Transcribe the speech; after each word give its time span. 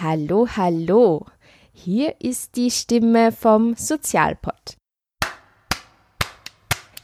Hallo, 0.00 0.48
hallo. 0.56 1.24
Hier 1.72 2.16
ist 2.20 2.56
die 2.56 2.72
Stimme 2.72 3.30
vom 3.30 3.76
Sozialpod. 3.76 4.76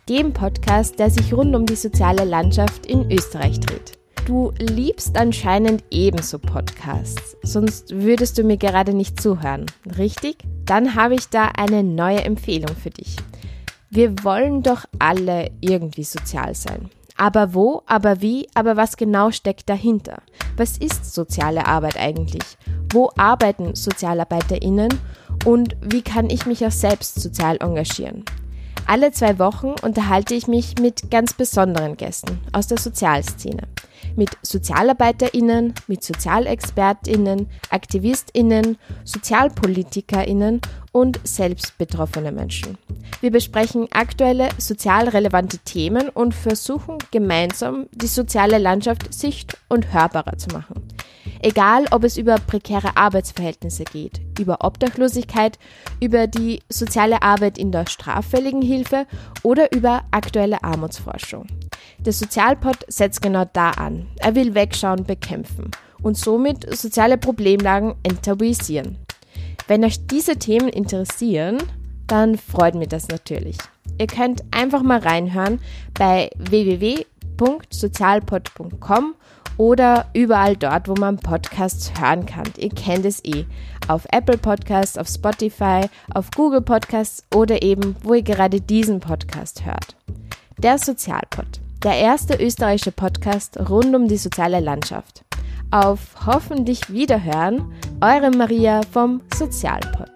Dem 0.08 0.32
Podcast, 0.32 0.98
der 0.98 1.08
sich 1.08 1.32
rund 1.32 1.54
um 1.54 1.66
die 1.66 1.76
soziale 1.76 2.24
Landschaft 2.24 2.86
in 2.86 3.08
Österreich 3.12 3.60
dreht. 3.60 3.96
Du 4.26 4.52
liebst 4.58 5.16
anscheinend 5.16 5.84
ebenso 5.92 6.40
Podcasts, 6.40 7.36
sonst 7.44 7.92
würdest 7.94 8.38
du 8.38 8.42
mir 8.42 8.56
gerade 8.56 8.92
nicht 8.92 9.20
zuhören, 9.22 9.66
richtig? 9.96 10.38
Dann 10.64 10.96
habe 10.96 11.14
ich 11.14 11.28
da 11.28 11.44
eine 11.56 11.84
neue 11.84 12.24
Empfehlung 12.24 12.74
für 12.74 12.90
dich. 12.90 13.14
Wir 13.88 14.24
wollen 14.24 14.64
doch 14.64 14.84
alle 14.98 15.52
irgendwie 15.60 16.02
sozial 16.04 16.56
sein. 16.56 16.90
Aber 17.20 17.52
wo, 17.52 17.82
aber 17.84 18.22
wie, 18.22 18.48
aber 18.54 18.78
was 18.78 18.96
genau 18.96 19.30
steckt 19.30 19.68
dahinter? 19.68 20.22
Was 20.56 20.78
ist 20.78 21.12
soziale 21.12 21.66
Arbeit 21.66 21.98
eigentlich? 21.98 22.56
Wo 22.90 23.10
arbeiten 23.14 23.76
SozialarbeiterInnen? 23.76 24.88
Und 25.44 25.76
wie 25.82 26.00
kann 26.00 26.30
ich 26.30 26.46
mich 26.46 26.64
auch 26.64 26.70
selbst 26.70 27.20
sozial 27.20 27.58
engagieren? 27.60 28.24
Alle 28.86 29.12
zwei 29.12 29.38
Wochen 29.38 29.74
unterhalte 29.82 30.34
ich 30.34 30.48
mich 30.48 30.78
mit 30.80 31.10
ganz 31.10 31.34
besonderen 31.34 31.98
Gästen 31.98 32.40
aus 32.52 32.68
der 32.68 32.78
Sozialszene. 32.78 33.64
Mit 34.16 34.30
SozialarbeiterInnen, 34.42 35.74
mit 35.86 36.02
SozialexpertInnen, 36.02 37.48
AktivistInnen, 37.70 38.78
SozialpolitikerInnen 39.04 40.60
und 40.92 41.20
selbst 41.24 41.78
betroffene 41.78 42.32
Menschen. 42.32 42.76
Wir 43.20 43.30
besprechen 43.30 43.88
aktuelle 43.92 44.48
sozial 44.58 45.08
relevante 45.08 45.58
Themen 45.58 46.08
und 46.08 46.34
versuchen 46.34 46.98
gemeinsam 47.10 47.86
die 47.92 48.06
soziale 48.06 48.58
Landschaft 48.58 49.12
sicht- 49.12 49.56
und 49.68 49.92
hörbarer 49.92 50.38
zu 50.38 50.48
machen. 50.50 50.88
Egal, 51.42 51.86
ob 51.90 52.04
es 52.04 52.18
über 52.18 52.36
prekäre 52.36 52.96
Arbeitsverhältnisse 52.96 53.84
geht, 53.84 54.20
über 54.38 54.58
Obdachlosigkeit, 54.62 55.58
über 55.98 56.26
die 56.26 56.60
soziale 56.68 57.22
Arbeit 57.22 57.56
in 57.56 57.72
der 57.72 57.86
straffälligen 57.86 58.60
Hilfe 58.60 59.06
oder 59.42 59.72
über 59.72 60.04
aktuelle 60.10 60.62
Armutsforschung. 60.62 61.46
Der 61.98 62.12
Sozialpod 62.12 62.78
setzt 62.88 63.22
genau 63.22 63.44
da 63.52 63.70
an. 63.70 64.08
Er 64.16 64.34
will 64.34 64.54
Wegschauen 64.54 65.04
bekämpfen 65.04 65.70
und 66.02 66.16
somit 66.16 66.76
soziale 66.76 67.18
Problemlagen 67.18 67.94
enttabuisieren. 68.02 68.98
Wenn 69.68 69.84
euch 69.84 70.06
diese 70.06 70.36
Themen 70.36 70.68
interessieren, 70.68 71.58
dann 72.06 72.36
freut 72.36 72.74
mich 72.74 72.88
das 72.88 73.08
natürlich. 73.08 73.56
Ihr 73.98 74.06
könnt 74.06 74.42
einfach 74.50 74.82
mal 74.82 74.98
reinhören 74.98 75.60
bei 75.94 76.30
www.sozialpod.com 76.38 79.14
oder 79.56 80.06
überall 80.14 80.56
dort, 80.56 80.88
wo 80.88 80.94
man 80.94 81.18
Podcasts 81.18 81.92
hören 82.00 82.24
kann. 82.24 82.46
Ihr 82.56 82.70
kennt 82.70 83.04
es 83.04 83.22
eh. 83.24 83.44
Auf 83.88 84.06
Apple 84.10 84.38
Podcasts, 84.38 84.96
auf 84.96 85.06
Spotify, 85.06 85.82
auf 86.14 86.30
Google 86.34 86.62
Podcasts 86.62 87.24
oder 87.34 87.62
eben, 87.62 87.94
wo 88.02 88.14
ihr 88.14 88.22
gerade 88.22 88.58
diesen 88.60 89.00
Podcast 89.00 89.66
hört. 89.66 89.96
Der 90.58 90.78
Sozialpod. 90.78 91.60
Der 91.82 91.94
erste 91.94 92.34
österreichische 92.34 92.92
Podcast 92.92 93.58
rund 93.70 93.96
um 93.96 94.06
die 94.06 94.18
soziale 94.18 94.60
Landschaft. 94.60 95.24
Auf 95.70 96.26
hoffentlich 96.26 96.92
Wiederhören, 96.92 97.72
eure 98.02 98.30
Maria 98.30 98.82
vom 98.92 99.22
Sozialpod. 99.34 100.10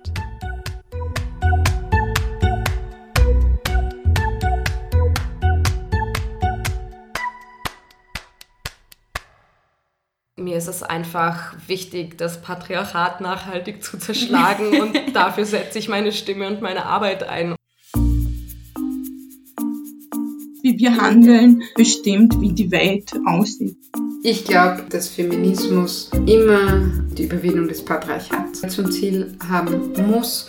Mir 10.36 10.58
ist 10.58 10.68
es 10.68 10.82
einfach 10.82 11.54
wichtig, 11.66 12.18
das 12.18 12.42
Patriarchat 12.42 13.22
nachhaltig 13.22 13.82
zu 13.82 13.96
zerschlagen 13.96 14.80
und 14.82 15.16
dafür 15.16 15.46
setze 15.46 15.78
ich 15.78 15.88
meine 15.88 16.12
Stimme 16.12 16.46
und 16.46 16.60
meine 16.60 16.84
Arbeit 16.84 17.22
ein. 17.22 17.56
Wie 20.74 20.80
wir 20.80 20.96
handeln, 20.96 21.62
bestimmt, 21.76 22.40
wie 22.40 22.52
die 22.52 22.68
Welt 22.72 23.12
aussieht. 23.26 23.76
Ich 24.24 24.44
glaube, 24.44 24.82
dass 24.88 25.08
Feminismus 25.08 26.10
immer 26.26 26.90
die 27.16 27.24
Überwindung 27.24 27.68
des 27.68 27.84
Patriarchats 27.84 28.62
zum 28.74 28.90
Ziel 28.90 29.36
haben 29.48 29.92
muss. 30.08 30.48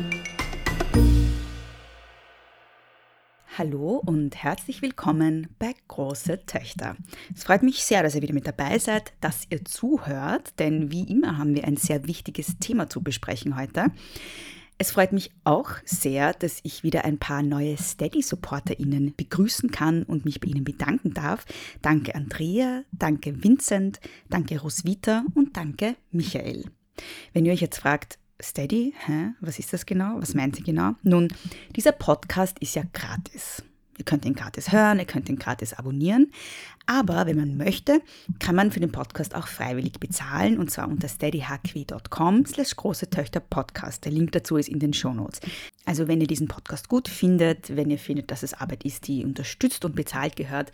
Hallo 3.61 4.01
und 4.03 4.35
herzlich 4.35 4.81
willkommen 4.81 5.49
bei 5.59 5.75
Große 5.87 6.47
Töchter. 6.47 6.95
Es 7.35 7.43
freut 7.43 7.61
mich 7.61 7.83
sehr, 7.83 8.01
dass 8.01 8.15
ihr 8.15 8.23
wieder 8.23 8.33
mit 8.33 8.47
dabei 8.47 8.79
seid, 8.79 9.13
dass 9.21 9.45
ihr 9.51 9.63
zuhört, 9.63 10.57
denn 10.57 10.91
wie 10.91 11.03
immer 11.03 11.37
haben 11.37 11.53
wir 11.53 11.65
ein 11.65 11.77
sehr 11.77 12.07
wichtiges 12.07 12.57
Thema 12.59 12.89
zu 12.89 13.03
besprechen 13.03 13.55
heute. 13.55 13.91
Es 14.79 14.89
freut 14.89 15.13
mich 15.13 15.29
auch 15.43 15.69
sehr, 15.85 16.33
dass 16.33 16.59
ich 16.63 16.81
wieder 16.81 17.05
ein 17.05 17.19
paar 17.19 17.43
neue 17.43 17.77
Steady-SupporterInnen 17.77 19.13
begrüßen 19.15 19.69
kann 19.69 20.01
und 20.05 20.25
mich 20.25 20.39
bei 20.39 20.47
ihnen 20.47 20.63
bedanken 20.63 21.13
darf. 21.13 21.45
Danke 21.83 22.15
Andrea, 22.15 22.81
danke 22.91 23.43
Vincent, 23.43 23.99
danke 24.31 24.59
Roswitha 24.59 25.23
und 25.35 25.55
danke 25.55 25.97
Michael. 26.09 26.65
Wenn 27.33 27.45
ihr 27.45 27.53
euch 27.53 27.61
jetzt 27.61 27.77
fragt, 27.77 28.17
Steady, 28.41 28.93
hä? 29.05 29.33
was 29.39 29.59
ist 29.59 29.73
das 29.73 29.85
genau? 29.85 30.19
Was 30.19 30.33
meint 30.33 30.55
sie 30.55 30.63
genau? 30.63 30.95
Nun, 31.03 31.27
dieser 31.75 31.91
Podcast 31.91 32.57
ist 32.59 32.75
ja 32.75 32.83
gratis. 32.93 33.63
Ihr 33.97 34.05
könnt 34.05 34.25
ihn 34.25 34.33
gratis 34.33 34.71
hören, 34.71 34.97
ihr 34.97 35.05
könnt 35.05 35.29
ihn 35.29 35.37
gratis 35.37 35.73
abonnieren. 35.73 36.31
Aber 36.87 37.27
wenn 37.27 37.37
man 37.37 37.55
möchte, 37.55 38.01
kann 38.39 38.55
man 38.55 38.71
für 38.71 38.79
den 38.79 38.91
Podcast 38.91 39.35
auch 39.35 39.47
freiwillig 39.47 39.99
bezahlen 39.99 40.57
und 40.57 40.71
zwar 40.71 40.87
unter 40.87 41.07
steadyhq.com 41.07 42.45
slash 42.47 42.75
große 42.75 43.11
Töchter 43.11 43.41
Podcast. 43.41 44.03
Der 44.03 44.11
Link 44.11 44.31
dazu 44.31 44.57
ist 44.57 44.69
in 44.69 44.79
den 44.79 44.93
Shownotes. 44.93 45.41
Also 45.85 46.07
wenn 46.07 46.19
ihr 46.19 46.25
diesen 46.25 46.47
Podcast 46.47 46.89
gut 46.89 47.07
findet, 47.07 47.75
wenn 47.75 47.91
ihr 47.91 47.99
findet, 47.99 48.31
dass 48.31 48.41
es 48.41 48.55
Arbeit 48.55 48.85
ist, 48.85 49.07
die 49.07 49.23
unterstützt 49.23 49.85
und 49.85 49.95
bezahlt 49.95 50.35
gehört, 50.35 50.71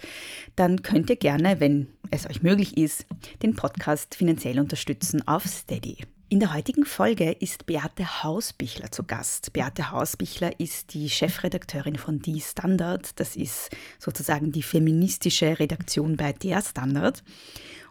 dann 0.56 0.82
könnt 0.82 1.10
ihr 1.10 1.18
gerne, 1.18 1.60
wenn 1.60 1.88
es 2.12 2.30
euch 2.30 2.44
möglich 2.44 2.78
ist, 2.78 3.06
den 3.44 3.56
Podcast 3.56 4.16
finanziell 4.16 4.60
unterstützen 4.60 5.28
auf 5.28 5.46
Steady. 5.46 5.98
In 6.30 6.42
der 6.42 6.54
heutigen 6.54 6.84
Folge 6.84 7.32
ist 7.32 7.68
Beate 7.68 8.22
Hausbichler 8.22 8.92
zu 8.92 9.04
Gast. 9.04 9.54
Beate 9.54 9.92
Hausbichler 9.92 10.60
ist 10.60 10.94
die 10.94 11.10
Chefredakteurin 11.10 11.96
von 11.96 12.20
Die 12.22 12.42
Standard. 12.42 13.18
Das 13.18 13.38
ist 13.38 13.70
sozusagen 13.98 14.52
die 14.52 14.62
feministische 14.62 15.58
Redaktion 15.58 16.18
bei 16.18 16.34
Der 16.34 16.62
Standard. 16.62 17.24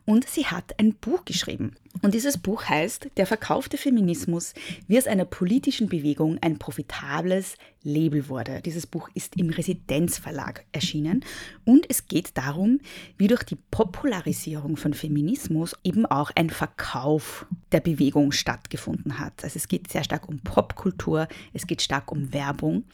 Und 0.07 0.29
sie 0.29 0.47
hat 0.47 0.79
ein 0.79 0.95
Buch 0.95 1.25
geschrieben. 1.25 1.75
Und 2.03 2.15
dieses 2.15 2.39
Buch 2.39 2.65
heißt 2.65 3.11
Der 3.17 3.27
verkaufte 3.27 3.77
Feminismus, 3.77 4.55
wie 4.87 4.99
aus 4.99 5.09
einer 5.09 5.25
politischen 5.25 5.89
Bewegung 5.89 6.39
ein 6.41 6.59
profitables 6.59 7.57
Label 7.83 8.29
wurde. 8.29 8.61
Dieses 8.63 8.87
Buch 8.87 9.09
ist 9.15 9.37
im 9.37 9.51
Residenzverlag 9.51 10.65
erschienen 10.73 11.25
und 11.65 11.87
es 11.89 12.07
geht 12.07 12.37
darum, 12.37 12.81
wie 13.17 13.29
durch 13.29 13.43
die 13.45 13.57
Popularisierung 13.71 14.77
von 14.77 14.95
Feminismus 14.95 15.75
eben 15.85 16.07
auch 16.07 16.31
ein 16.35 16.51
Verkauf 16.51 17.47
der 17.73 17.81
Bewegung 17.81 18.33
stattgefunden 18.33 19.19
hat. 19.19 19.43
Also 19.43 19.57
es 19.57 19.69
geht 19.69 19.91
sehr 19.91 20.05
stark 20.05 20.29
um 20.29 20.41
Popkultur, 20.41 21.29
es 21.53 21.67
geht 21.67 21.83
stark 21.83 22.13
um 22.13 22.33
Werbung 22.33 22.85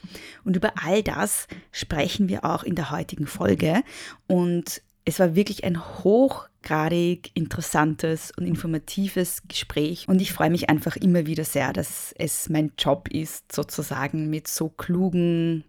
und 0.43 0.55
über 0.55 0.73
all 0.83 1.03
das 1.03 1.47
sprechen 1.71 2.29
wir 2.29 2.45
auch 2.45 2.63
in 2.63 2.75
der 2.75 2.91
heutigen 2.91 3.27
Folge 3.27 3.83
und 4.27 4.81
es 5.05 5.19
war 5.19 5.35
wirklich 5.35 5.63
ein 5.63 5.81
hochgradig 6.03 7.31
interessantes 7.33 8.31
und 8.37 8.45
informatives 8.45 9.43
Gespräch 9.47 10.07
und 10.07 10.21
ich 10.21 10.31
freue 10.31 10.49
mich 10.49 10.69
einfach 10.69 10.95
immer 10.95 11.25
wieder 11.25 11.43
sehr, 11.43 11.73
dass 11.73 12.13
es 12.17 12.49
mein 12.49 12.71
Job 12.77 13.09
ist, 13.09 13.51
sozusagen 13.51 14.29
mit 14.29 14.47
so 14.47 14.69
klugen, 14.69 15.63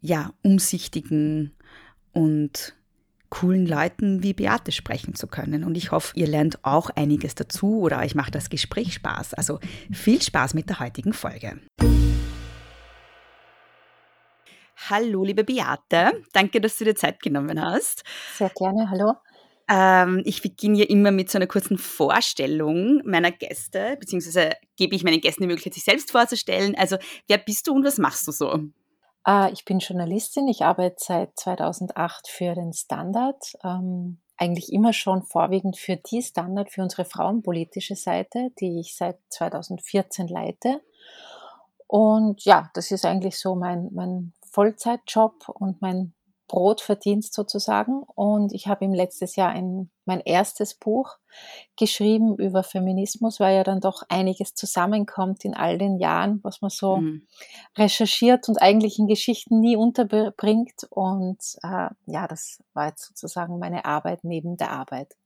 ja, 0.00 0.32
umsichtigen 0.42 1.52
und 2.12 2.74
coolen 3.30 3.66
Leuten 3.66 4.22
wie 4.22 4.34
Beate 4.34 4.72
sprechen 4.72 5.14
zu 5.14 5.26
können. 5.26 5.64
Und 5.64 5.74
ich 5.74 5.90
hoffe, 5.90 6.12
ihr 6.16 6.26
lernt 6.26 6.62
auch 6.64 6.90
einiges 6.90 7.34
dazu 7.34 7.80
oder 7.80 8.00
euch 8.00 8.14
macht 8.14 8.34
das 8.34 8.50
Gespräch 8.50 8.92
Spaß. 8.92 9.32
Also 9.32 9.58
viel 9.90 10.20
Spaß 10.20 10.52
mit 10.52 10.68
der 10.68 10.80
heutigen 10.80 11.14
Folge. 11.14 11.58
Hallo, 14.88 15.24
liebe 15.24 15.44
Beate. 15.44 16.22
Danke, 16.32 16.60
dass 16.60 16.76
du 16.78 16.84
dir 16.84 16.96
Zeit 16.96 17.20
genommen 17.20 17.60
hast. 17.60 18.02
Sehr 18.36 18.50
gerne, 18.50 18.90
hallo. 18.90 19.14
Ähm, 19.68 20.22
ich 20.24 20.42
beginne 20.42 20.78
ja 20.78 20.84
immer 20.86 21.12
mit 21.12 21.30
so 21.30 21.38
einer 21.38 21.46
kurzen 21.46 21.78
Vorstellung 21.78 23.00
meiner 23.04 23.30
Gäste, 23.30 23.96
beziehungsweise 24.00 24.56
gebe 24.76 24.96
ich 24.96 25.04
meinen 25.04 25.20
Gästen 25.20 25.42
die 25.42 25.46
Möglichkeit, 25.46 25.74
sich 25.74 25.84
selbst 25.84 26.10
vorzustellen. 26.10 26.74
Also, 26.76 26.96
wer 27.28 27.38
bist 27.38 27.68
du 27.68 27.74
und 27.74 27.84
was 27.84 27.98
machst 27.98 28.26
du 28.26 28.32
so? 28.32 28.58
Äh, 29.26 29.52
ich 29.52 29.64
bin 29.64 29.78
Journalistin. 29.78 30.48
Ich 30.48 30.62
arbeite 30.62 30.96
seit 30.98 31.38
2008 31.38 32.28
für 32.28 32.54
den 32.54 32.72
Standard. 32.72 33.52
Ähm, 33.62 34.18
eigentlich 34.36 34.72
immer 34.72 34.92
schon 34.92 35.22
vorwiegend 35.22 35.78
für 35.78 35.96
die 35.96 36.22
Standard, 36.22 36.72
für 36.72 36.82
unsere 36.82 37.04
frauenpolitische 37.04 37.94
Seite, 37.94 38.50
die 38.58 38.80
ich 38.80 38.96
seit 38.96 39.18
2014 39.28 40.26
leite. 40.26 40.80
Und 41.86 42.44
ja, 42.44 42.70
das 42.74 42.90
ist 42.90 43.04
eigentlich 43.04 43.38
so 43.38 43.54
mein, 43.54 43.90
mein 43.92 44.32
Vollzeitjob 44.52 45.48
und 45.48 45.80
mein 45.80 46.12
Brotverdienst 46.52 47.32
sozusagen. 47.32 48.02
Und 48.02 48.52
ich 48.52 48.66
habe 48.66 48.84
im 48.84 48.92
letztes 48.92 49.36
Jahr 49.36 49.48
ein, 49.48 49.90
mein 50.04 50.20
erstes 50.20 50.74
Buch 50.74 51.16
geschrieben 51.78 52.36
über 52.36 52.62
Feminismus, 52.62 53.40
weil 53.40 53.56
ja 53.56 53.64
dann 53.64 53.80
doch 53.80 54.02
einiges 54.10 54.54
zusammenkommt 54.54 55.46
in 55.46 55.54
all 55.54 55.78
den 55.78 55.98
Jahren, 55.98 56.40
was 56.42 56.60
man 56.60 56.70
so 56.70 56.98
mhm. 56.98 57.26
recherchiert 57.78 58.50
und 58.50 58.60
eigentlich 58.60 58.98
in 58.98 59.06
Geschichten 59.06 59.60
nie 59.60 59.76
unterbringt. 59.76 60.86
Und 60.90 61.38
äh, 61.62 61.88
ja, 62.04 62.28
das 62.28 62.62
war 62.74 62.88
jetzt 62.88 63.06
sozusagen 63.06 63.58
meine 63.58 63.86
Arbeit 63.86 64.22
neben 64.22 64.58
der 64.58 64.72
Arbeit. 64.72 65.16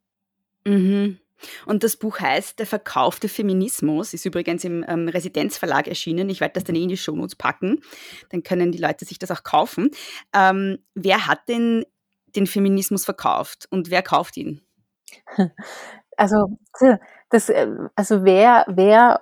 Mhm. 0.64 1.18
Und 1.66 1.84
das 1.84 1.96
Buch 1.96 2.20
heißt 2.20 2.58
Der 2.58 2.66
verkaufte 2.66 3.28
Feminismus, 3.28 4.14
ist 4.14 4.24
übrigens 4.24 4.64
im 4.64 4.84
ähm, 4.88 5.08
Residenzverlag 5.08 5.88
erschienen. 5.88 6.28
Ich 6.28 6.40
werde 6.40 6.54
das 6.54 6.64
dann 6.64 6.76
eh 6.76 6.82
in 6.82 6.88
die 6.88 6.96
Shownotes 6.96 7.36
packen. 7.36 7.80
Dann 8.30 8.42
können 8.42 8.72
die 8.72 8.78
Leute 8.78 9.04
sich 9.04 9.18
das 9.18 9.30
auch 9.30 9.42
kaufen. 9.42 9.90
Ähm, 10.32 10.78
wer 10.94 11.26
hat 11.26 11.48
denn 11.48 11.84
den 12.34 12.46
Feminismus 12.46 13.04
verkauft 13.04 13.66
und 13.70 13.90
wer 13.90 14.02
kauft 14.02 14.36
ihn? 14.36 14.60
Also, 16.18 16.58
das, 17.28 17.50
äh, 17.50 17.68
also 17.94 18.24
wer, 18.24 18.64
wer 18.68 19.20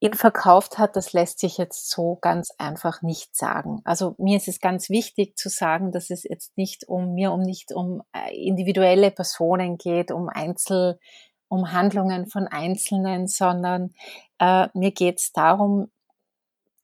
ihn 0.00 0.14
verkauft 0.14 0.78
hat, 0.78 0.94
das 0.94 1.12
lässt 1.12 1.40
sich 1.40 1.58
jetzt 1.58 1.90
so 1.90 2.16
ganz 2.20 2.52
einfach 2.56 3.02
nicht 3.02 3.34
sagen. 3.34 3.80
Also 3.84 4.14
mir 4.18 4.36
ist 4.36 4.46
es 4.48 4.60
ganz 4.60 4.90
wichtig 4.90 5.36
zu 5.36 5.48
sagen, 5.48 5.90
dass 5.90 6.10
es 6.10 6.22
jetzt 6.22 6.56
nicht 6.56 6.86
um 6.86 7.14
mir 7.14 7.32
um 7.32 7.40
nicht 7.40 7.72
um 7.72 8.02
äh, 8.12 8.34
individuelle 8.34 9.10
Personen 9.10 9.76
geht, 9.76 10.12
um 10.12 10.28
Einzel, 10.28 11.00
um 11.48 11.72
Handlungen 11.72 12.26
von 12.26 12.46
Einzelnen, 12.46 13.26
sondern 13.26 13.92
äh, 14.38 14.68
mir 14.74 14.92
geht 14.92 15.18
es 15.18 15.32
darum, 15.32 15.90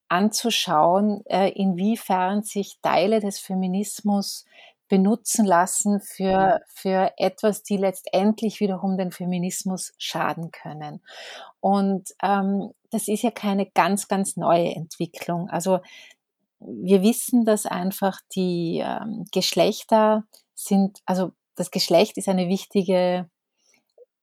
anzuschauen, 0.09 1.25
äh, 1.27 1.51
inwiefern 1.51 2.43
sich 2.43 2.79
Teile 2.83 3.21
des 3.21 3.39
Feminismus 3.39 4.45
benutzen 4.89 5.45
lassen 5.45 6.01
für, 6.01 6.61
für 6.69 7.13
etwas, 7.17 7.63
die 7.63 7.77
letztendlich 7.77 8.61
wiederum 8.61 8.97
den 8.99 9.13
Feminismus 9.13 9.93
schaden 9.99 10.51
können. 10.51 11.03
Und 11.61 12.11
ähm, 12.23 12.71
das 12.91 13.09
ist 13.09 13.23
ja 13.23 13.31
keine 13.31 13.67
ganz, 13.67 14.09
ganz 14.09 14.37
neue 14.37 14.75
Entwicklung. 14.75 15.49
Also 15.49 15.81
wir 16.61 17.03
wissen, 17.03 17.45
dass 17.45 17.67
einfach 17.67 18.21
die 18.35 18.83
ähm, 18.85 19.25
Geschlechter 19.33 20.25
sind, 20.55 21.01
also 21.07 21.33
das 21.57 21.71
Geschlecht 21.71 22.17
ist 22.17 22.29
eine 22.29 22.49
wichtige 22.49 23.29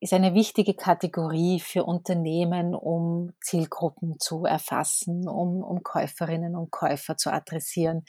ist 0.02 0.14
eine 0.14 0.34
wichtige 0.34 0.74
Kategorie 0.74 1.60
für 1.60 1.84
Unternehmen, 1.84 2.74
um 2.74 3.34
Zielgruppen 3.40 4.20
zu 4.20 4.46
erfassen, 4.46 5.30
um, 5.30 5.64
um 5.64 5.84
Käuferinnen 5.84 6.56
und 6.56 6.72
Käufer 6.72 7.18
zu 7.18 7.32
adressieren. 7.32 8.04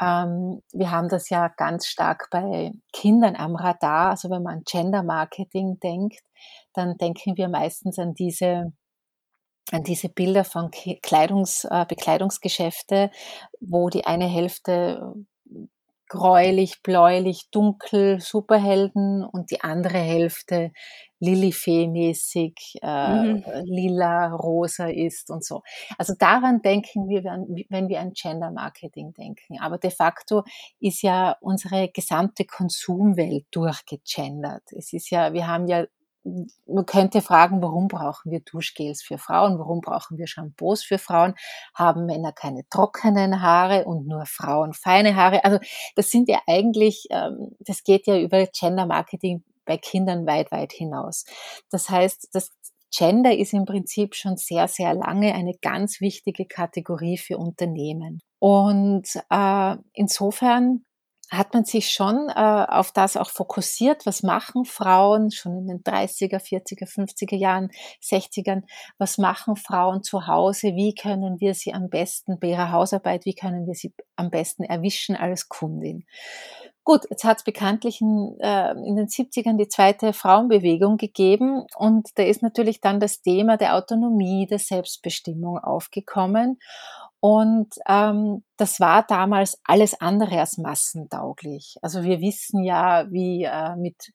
Ähm, 0.00 0.62
wir 0.72 0.90
haben 0.90 1.10
das 1.10 1.28
ja 1.28 1.48
ganz 1.48 1.86
stark 1.86 2.28
bei 2.30 2.72
Kindern 2.90 3.36
am 3.36 3.54
Radar. 3.54 4.10
Also 4.10 4.30
wenn 4.30 4.42
man 4.42 4.56
an 4.58 4.62
Gender 4.64 5.02
Marketing 5.02 5.78
denkt, 5.78 6.24
dann 6.72 6.96
denken 6.96 7.36
wir 7.36 7.48
meistens 7.48 7.98
an 7.98 8.14
diese 8.14 8.72
an 9.72 9.82
diese 9.82 10.08
Bilder 10.08 10.44
von 10.44 10.70
Kleidungs, 10.70 11.64
äh, 11.64 11.84
Bekleidungsgeschäfte, 11.88 13.10
wo 13.60 13.90
die 13.90 14.06
eine 14.06 14.26
Hälfte 14.26 15.12
gräulich, 16.08 16.82
bläulich, 16.82 17.48
dunkel 17.50 18.20
Superhelden 18.20 19.24
und 19.24 19.50
die 19.50 19.60
andere 19.62 19.98
Hälfte 19.98 20.72
Lilifee-mäßig, 21.18 22.78
äh, 22.82 23.22
mhm. 23.22 23.44
lila, 23.64 24.34
rosa 24.34 24.88
ist 24.88 25.30
und 25.30 25.44
so. 25.44 25.62
Also 25.96 26.14
daran 26.18 26.60
denken 26.60 27.08
wir, 27.08 27.24
wenn 27.24 27.88
wir 27.88 28.00
an 28.00 28.12
Gender 28.12 28.50
Marketing 28.50 29.14
denken. 29.14 29.58
Aber 29.60 29.78
de 29.78 29.90
facto 29.90 30.44
ist 30.78 31.02
ja 31.02 31.36
unsere 31.40 31.88
gesamte 31.88 32.44
Konsumwelt 32.44 33.46
durchgegendert. 33.50 34.64
Es 34.72 34.92
ist 34.92 35.10
ja, 35.10 35.32
wir 35.32 35.46
haben 35.46 35.66
ja 35.66 35.86
man 36.66 36.86
könnte 36.86 37.22
fragen, 37.22 37.62
warum 37.62 37.88
brauchen 37.88 38.30
wir 38.30 38.40
Duschgels 38.40 39.02
für 39.02 39.18
Frauen? 39.18 39.58
Warum 39.58 39.80
brauchen 39.80 40.18
wir 40.18 40.26
Shampoos 40.26 40.82
für 40.82 40.98
Frauen? 40.98 41.34
Haben 41.74 42.06
Männer 42.06 42.32
keine 42.32 42.68
trockenen 42.68 43.42
Haare 43.42 43.84
und 43.84 44.06
nur 44.06 44.26
Frauen 44.26 44.72
feine 44.72 45.16
Haare? 45.16 45.44
Also 45.44 45.58
das 45.94 46.10
sind 46.10 46.28
ja 46.28 46.40
eigentlich, 46.46 47.06
ähm, 47.10 47.56
das 47.60 47.84
geht 47.84 48.06
ja 48.06 48.18
über 48.18 48.46
Gender 48.46 48.86
Marketing 48.86 49.44
bei 49.64 49.76
Kindern 49.76 50.26
weit, 50.26 50.50
weit 50.52 50.72
hinaus. 50.72 51.24
Das 51.70 51.90
heißt, 51.90 52.28
das 52.32 52.50
Gender 52.96 53.36
ist 53.36 53.52
im 53.52 53.64
Prinzip 53.66 54.14
schon 54.14 54.36
sehr, 54.36 54.68
sehr 54.68 54.94
lange 54.94 55.34
eine 55.34 55.54
ganz 55.60 56.00
wichtige 56.00 56.46
Kategorie 56.46 57.18
für 57.18 57.36
Unternehmen. 57.36 58.20
Und 58.38 59.08
äh, 59.28 59.76
insofern 59.92 60.85
hat 61.30 61.54
man 61.54 61.64
sich 61.64 61.90
schon 61.90 62.28
äh, 62.28 62.66
auf 62.68 62.92
das 62.92 63.16
auch 63.16 63.30
fokussiert, 63.30 64.06
was 64.06 64.22
machen 64.22 64.64
Frauen 64.64 65.30
schon 65.30 65.58
in 65.58 65.66
den 65.66 65.82
30er, 65.82 66.38
40er, 66.38 66.86
50er 66.86 67.36
Jahren, 67.36 67.70
60ern, 68.02 68.62
was 68.98 69.18
machen 69.18 69.56
Frauen 69.56 70.02
zu 70.02 70.26
Hause, 70.26 70.68
wie 70.74 70.94
können 70.94 71.40
wir 71.40 71.54
sie 71.54 71.74
am 71.74 71.88
besten 71.88 72.38
bei 72.38 72.48
ihrer 72.48 72.70
Hausarbeit, 72.70 73.24
wie 73.24 73.34
können 73.34 73.66
wir 73.66 73.74
sie 73.74 73.92
am 74.14 74.30
besten 74.30 74.62
erwischen 74.62 75.16
als 75.16 75.48
Kundin. 75.48 76.04
Gut, 76.84 77.00
jetzt 77.10 77.24
hat 77.24 77.38
es 77.38 77.42
bekanntlich 77.42 78.00
in, 78.00 78.36
äh, 78.38 78.70
in 78.70 78.94
den 78.94 79.08
70ern 79.08 79.56
die 79.56 79.66
zweite 79.66 80.12
Frauenbewegung 80.12 80.98
gegeben 80.98 81.66
und 81.76 82.10
da 82.14 82.22
ist 82.22 82.42
natürlich 82.42 82.80
dann 82.80 83.00
das 83.00 83.22
Thema 83.22 83.56
der 83.56 83.74
Autonomie, 83.74 84.46
der 84.46 84.60
Selbstbestimmung 84.60 85.58
aufgekommen. 85.58 86.60
Und 87.20 87.74
ähm, 87.88 88.44
das 88.56 88.78
war 88.78 89.04
damals 89.06 89.58
alles 89.64 90.00
andere 90.00 90.40
als 90.40 90.58
massentauglich. 90.58 91.76
Also 91.82 92.02
wir 92.02 92.20
wissen 92.20 92.62
ja, 92.62 93.10
wie 93.10 93.44
äh, 93.44 93.74
mit 93.76 94.12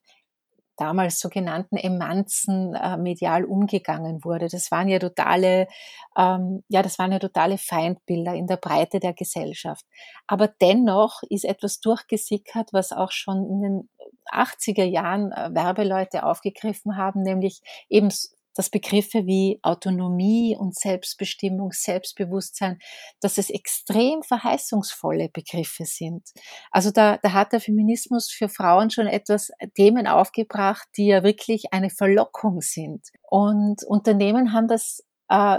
damals 0.76 1.20
sogenannten 1.20 1.76
Emanzen 1.76 2.74
äh, 2.74 2.96
medial 2.96 3.44
umgegangen 3.44 4.24
wurde. 4.24 4.48
Das 4.48 4.70
waren 4.70 4.88
ja 4.88 4.98
totale, 4.98 5.68
ähm, 6.16 6.64
ja, 6.68 6.82
das 6.82 6.98
waren 6.98 7.12
ja 7.12 7.18
totale 7.18 7.58
Feindbilder 7.58 8.34
in 8.34 8.46
der 8.46 8.56
Breite 8.56 8.98
der 8.98 9.12
Gesellschaft. 9.12 9.84
Aber 10.26 10.48
dennoch 10.48 11.22
ist 11.28 11.44
etwas 11.44 11.80
durchgesickert, 11.80 12.72
was 12.72 12.92
auch 12.92 13.12
schon 13.12 13.46
in 13.46 13.60
den 13.62 13.88
80er 14.32 14.84
Jahren 14.84 15.32
äh, 15.32 15.54
Werbeleute 15.54 16.24
aufgegriffen 16.24 16.96
haben, 16.96 17.22
nämlich 17.22 17.60
eben 17.88 18.10
dass 18.54 18.70
Begriffe 18.70 19.26
wie 19.26 19.58
Autonomie 19.62 20.56
und 20.58 20.74
Selbstbestimmung, 20.74 21.72
Selbstbewusstsein, 21.72 22.78
dass 23.20 23.38
es 23.38 23.50
extrem 23.50 24.22
verheißungsvolle 24.22 25.28
Begriffe 25.32 25.84
sind. 25.84 26.28
Also 26.70 26.90
da, 26.90 27.18
da 27.18 27.32
hat 27.32 27.52
der 27.52 27.60
Feminismus 27.60 28.30
für 28.30 28.48
Frauen 28.48 28.90
schon 28.90 29.06
etwas 29.06 29.50
äh, 29.58 29.68
Themen 29.74 30.06
aufgebracht, 30.06 30.88
die 30.96 31.06
ja 31.06 31.22
wirklich 31.22 31.72
eine 31.72 31.90
Verlockung 31.90 32.60
sind. 32.60 33.08
Und 33.22 33.84
Unternehmen 33.84 34.52
haben 34.52 34.68
das 34.68 35.02
äh, 35.28 35.58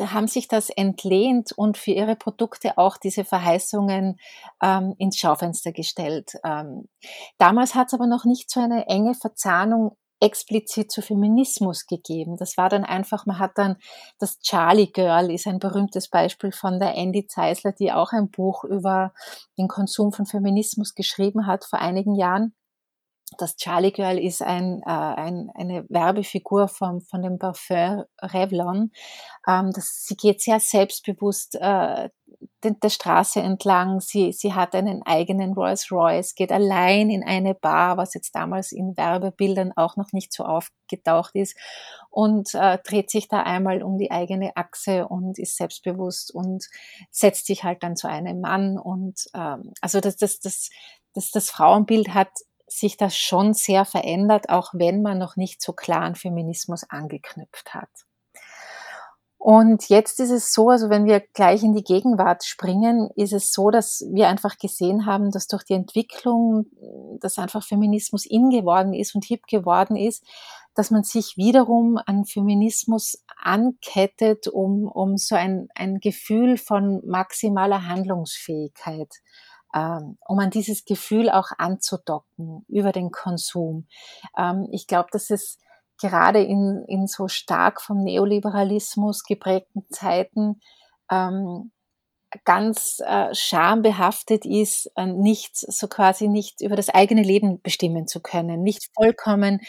haben 0.00 0.26
sich 0.26 0.48
das 0.48 0.70
entlehnt 0.70 1.52
und 1.52 1.76
für 1.76 1.90
ihre 1.90 2.16
Produkte 2.16 2.78
auch 2.78 2.96
diese 2.96 3.24
Verheißungen 3.24 4.18
ähm, 4.62 4.94
ins 4.98 5.18
Schaufenster 5.18 5.72
gestellt. 5.72 6.32
Ähm, 6.44 6.88
damals 7.38 7.74
hat 7.74 7.88
es 7.88 7.94
aber 7.94 8.06
noch 8.06 8.24
nicht 8.24 8.50
so 8.50 8.60
eine 8.60 8.86
enge 8.86 9.14
Verzahnung 9.14 9.96
explizit 10.22 10.90
zu 10.92 11.02
Feminismus 11.02 11.86
gegeben. 11.86 12.36
Das 12.38 12.56
war 12.56 12.68
dann 12.68 12.84
einfach, 12.84 13.26
man 13.26 13.38
hat 13.38 13.52
dann 13.56 13.76
das 14.18 14.38
Charlie 14.38 14.92
Girl 14.92 15.30
ist 15.30 15.46
ein 15.46 15.58
berühmtes 15.58 16.08
Beispiel 16.08 16.52
von 16.52 16.78
der 16.78 16.94
Andy 16.94 17.26
Zeisler, 17.26 17.72
die 17.72 17.92
auch 17.92 18.12
ein 18.12 18.30
Buch 18.30 18.64
über 18.64 19.12
den 19.58 19.68
Konsum 19.68 20.12
von 20.12 20.26
Feminismus 20.26 20.94
geschrieben 20.94 21.46
hat 21.46 21.64
vor 21.64 21.80
einigen 21.80 22.14
Jahren. 22.14 22.54
Das 23.38 23.56
Charlie 23.56 23.92
Girl 23.92 24.18
ist 24.18 24.42
ein, 24.42 24.82
äh, 24.86 24.90
ein, 24.90 25.50
eine 25.54 25.84
Werbefigur 25.88 26.68
vom, 26.68 27.00
von 27.00 27.22
dem 27.22 27.38
Parfum 27.38 28.04
Revlon. 28.20 28.92
Ähm, 29.46 29.70
das, 29.72 30.04
sie 30.04 30.16
geht 30.16 30.40
sehr 30.40 30.60
selbstbewusst 30.60 31.56
äh, 31.56 32.10
der 32.64 32.88
Straße 32.88 33.40
entlang. 33.40 34.00
Sie, 34.00 34.32
sie 34.32 34.54
hat 34.54 34.74
einen 34.74 35.02
eigenen 35.04 35.52
Rolls 35.52 35.90
Royce, 35.90 36.34
geht 36.34 36.52
allein 36.52 37.10
in 37.10 37.24
eine 37.24 37.54
Bar, 37.54 37.96
was 37.96 38.14
jetzt 38.14 38.34
damals 38.34 38.72
in 38.72 38.96
Werbebildern 38.96 39.72
auch 39.76 39.96
noch 39.96 40.12
nicht 40.12 40.32
so 40.32 40.44
aufgetaucht 40.44 41.34
ist 41.34 41.56
und 42.10 42.54
äh, 42.54 42.78
dreht 42.84 43.10
sich 43.10 43.28
da 43.28 43.42
einmal 43.42 43.82
um 43.82 43.98
die 43.98 44.10
eigene 44.10 44.56
Achse 44.56 45.08
und 45.08 45.38
ist 45.38 45.56
selbstbewusst 45.56 46.32
und 46.34 46.66
setzt 47.10 47.46
sich 47.46 47.64
halt 47.64 47.82
dann 47.82 47.96
zu 47.96 48.08
einem 48.08 48.40
Mann 48.40 48.78
und 48.78 49.26
ähm, 49.34 49.72
also 49.80 50.00
das, 50.00 50.16
das, 50.16 50.40
das, 50.40 50.70
das, 51.14 51.30
das 51.30 51.50
Frauenbild 51.50 52.14
hat 52.14 52.30
sich 52.78 52.96
das 52.96 53.16
schon 53.16 53.54
sehr 53.54 53.84
verändert, 53.84 54.48
auch 54.48 54.70
wenn 54.72 55.02
man 55.02 55.18
noch 55.18 55.36
nicht 55.36 55.62
so 55.62 55.72
klar 55.72 56.02
an 56.02 56.14
Feminismus 56.14 56.84
angeknüpft 56.88 57.74
hat. 57.74 57.90
Und 59.44 59.88
jetzt 59.88 60.20
ist 60.20 60.30
es 60.30 60.52
so, 60.52 60.70
also 60.70 60.88
wenn 60.88 61.04
wir 61.04 61.18
gleich 61.34 61.64
in 61.64 61.74
die 61.74 61.82
Gegenwart 61.82 62.44
springen, 62.44 63.10
ist 63.16 63.32
es 63.32 63.52
so, 63.52 63.70
dass 63.70 64.04
wir 64.12 64.28
einfach 64.28 64.56
gesehen 64.56 65.04
haben, 65.04 65.32
dass 65.32 65.48
durch 65.48 65.64
die 65.64 65.72
Entwicklung, 65.72 66.66
dass 67.18 67.38
einfach 67.38 67.64
Feminismus 67.64 68.24
in 68.24 68.50
geworden 68.50 68.94
ist 68.94 69.16
und 69.16 69.24
hip 69.24 69.48
geworden 69.48 69.96
ist, 69.96 70.24
dass 70.74 70.92
man 70.92 71.02
sich 71.02 71.36
wiederum 71.36 71.98
an 72.06 72.24
Feminismus 72.24 73.24
ankettet, 73.36 74.46
um, 74.46 74.86
um 74.86 75.16
so 75.16 75.34
ein, 75.34 75.66
ein 75.74 75.98
Gefühl 75.98 76.56
von 76.56 77.02
maximaler 77.04 77.88
Handlungsfähigkeit, 77.88 79.10
ähm, 79.10 79.51
um 79.74 80.38
an 80.38 80.50
dieses 80.50 80.84
Gefühl 80.84 81.30
auch 81.30 81.48
anzudocken 81.56 82.64
über 82.68 82.92
den 82.92 83.10
Konsum. 83.10 83.86
Ähm, 84.36 84.68
ich 84.70 84.86
glaube, 84.86 85.08
dass 85.12 85.30
es 85.30 85.58
gerade 86.00 86.42
in, 86.42 86.84
in 86.88 87.06
so 87.06 87.28
stark 87.28 87.80
vom 87.80 88.02
Neoliberalismus 88.02 89.24
geprägten 89.24 89.84
Zeiten 89.90 90.60
ähm, 91.10 91.70
ganz 92.44 93.00
äh, 93.06 93.34
schambehaftet 93.34 94.44
ist, 94.46 94.90
äh, 94.96 95.06
nicht 95.06 95.56
so 95.56 95.86
quasi 95.88 96.28
nicht 96.28 96.60
über 96.60 96.76
das 96.76 96.88
eigene 96.88 97.22
Leben 97.22 97.60
bestimmen 97.62 98.06
zu 98.06 98.20
können, 98.20 98.62
nicht 98.62 98.90
vollkommen 98.94 99.60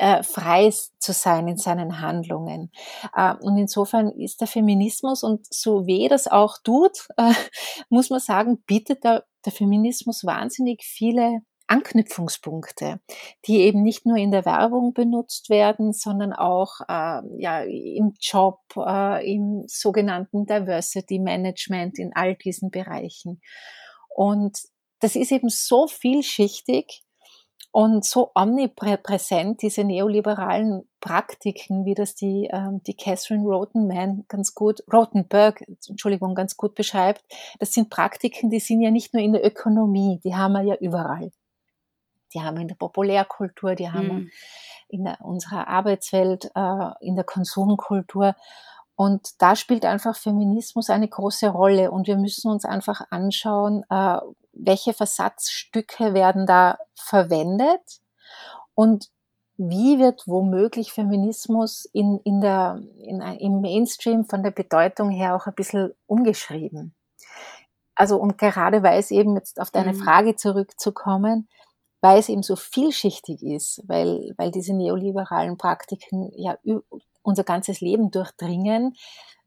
äh, 0.00 0.22
frei 0.22 0.72
zu 0.98 1.12
sein 1.12 1.46
in 1.46 1.58
seinen 1.58 2.00
Handlungen. 2.00 2.72
Äh, 3.14 3.34
und 3.40 3.58
insofern 3.58 4.08
ist 4.08 4.40
der 4.40 4.48
Feminismus 4.48 5.22
und 5.22 5.46
so 5.52 5.86
weh 5.86 6.08
das 6.08 6.26
auch 6.26 6.56
tut, 6.64 7.08
muss 7.90 8.08
man 8.08 8.20
sagen, 8.20 8.62
bietet 8.66 9.04
der, 9.04 9.24
der 9.44 9.52
Feminismus 9.52 10.24
wahnsinnig 10.24 10.84
viele 10.84 11.42
Anknüpfungspunkte, 11.66 13.00
die 13.46 13.58
eben 13.58 13.82
nicht 13.82 14.06
nur 14.06 14.16
in 14.16 14.30
der 14.30 14.46
Werbung 14.46 14.94
benutzt 14.94 15.50
werden, 15.50 15.92
sondern 15.92 16.32
auch 16.32 16.80
äh, 16.88 17.20
ja, 17.38 17.60
im 17.62 18.14
Job, 18.18 18.58
äh, 18.76 19.32
im 19.32 19.64
sogenannten 19.68 20.46
Diversity 20.46 21.18
Management, 21.18 21.98
in 21.98 22.10
all 22.14 22.34
diesen 22.36 22.70
Bereichen. 22.70 23.40
Und 24.08 24.58
das 24.98 25.14
ist 25.14 25.30
eben 25.30 25.50
so 25.50 25.86
vielschichtig 25.86 27.04
und 27.72 28.04
so 28.04 28.32
omnipräsent, 28.34 29.62
diese 29.62 29.84
neoliberalen 29.84 30.88
Praktiken, 31.00 31.84
wie 31.84 31.94
das 31.94 32.14
die, 32.14 32.48
ähm, 32.52 32.82
die 32.84 32.96
Catherine 32.96 33.44
Rotenman 33.44 34.24
ganz 34.28 34.54
gut, 34.54 34.82
Rotenberg, 34.92 35.62
Entschuldigung, 35.88 36.34
ganz 36.34 36.56
gut 36.56 36.74
beschreibt. 36.74 37.24
Das 37.58 37.72
sind 37.72 37.90
Praktiken, 37.90 38.50
die 38.50 38.60
sind 38.60 38.80
ja 38.80 38.90
nicht 38.90 39.14
nur 39.14 39.22
in 39.22 39.32
der 39.32 39.46
Ökonomie, 39.46 40.20
die 40.24 40.34
haben 40.34 40.52
wir 40.52 40.62
ja 40.62 40.74
überall 40.76 41.30
die 42.34 42.42
haben 42.42 42.56
wir 42.56 42.62
in 42.62 42.68
der 42.68 42.74
Populärkultur, 42.76 43.74
die 43.74 43.90
haben 43.90 44.06
wir 44.06 44.12
mhm. 44.14 44.30
in 44.88 45.04
der, 45.04 45.20
unserer 45.20 45.68
Arbeitswelt, 45.68 46.50
äh, 46.54 46.90
in 47.00 47.16
der 47.16 47.24
Konsumkultur. 47.24 48.34
Und 48.94 49.40
da 49.40 49.56
spielt 49.56 49.84
einfach 49.84 50.16
Feminismus 50.16 50.90
eine 50.90 51.08
große 51.08 51.48
Rolle. 51.48 51.90
Und 51.90 52.06
wir 52.06 52.16
müssen 52.16 52.50
uns 52.50 52.64
einfach 52.64 53.02
anschauen, 53.10 53.84
äh, 53.88 54.18
welche 54.64 54.92
Versatzstücke 54.94 56.14
werden 56.14 56.46
da 56.46 56.78
verwendet 56.94 58.00
und 58.74 59.10
wie 59.56 59.98
wird 59.98 60.26
womöglich 60.26 60.92
Feminismus 60.92 61.84
in, 61.92 62.18
in 62.24 62.40
der, 62.40 62.80
in, 63.02 63.20
im 63.20 63.60
Mainstream 63.60 64.24
von 64.24 64.42
der 64.42 64.52
Bedeutung 64.52 65.10
her 65.10 65.36
auch 65.36 65.46
ein 65.46 65.54
bisschen 65.54 65.92
umgeschrieben. 66.06 66.94
Also 67.94 68.16
und 68.16 68.38
gerade 68.38 68.82
weil 68.82 68.98
es 68.98 69.10
eben 69.10 69.36
jetzt 69.36 69.60
auf 69.60 69.70
deine 69.70 69.92
mhm. 69.92 69.98
Frage 69.98 70.36
zurückzukommen, 70.36 71.48
weil 72.00 72.18
es 72.18 72.30
eben 72.30 72.42
so 72.42 72.56
vielschichtig 72.56 73.42
ist, 73.42 73.82
weil, 73.86 74.32
weil 74.38 74.50
diese 74.50 74.72
neoliberalen 74.72 75.58
Praktiken 75.58 76.32
ja 76.34 76.56
unser 77.22 77.44
ganzes 77.44 77.82
Leben 77.82 78.10
durchdringen, 78.10 78.94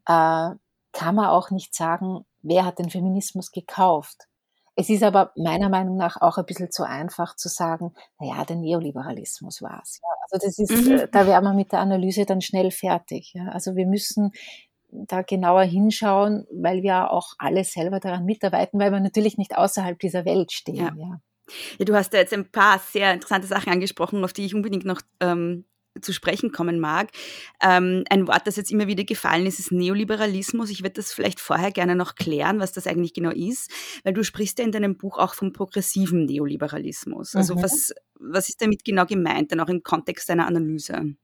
äh, 0.05 0.51
kann 0.91 1.15
man 1.15 1.25
auch 1.25 1.49
nicht 1.49 1.73
sagen, 1.73 2.25
wer 2.43 2.65
hat 2.65 2.77
den 2.77 2.91
Feminismus 2.91 3.51
gekauft. 3.51 4.27
Es 4.75 4.89
ist 4.89 5.03
aber 5.03 5.31
meiner 5.35 5.69
Meinung 5.69 5.97
nach 5.97 6.19
auch 6.19 6.37
ein 6.37 6.45
bisschen 6.45 6.71
zu 6.71 6.83
einfach 6.83 7.35
zu 7.35 7.47
sagen, 7.47 7.93
naja, 8.19 8.43
der 8.43 8.55
Neoliberalismus 8.55 9.61
war's. 9.61 9.99
Ja, 10.01 10.09
also 10.31 10.47
das 10.47 10.57
ist, 10.57 10.85
mhm. 10.85 10.91
Äh, 10.99 11.07
da 11.11 11.27
wäre 11.27 11.41
man 11.41 11.55
mit 11.55 11.71
der 11.71 11.79
Analyse 11.79 12.25
dann 12.25 12.41
schnell 12.41 12.71
fertig. 12.71 13.33
Ja. 13.35 13.49
Also 13.49 13.75
wir 13.75 13.85
müssen 13.85 14.31
da 14.89 15.21
genauer 15.21 15.63
hinschauen, 15.63 16.45
weil 16.51 16.83
wir 16.83 17.11
auch 17.11 17.33
alle 17.37 17.63
selber 17.63 17.99
daran 17.99 18.25
mitarbeiten, 18.25 18.79
weil 18.79 18.91
wir 18.91 18.99
natürlich 18.99 19.37
nicht 19.37 19.57
außerhalb 19.57 19.99
dieser 19.99 20.25
Welt 20.25 20.51
stehen. 20.51 20.75
Ja. 20.75 20.93
ja. 20.95 21.19
Ja, 21.77 21.85
du 21.85 21.93
hast 21.93 22.13
ja 22.13 22.19
jetzt 22.19 22.33
ein 22.33 22.49
paar 22.49 22.79
sehr 22.79 23.13
interessante 23.13 23.47
Sachen 23.47 23.71
angesprochen, 23.73 24.23
auf 24.23 24.33
die 24.33 24.45
ich 24.45 24.55
unbedingt 24.55 24.85
noch 24.85 25.01
ähm, 25.19 25.65
zu 26.01 26.13
sprechen 26.13 26.51
kommen 26.51 26.79
mag. 26.79 27.09
Ähm, 27.61 28.03
ein 28.09 28.27
Wort, 28.27 28.47
das 28.47 28.55
jetzt 28.55 28.71
immer 28.71 28.87
wieder 28.87 29.03
gefallen 29.03 29.45
ist, 29.45 29.59
ist 29.59 29.71
Neoliberalismus. 29.71 30.69
Ich 30.69 30.81
würde 30.81 30.93
das 30.93 31.13
vielleicht 31.13 31.39
vorher 31.39 31.71
gerne 31.71 31.95
noch 31.95 32.15
klären, 32.15 32.59
was 32.59 32.71
das 32.71 32.87
eigentlich 32.87 33.13
genau 33.13 33.31
ist, 33.31 33.71
weil 34.03 34.13
du 34.13 34.23
sprichst 34.23 34.59
ja 34.59 34.65
in 34.65 34.71
deinem 34.71 34.97
Buch 34.97 35.17
auch 35.17 35.33
vom 35.33 35.53
progressiven 35.53 36.25
Neoliberalismus. 36.25 37.35
Also 37.35 37.55
mhm. 37.55 37.63
was, 37.63 37.93
was 38.19 38.49
ist 38.49 38.61
damit 38.61 38.83
genau 38.83 39.05
gemeint, 39.05 39.51
dann 39.51 39.59
auch 39.59 39.69
im 39.69 39.83
Kontext 39.83 40.29
deiner 40.29 40.47
Analyse? 40.47 41.15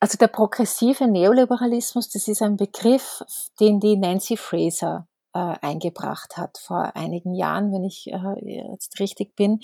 Also 0.00 0.18
der 0.18 0.28
progressive 0.28 1.06
Neoliberalismus, 1.06 2.10
das 2.10 2.28
ist 2.28 2.42
ein 2.42 2.56
Begriff, 2.56 3.22
den 3.60 3.80
die 3.80 3.96
Nancy 3.96 4.36
Fraser 4.36 5.06
äh, 5.34 5.54
eingebracht 5.60 6.36
hat 6.36 6.58
vor 6.58 6.94
einigen 6.94 7.34
Jahren, 7.34 7.72
wenn 7.72 7.84
ich 7.84 8.06
äh, 8.12 8.70
jetzt 8.70 8.98
richtig 9.00 9.34
bin. 9.36 9.60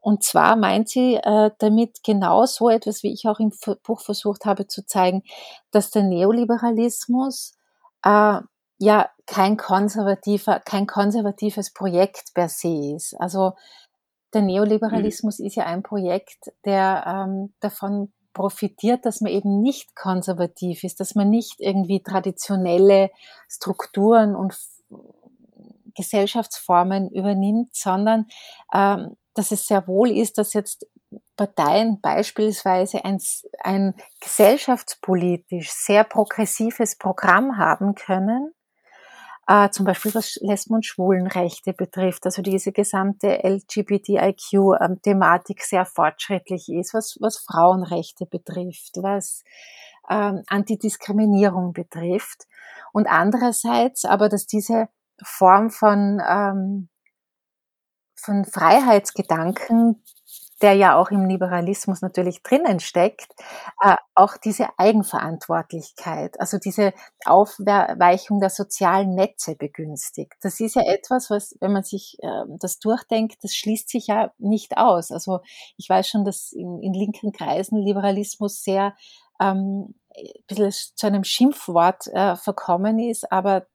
Und 0.00 0.22
zwar 0.22 0.56
meint 0.56 0.88
sie 0.88 1.16
äh, 1.16 1.50
damit 1.58 2.02
genau 2.04 2.46
so 2.46 2.70
etwas, 2.70 3.02
wie 3.02 3.12
ich 3.12 3.26
auch 3.26 3.40
im 3.40 3.52
Buch 3.82 4.00
versucht 4.00 4.44
habe 4.44 4.68
zu 4.68 4.86
zeigen, 4.86 5.22
dass 5.72 5.90
der 5.90 6.04
Neoliberalismus 6.04 7.54
äh, 8.04 8.40
ja 8.78 9.10
kein 9.26 9.56
konservativer, 9.56 10.60
kein 10.60 10.86
konservatives 10.86 11.72
Projekt 11.72 12.34
per 12.34 12.48
se 12.48 12.94
ist. 12.96 13.14
Also 13.20 13.52
der 14.34 14.42
Neoliberalismus 14.42 15.38
mhm. 15.38 15.46
ist 15.46 15.56
ja 15.56 15.66
ein 15.66 15.82
Projekt, 15.82 16.52
der 16.64 17.04
ähm, 17.06 17.52
davon 17.60 18.12
profitiert, 18.32 19.04
dass 19.04 19.20
man 19.20 19.30
eben 19.30 19.60
nicht 19.60 19.94
konservativ 19.94 20.84
ist, 20.84 21.00
dass 21.00 21.14
man 21.14 21.30
nicht 21.30 21.60
irgendwie 21.60 22.02
traditionelle 22.02 23.10
Strukturen 23.48 24.34
und 24.34 24.56
Gesellschaftsformen 25.94 27.10
übernimmt, 27.10 27.74
sondern 27.74 28.26
ähm, 28.72 29.16
dass 29.34 29.50
es 29.50 29.66
sehr 29.66 29.86
wohl 29.86 30.10
ist, 30.10 30.36
dass 30.38 30.52
jetzt 30.52 30.86
Parteien 31.36 32.00
beispielsweise 32.00 33.04
ein, 33.04 33.20
ein 33.62 33.94
gesellschaftspolitisch 34.20 35.70
sehr 35.70 36.02
progressives 36.04 36.96
Programm 36.96 37.58
haben 37.58 37.94
können, 37.94 38.54
äh, 39.46 39.68
zum 39.70 39.86
Beispiel 39.86 40.14
was 40.14 40.36
Lesben- 40.40 40.74
und 40.74 40.86
Schwulenrechte 40.86 41.72
betrifft, 41.72 42.26
also 42.26 42.42
diese 42.42 42.70
gesamte 42.72 43.42
LGBTIQ-Thematik 43.42 45.62
sehr 45.62 45.84
fortschrittlich 45.84 46.68
ist, 46.68 46.94
was, 46.94 47.16
was 47.20 47.38
Frauenrechte 47.38 48.26
betrifft, 48.26 48.98
was 49.02 49.42
ähm, 50.08 50.44
Antidiskriminierung 50.46 51.72
betrifft. 51.72 52.46
Und 52.92 53.06
andererseits 53.06 54.04
aber, 54.04 54.28
dass 54.28 54.46
diese 54.46 54.88
Form 55.22 55.70
von, 55.70 56.20
ähm, 56.26 56.88
von 58.16 58.44
Freiheitsgedanken, 58.44 60.04
der 60.60 60.74
ja 60.74 60.96
auch 60.96 61.10
im 61.10 61.26
Liberalismus 61.26 62.02
natürlich 62.02 62.42
drinnen 62.44 62.78
steckt, 62.78 63.34
äh, 63.82 63.96
auch 64.14 64.36
diese 64.36 64.68
Eigenverantwortlichkeit, 64.78 66.38
also 66.40 66.58
diese 66.58 66.92
Aufweichung 67.24 68.38
der 68.38 68.50
sozialen 68.50 69.14
Netze 69.16 69.56
begünstigt. 69.56 70.34
Das 70.40 70.60
ist 70.60 70.76
ja 70.76 70.82
etwas, 70.82 71.30
was, 71.30 71.56
wenn 71.60 71.72
man 71.72 71.82
sich 71.82 72.16
äh, 72.22 72.44
das 72.60 72.78
durchdenkt, 72.78 73.42
das 73.42 73.56
schließt 73.56 73.88
sich 73.88 74.06
ja 74.06 74.32
nicht 74.38 74.76
aus. 74.76 75.10
Also 75.10 75.40
ich 75.76 75.88
weiß 75.88 76.08
schon, 76.08 76.24
dass 76.24 76.52
in, 76.52 76.80
in 76.80 76.94
linken 76.94 77.32
Kreisen 77.32 77.78
Liberalismus 77.78 78.62
sehr 78.62 78.94
ähm, 79.40 79.94
ein 80.16 80.32
bisschen 80.46 80.72
zu 80.96 81.06
einem 81.06 81.24
Schimpfwort 81.24 82.06
äh, 82.08 82.36
verkommen 82.36 82.98
ist, 82.98 83.30
aber 83.30 83.66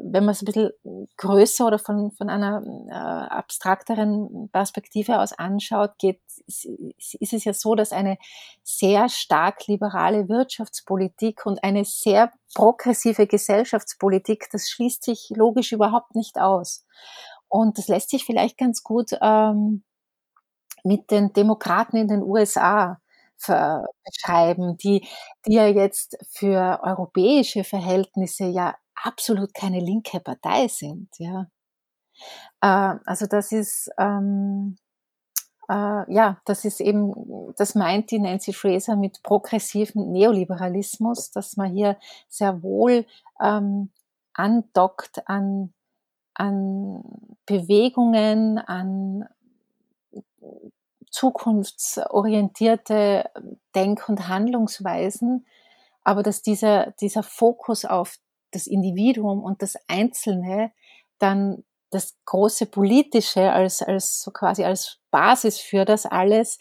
wenn 0.00 0.24
man 0.24 0.32
es 0.32 0.42
ein 0.42 0.46
bisschen 0.46 0.70
größer 1.16 1.66
oder 1.66 1.78
von, 1.78 2.10
von 2.12 2.28
einer 2.28 2.62
äh, 2.88 3.34
abstrakteren 3.34 4.50
Perspektive 4.52 5.20
aus 5.20 5.32
anschaut, 5.32 5.92
geht, 5.98 6.20
ist, 6.46 7.32
es 7.32 7.44
ja 7.44 7.52
so, 7.52 7.74
dass 7.74 7.92
eine 7.92 8.18
sehr 8.62 9.08
stark 9.08 9.66
liberale 9.66 10.28
Wirtschaftspolitik 10.28 11.46
und 11.46 11.62
eine 11.62 11.84
sehr 11.84 12.32
progressive 12.54 13.26
Gesellschaftspolitik, 13.26 14.48
das 14.50 14.68
schließt 14.68 15.04
sich 15.04 15.30
logisch 15.30 15.72
überhaupt 15.72 16.14
nicht 16.14 16.38
aus. 16.38 16.84
Und 17.48 17.78
das 17.78 17.88
lässt 17.88 18.10
sich 18.10 18.24
vielleicht 18.24 18.58
ganz 18.58 18.82
gut 18.82 19.10
ähm, 19.22 19.84
mit 20.82 21.10
den 21.10 21.32
Demokraten 21.32 21.96
in 21.96 22.08
den 22.08 22.22
USA 22.22 22.98
beschreiben, 23.38 24.76
die, 24.76 25.06
die 25.46 25.54
ja 25.54 25.66
jetzt 25.66 26.16
für 26.30 26.80
europäische 26.82 27.64
Verhältnisse 27.64 28.46
ja 28.46 28.74
absolut 28.94 29.52
keine 29.54 29.80
linke 29.80 30.20
Partei 30.20 30.68
sind. 30.68 31.08
Ja. 31.18 31.48
Äh, 32.60 32.98
also 33.04 33.26
das 33.26 33.52
ist 33.52 33.90
ähm, 33.98 34.76
äh, 35.68 36.12
ja, 36.12 36.38
das 36.44 36.64
ist 36.64 36.80
eben, 36.80 37.12
das 37.56 37.74
meint 37.74 38.10
die 38.10 38.18
Nancy 38.18 38.52
Fraser 38.52 38.96
mit 38.96 39.22
progressiven 39.22 40.12
Neoliberalismus, 40.12 41.30
dass 41.30 41.56
man 41.56 41.72
hier 41.72 41.96
sehr 42.28 42.62
wohl 42.62 43.06
ähm, 43.40 43.90
andockt 44.34 45.26
an, 45.28 45.72
an 46.34 47.02
Bewegungen, 47.46 48.58
an 48.58 49.26
zukunftsorientierte 51.14 53.30
Denk- 53.74 54.08
und 54.08 54.28
Handlungsweisen, 54.28 55.46
aber 56.02 56.22
dass 56.24 56.42
dieser, 56.42 56.90
dieser 57.00 57.22
Fokus 57.22 57.84
auf 57.84 58.16
das 58.50 58.66
Individuum 58.66 59.44
und 59.44 59.62
das 59.62 59.76
Einzelne 59.86 60.72
dann 61.18 61.62
das 61.90 62.16
große 62.24 62.66
Politische 62.66 63.52
als, 63.52 63.80
als 63.80 64.22
so 64.22 64.32
quasi 64.32 64.64
als 64.64 64.98
Basis 65.12 65.60
für 65.60 65.84
das 65.84 66.04
alles 66.04 66.58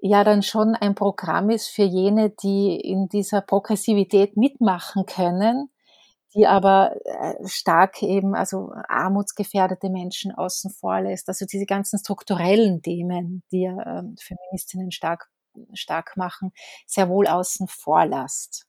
ja 0.00 0.24
dann 0.24 0.42
schon 0.42 0.74
ein 0.74 0.94
Programm 0.94 1.50
ist 1.50 1.68
für 1.68 1.84
jene, 1.84 2.30
die 2.30 2.80
in 2.80 3.08
dieser 3.08 3.42
Progressivität 3.42 4.38
mitmachen 4.38 5.04
können, 5.04 5.68
die 6.34 6.46
aber 6.46 6.96
äh, 7.04 7.34
stark 7.46 8.02
eben, 8.02 8.34
also 8.34 8.72
armutsgefährdete 8.88 9.90
Menschen 9.90 10.32
außen 10.32 10.70
vor 10.70 11.00
lässt. 11.00 11.28
Also 11.28 11.46
diese 11.46 11.66
ganzen 11.66 11.98
strukturellen 11.98 12.82
Themen, 12.82 13.42
die 13.52 13.64
ähm, 13.64 14.16
Feministinnen 14.20 14.90
stark, 14.92 15.28
stark 15.74 16.16
machen, 16.16 16.52
sehr 16.86 17.08
wohl 17.08 17.26
außen 17.26 17.68
vor 17.68 18.06
lässt. 18.06 18.66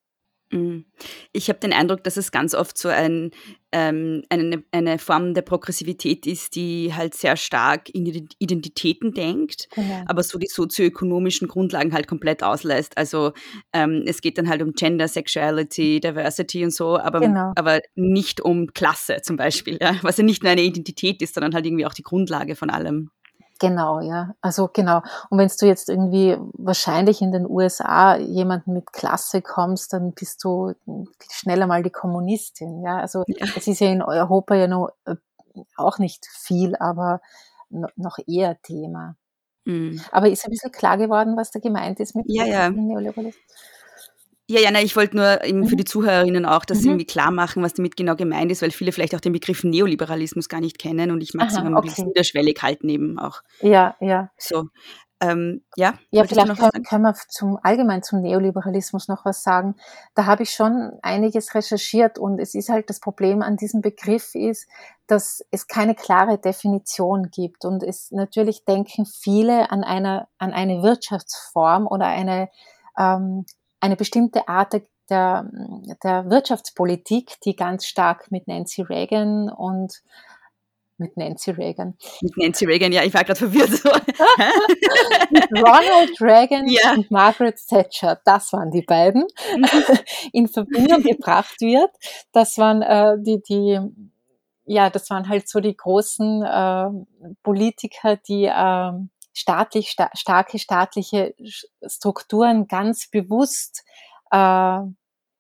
Mhm. 0.52 0.86
Ich 1.32 1.50
habe 1.50 1.60
den 1.60 1.74
Eindruck, 1.74 2.04
dass 2.04 2.18
es 2.18 2.32
ganz 2.32 2.54
oft 2.54 2.78
so 2.78 2.90
ein, 2.90 3.32
ähm, 3.72 4.24
eine, 4.30 4.64
eine 4.72 5.00
Form 5.00 5.34
der 5.34 5.42
Progressivität 5.42 6.28
ist, 6.28 6.56
die 6.56 6.94
halt 6.94 7.16
sehr 7.16 7.38
stark 7.38 7.90
in 7.90 8.28
Identitäten 8.40 9.14
denkt, 9.14 9.68
genau. 9.74 10.04
aber 10.06 10.24
so 10.24 10.38
die 10.38 10.48
sozioökonomischen 10.48 11.48
Grundlagen 11.48 11.94
halt 11.94 12.08
komplett 12.08 12.44
auslässt. 12.44 12.98
Also 12.98 13.34
ähm, 13.74 14.04
es 14.06 14.22
geht 14.22 14.38
dann 14.38 14.48
halt 14.48 14.62
um 14.62 14.74
Gender, 14.74 15.08
Sexuality, 15.08 16.00
Diversity 16.00 16.64
und 16.64 16.74
so, 16.74 17.00
aber, 17.00 17.22
genau. 17.22 17.52
aber 17.56 17.82
nicht 17.96 18.42
um 18.42 18.68
Klasse 18.74 19.22
zum 19.24 19.38
Beispiel, 19.38 19.78
ja? 19.82 19.96
was 20.04 20.18
ja 20.18 20.24
nicht 20.24 20.44
nur 20.44 20.52
eine 20.52 20.64
Identität 20.64 21.22
ist, 21.22 21.34
sondern 21.34 21.54
halt 21.56 21.66
irgendwie 21.66 21.86
auch 21.86 21.94
die 21.94 22.04
Grundlage 22.04 22.56
von 22.56 22.70
allem. 22.70 23.10
Genau, 23.60 24.02
ja. 24.02 24.36
Also 24.42 24.70
genau. 24.72 25.02
Und 25.30 25.38
wenn 25.38 25.48
du 25.48 25.66
jetzt 25.66 25.90
irgendwie 25.90 26.38
wahrscheinlich 26.54 27.22
in 27.22 27.32
den 27.32 27.46
USA 27.50 28.18
jemanden 28.18 28.74
mit 28.74 28.92
Klasse 28.92 29.42
kommst, 29.42 29.94
dann 29.94 30.12
bist 30.14 30.44
du 30.44 30.74
schneller 31.32 31.68
mal 31.68 31.84
die 31.84 31.90
Kommunistin. 31.90 32.84
Ja, 32.84 32.98
also 32.98 33.24
ja. 33.28 33.48
es 33.56 33.68
ist 33.68 33.80
ja 33.80 33.88
in 33.90 34.02
Europa 34.02 34.56
ja 34.56 34.68
noch 34.68 34.90
äh, 35.06 35.16
auch 35.78 36.00
nicht 36.00 36.26
viel, 36.26 36.76
aber 36.76 37.22
noch 37.70 38.18
eher 38.28 38.62
Thema. 38.62 39.16
Mhm. 39.66 40.02
Aber 40.12 40.30
ist 40.30 40.46
ein 40.46 40.52
bisschen 40.52 40.72
klar 40.72 40.98
geworden, 40.98 41.38
was 41.38 41.52
da 41.52 41.60
gemeint 41.60 42.00
ist 42.00 42.16
mit 42.16 42.26
ja, 42.28 42.46
ja. 42.46 42.70
Neoliberalismus? 42.70 43.36
Ja, 44.50 44.60
ja, 44.60 44.72
nein, 44.72 44.86
ich 44.86 44.96
wollte 44.98 45.16
nur 45.16 45.44
eben 45.44 45.66
für 45.66 45.76
mhm. 45.76 45.78
die 45.78 45.86
Zuhörerinnen 45.86 46.46
auch 46.46 46.66
das 46.66 46.82
mhm. 46.82 46.90
irgendwie 46.90 47.06
klar 47.06 47.32
machen, 47.32 47.64
was 47.64 47.74
damit 47.74 47.96
genau 47.96 48.16
gemeint 48.16 48.52
ist, 48.52 48.62
weil 48.62 48.72
viele 48.72 48.92
vielleicht 48.92 49.16
auch 49.16 49.22
den 49.22 49.32
Begriff 49.32 49.64
Neoliberalismus 49.64 50.50
gar 50.50 50.60
nicht 50.60 50.78
kennen 50.78 51.12
und 51.12 51.22
ich 51.22 51.34
mag 51.34 51.50
es 51.50 51.54
immer 51.54 51.68
okay. 51.68 51.74
möglichst 51.76 52.06
niederschwellig 52.06 52.62
halten 52.62 52.90
eben 52.90 53.18
auch. 53.18 53.42
Ja, 53.62 53.96
ja. 54.02 54.32
So. 54.38 54.66
Ähm, 55.22 55.64
ja, 55.78 55.94
ja 56.12 56.26
vielleicht 56.26 56.58
können, 56.58 56.84
können, 56.84 57.04
wir 57.04 57.16
zum 57.30 57.58
allgemein 57.64 58.04
zum 58.04 58.22
Neoliberalismus 58.22 59.08
noch 59.08 59.24
was 59.24 59.44
sagen. 59.44 59.76
Da 60.16 60.26
habe 60.26 60.44
ich 60.44 60.50
schon 60.50 60.92
einiges 61.02 61.56
recherchiert 61.56 62.20
und 62.20 62.40
es 62.40 62.54
ist 62.54 62.68
halt 62.68 62.90
das 62.90 63.00
Problem 63.00 63.42
an 63.42 63.56
diesem 63.56 63.80
Begriff 63.80 64.36
ist, 64.36 64.68
dass 65.08 65.42
es 65.52 65.68
keine 65.68 65.96
klare 65.96 66.38
Definition 66.40 67.30
gibt 67.32 67.64
und 67.64 67.84
es 67.84 68.12
natürlich 68.12 68.66
denken 68.66 69.06
viele 69.06 69.72
an 69.72 69.86
einer 69.86 70.28
an 70.38 70.52
eine 70.52 70.84
Wirtschaftsform 70.84 71.88
oder 71.88 72.08
eine 72.08 72.50
ähm, 73.00 73.46
eine 73.84 73.98
bestimmte 73.98 74.48
Art 74.48 74.82
der, 75.10 75.50
der 76.04 76.30
Wirtschaftspolitik, 76.30 77.34
die 77.44 77.54
ganz 77.54 77.86
stark 77.86 78.32
mit 78.32 78.48
Nancy 78.48 78.82
Reagan 78.82 79.50
und 79.50 80.02
mit 80.98 81.18
Nancy 81.18 81.52
Reagan. 81.52 81.98
Mit 82.22 82.38
Nancy 82.38 82.64
Reagan, 82.64 82.94
ja, 82.94 83.04
ich 83.04 83.14
war 83.14 83.26
gerade 83.26 83.40
verwirrt. 83.40 83.72
mit 85.32 85.52
Ronald 85.52 86.22
Reagan 86.22 86.66
ja. 86.70 86.94
und 86.94 87.12
Margaret 87.12 87.60
Thatcher, 87.68 88.22
das 88.24 88.54
waren 88.54 88.72
die 88.72 88.84
beiden, 88.84 89.28
in 90.32 90.48
Verbindung 90.48 91.04
gebracht 91.04 91.60
wird. 91.60 91.92
Das 92.32 92.58
waren 92.58 92.82
äh, 92.84 93.18
die, 93.20 93.42
die, 93.44 93.80
ja, 94.64 94.90
das 94.90 95.10
waren 95.10 95.28
halt 95.28 95.50
so 95.50 95.60
die 95.60 95.76
großen 95.76 96.42
äh, 96.42 97.34
Politiker, 97.44 98.16
die 98.16 98.46
äh, 98.46 98.94
staatlich, 99.34 99.90
sta 99.90 100.10
starke 100.14 100.60
staatliche 100.60 101.36
Strukturen 101.86 102.68
ganz 102.68 103.08
bewusst 103.08 103.84
äh, 104.32 104.80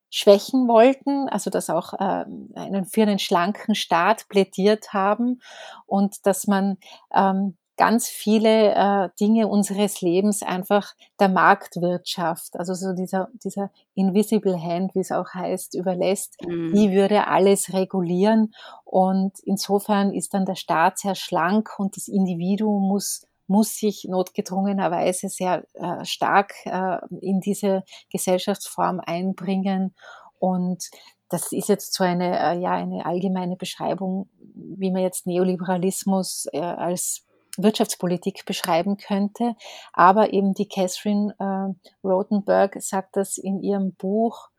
schwächen 0.10 0.68
wollten, 0.68 1.28
also 1.30 1.50
dass 1.50 1.70
auch 1.70 1.94
äh, 1.94 2.26
einen, 2.56 2.86
für 2.86 3.02
einen 3.02 3.20
schlanken 3.20 3.74
Staat 3.74 4.28
plädiert 4.30 4.94
haben 4.94 5.42
und 5.88 6.26
dass 6.26 6.46
man 6.46 6.78
ähm, 7.16 7.58
ganz 7.78 8.08
viele 8.08 8.76
äh, 8.76 9.10
Dinge 9.20 9.48
unseres 9.48 10.02
Lebens 10.02 10.44
einfach 10.44 10.94
der 11.20 11.30
Marktwirtschaft, 11.30 12.56
also 12.60 12.76
so 12.76 12.94
dieser, 12.94 13.30
dieser 13.44 13.72
Invisible 13.96 14.62
Hand, 14.62 14.94
wie 14.94 15.00
es 15.00 15.12
auch 15.12 15.34
heißt, 15.34 15.74
überlässt, 15.74 16.36
mhm. 16.46 16.74
die 16.74 16.92
würde 16.92 17.28
alles 17.28 17.74
regulieren. 17.74 18.54
Und 18.86 19.40
insofern 19.40 20.14
ist 20.14 20.34
dann 20.36 20.46
der 20.46 20.56
Staat 20.56 21.00
sehr 21.00 21.16
schlank 21.16 21.72
und 21.80 21.98
das 21.98 22.08
Individuum 22.08 22.88
muss 22.88 23.26
muss 23.48 23.76
sich 23.76 24.06
notgedrungenerweise 24.10 25.30
sehr 25.30 25.66
äh, 25.74 26.04
stark 26.06 26.54
äh, 26.66 26.98
in 27.22 27.40
diese 27.40 27.84
Gesellschaftsform 28.12 29.00
einbringen. 29.00 29.96
Und 30.40 30.90
das 31.30 31.52
ist 31.52 31.70
jetzt 31.70 31.94
so 31.94 32.04
eine, 32.04 32.40
äh, 32.40 32.60
ja, 32.60 32.72
eine 32.72 33.06
allgemeine 33.06 33.56
Beschreibung, 33.56 34.30
wie 34.40 34.92
man 34.92 35.02
jetzt 35.02 35.26
Neoliberalismus 35.26 36.48
äh, 36.54 36.60
als 36.60 37.26
Wirtschaftspolitik 37.58 38.46
beschreiben 38.46 38.98
könnte. 38.98 39.56
Aber 39.94 40.34
eben 40.34 40.54
die 40.54 40.68
Catherine 40.68 41.36
äh, 41.40 42.08
Rotenberg 42.08 42.82
sagt 42.82 43.16
das 43.16 43.38
in 43.38 43.62
ihrem 43.62 43.94
Buch 43.94 44.50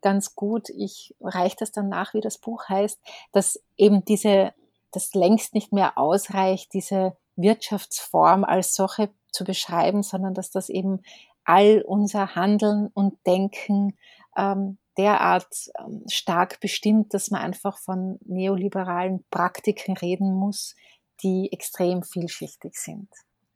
ganz 0.00 0.34
gut. 0.34 0.68
Ich 0.70 1.14
reiche 1.20 1.56
das 1.58 1.72
dann 1.72 1.88
nach, 1.88 2.14
wie 2.14 2.20
das 2.20 2.38
Buch 2.38 2.68
heißt, 2.68 3.00
dass 3.32 3.62
eben 3.76 4.04
diese, 4.04 4.52
das 4.92 5.14
längst 5.14 5.54
nicht 5.54 5.72
mehr 5.72 5.96
ausreicht, 5.96 6.74
diese 6.74 7.16
Wirtschaftsform 7.36 8.44
als 8.44 8.74
solche 8.74 9.10
zu 9.32 9.44
beschreiben, 9.44 10.02
sondern 10.02 10.34
dass 10.34 10.50
das 10.50 10.68
eben 10.68 11.00
all 11.44 11.82
unser 11.82 12.34
Handeln 12.34 12.88
und 12.94 13.14
Denken 13.26 13.96
ähm, 14.36 14.78
derart 14.96 15.70
ähm, 15.78 16.04
stark 16.08 16.60
bestimmt, 16.60 17.14
dass 17.14 17.30
man 17.30 17.40
einfach 17.42 17.78
von 17.78 18.18
neoliberalen 18.24 19.24
Praktiken 19.30 19.96
reden 19.96 20.32
muss, 20.32 20.74
die 21.22 21.52
extrem 21.52 22.02
vielschichtig 22.02 22.74
sind. 22.76 23.08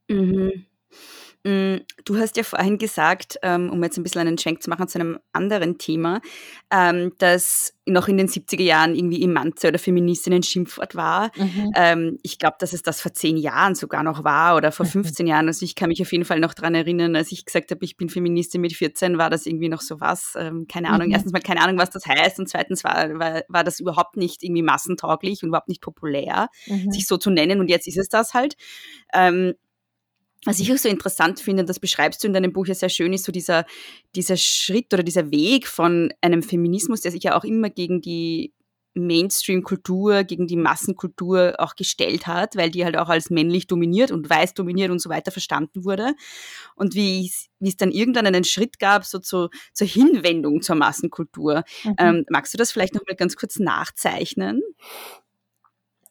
Mhm. 0.08 0.66
Mm, 1.44 1.76
du 2.04 2.18
hast 2.18 2.36
ja 2.36 2.42
vorhin 2.42 2.78
gesagt, 2.78 3.38
ähm, 3.42 3.70
um 3.70 3.82
jetzt 3.84 3.96
ein 3.96 4.02
bisschen 4.02 4.20
einen 4.20 4.38
Schwenk 4.38 4.60
zu 4.60 4.70
machen 4.70 4.88
zu 4.88 4.98
einem 4.98 5.18
anderen 5.32 5.78
Thema, 5.78 6.20
ähm, 6.70 7.12
dass 7.18 7.74
noch 7.86 8.08
in 8.08 8.16
den 8.16 8.28
70er 8.28 8.62
Jahren 8.62 8.94
irgendwie 8.94 9.22
Imanze 9.22 9.68
oder 9.68 9.78
Feministin 9.78 10.32
ein 10.32 10.42
Schimpfwort 10.42 10.96
war. 10.96 11.30
Mhm. 11.36 11.72
Ähm, 11.76 12.18
ich 12.22 12.38
glaube, 12.38 12.56
dass 12.58 12.72
es 12.72 12.82
das 12.82 13.00
vor 13.00 13.14
zehn 13.14 13.36
Jahren 13.36 13.76
sogar 13.76 14.02
noch 14.02 14.24
war 14.24 14.56
oder 14.56 14.72
vor 14.72 14.84
15 15.14 15.24
mhm. 15.24 15.30
Jahren. 15.30 15.46
Also 15.46 15.64
ich 15.64 15.76
kann 15.76 15.88
mich 15.88 16.02
auf 16.02 16.10
jeden 16.10 16.24
Fall 16.24 16.40
noch 16.40 16.54
daran 16.54 16.74
erinnern, 16.74 17.14
als 17.14 17.30
ich 17.30 17.44
gesagt 17.44 17.70
habe, 17.70 17.84
ich 17.84 17.96
bin 17.96 18.08
Feministin 18.08 18.60
mit 18.60 18.72
14, 18.72 19.16
war 19.16 19.30
das 19.30 19.46
irgendwie 19.46 19.68
noch 19.68 19.80
so 19.80 20.00
was. 20.00 20.32
keine 20.70 20.90
Ahnung. 20.90 21.06
Mhm. 21.06 21.12
Erstens 21.14 21.32
mal 21.32 21.40
keine 21.40 21.62
Ahnung, 21.62 21.78
was 21.78 21.90
das 21.90 22.04
heißt 22.04 22.40
und 22.40 22.48
zweitens 22.48 22.82
war, 22.82 23.18
war, 23.18 23.42
war 23.48 23.64
das 23.64 23.80
überhaupt 23.80 24.16
nicht 24.16 24.42
irgendwie 24.42 24.62
massentauglich 24.62 25.42
und 25.42 25.50
überhaupt 25.50 25.68
nicht 25.68 25.80
populär, 25.80 26.48
mhm. 26.66 26.90
sich 26.90 27.06
so 27.06 27.16
zu 27.16 27.30
nennen 27.30 27.60
und 27.60 27.68
jetzt 27.70 27.86
ist 27.86 27.96
es 27.96 28.08
das 28.08 28.34
halt. 28.34 28.56
Was 30.44 30.60
ich 30.60 30.72
auch 30.72 30.76
so 30.76 30.88
interessant 30.88 31.40
finde, 31.40 31.64
das 31.64 31.80
beschreibst 31.80 32.22
du 32.22 32.28
in 32.28 32.32
deinem 32.32 32.52
Buch 32.52 32.66
ja 32.66 32.74
sehr 32.74 32.88
schön, 32.88 33.12
ist 33.12 33.24
so 33.24 33.32
dieser, 33.32 33.64
dieser 34.14 34.36
Schritt 34.36 34.92
oder 34.94 35.02
dieser 35.02 35.30
Weg 35.30 35.66
von 35.66 36.12
einem 36.20 36.42
Feminismus, 36.42 37.00
der 37.00 37.10
sich 37.10 37.24
ja 37.24 37.36
auch 37.36 37.44
immer 37.44 37.70
gegen 37.70 38.00
die 38.00 38.52
Mainstream-Kultur, 38.94 40.24
gegen 40.24 40.46
die 40.46 40.56
Massenkultur 40.56 41.54
auch 41.58 41.76
gestellt 41.76 42.26
hat, 42.26 42.56
weil 42.56 42.70
die 42.70 42.84
halt 42.84 42.96
auch 42.96 43.08
als 43.08 43.30
männlich 43.30 43.66
dominiert 43.66 44.10
und 44.10 44.28
weiß 44.28 44.54
dominiert 44.54 44.90
und 44.90 45.00
so 45.00 45.08
weiter 45.08 45.30
verstanden 45.30 45.84
wurde. 45.84 46.14
Und 46.74 46.94
wie 46.94 47.30
es 47.60 47.76
dann 47.76 47.90
irgendwann 47.90 48.26
einen 48.26 48.44
Schritt 48.44 48.78
gab, 48.78 49.04
so 49.04 49.18
zu, 49.18 49.48
zur 49.72 49.86
Hinwendung 49.86 50.62
zur 50.62 50.76
Massenkultur. 50.76 51.64
Mhm. 51.84 51.94
Ähm, 51.98 52.26
magst 52.28 52.52
du 52.54 52.58
das 52.58 52.72
vielleicht 52.72 52.94
noch 52.94 53.02
mal 53.06 53.16
ganz 53.16 53.36
kurz 53.36 53.58
nachzeichnen? 53.58 54.62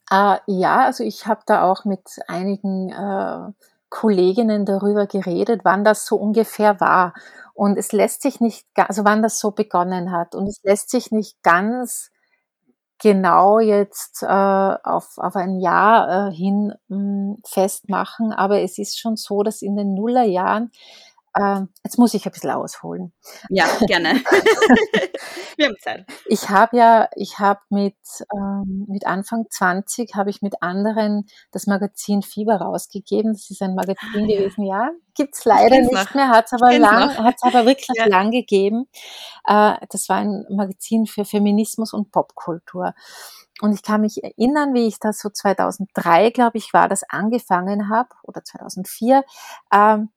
Uh, 0.09 0.37
ja, 0.47 0.85
also 0.85 1.03
ich 1.03 1.25
habe 1.27 1.41
da 1.45 1.63
auch 1.63 1.83
mit 1.83 2.01
einigen 2.27 2.91
äh, 2.91 3.51
Kolleginnen 3.89 4.65
darüber 4.65 5.07
geredet, 5.07 5.61
wann 5.63 5.83
das 5.83 6.05
so 6.05 6.15
ungefähr 6.17 6.79
war. 6.79 7.13
Und 7.53 7.77
es 7.77 7.91
lässt 7.91 8.21
sich 8.21 8.39
nicht, 8.39 8.67
also 8.75 9.05
wann 9.05 9.23
das 9.23 9.39
so 9.39 9.51
begonnen 9.51 10.11
hat. 10.11 10.35
Und 10.35 10.47
es 10.47 10.61
lässt 10.63 10.89
sich 10.91 11.11
nicht 11.11 11.41
ganz 11.43 12.11
genau 12.99 13.59
jetzt 13.59 14.23
äh, 14.23 14.27
auf, 14.27 15.17
auf 15.17 15.35
ein 15.35 15.59
Jahr 15.59 16.29
äh, 16.29 16.31
hin 16.33 16.73
mh, 16.87 16.97
hm, 16.97 17.37
festmachen, 17.45 18.33
aber 18.33 18.61
es 18.61 18.77
ist 18.77 18.99
schon 18.99 19.15
so, 19.15 19.43
dass 19.43 19.61
in 19.61 19.75
den 19.75 19.93
Nullerjahren 19.93 20.71
jetzt 21.83 21.97
muss 21.97 22.13
ich 22.13 22.25
ein 22.25 22.31
bisschen 22.31 22.51
ausholen. 22.51 23.13
Ja, 23.49 23.65
gerne. 23.87 24.15
Wir 25.57 25.67
haben 25.67 25.75
Zeit. 25.81 26.05
Ich 26.27 26.49
habe 26.49 26.77
ja, 26.77 27.09
ich 27.15 27.39
habe 27.39 27.59
mit, 27.69 27.97
ähm, 28.33 28.85
mit 28.87 29.05
Anfang 29.05 29.45
20 29.49 30.13
habe 30.15 30.29
ich 30.29 30.41
mit 30.41 30.61
anderen 30.61 31.25
das 31.51 31.65
Magazin 31.65 32.21
Fieber 32.21 32.57
rausgegeben. 32.57 33.33
Das 33.33 33.49
ist 33.49 33.61
ein 33.61 33.75
Magazin 33.75 34.23
ah, 34.23 34.27
gewesen, 34.27 34.65
ja. 34.65 34.91
Gibt's 35.15 35.45
leider 35.45 35.79
nicht 35.79 35.91
noch. 35.91 36.13
mehr, 36.13 36.29
hat's 36.29 36.53
aber 36.53 36.77
lang, 36.77 37.07
noch. 37.07 37.23
hat's 37.23 37.41
aber 37.41 37.65
wirklich 37.65 37.87
ja. 37.95 38.05
lang 38.05 38.29
gegeben. 38.29 38.87
Äh, 39.45 39.75
das 39.89 40.09
war 40.09 40.17
ein 40.17 40.45
Magazin 40.49 41.07
für 41.07 41.25
Feminismus 41.25 41.93
und 41.93 42.11
Popkultur. 42.11 42.93
Und 43.61 43.73
ich 43.73 43.81
kann 43.81 44.01
mich 44.01 44.23
erinnern, 44.23 44.75
wie 44.75 44.87
ich 44.87 44.99
das 44.99 45.19
so 45.19 45.29
2003, 45.29 46.29
glaube 46.29 46.57
ich, 46.59 46.73
war, 46.73 46.87
das 46.87 47.01
angefangen 47.09 47.89
habe, 47.89 48.09
oder 48.23 48.43
2004. 48.43 49.23
Ähm, 49.73 50.09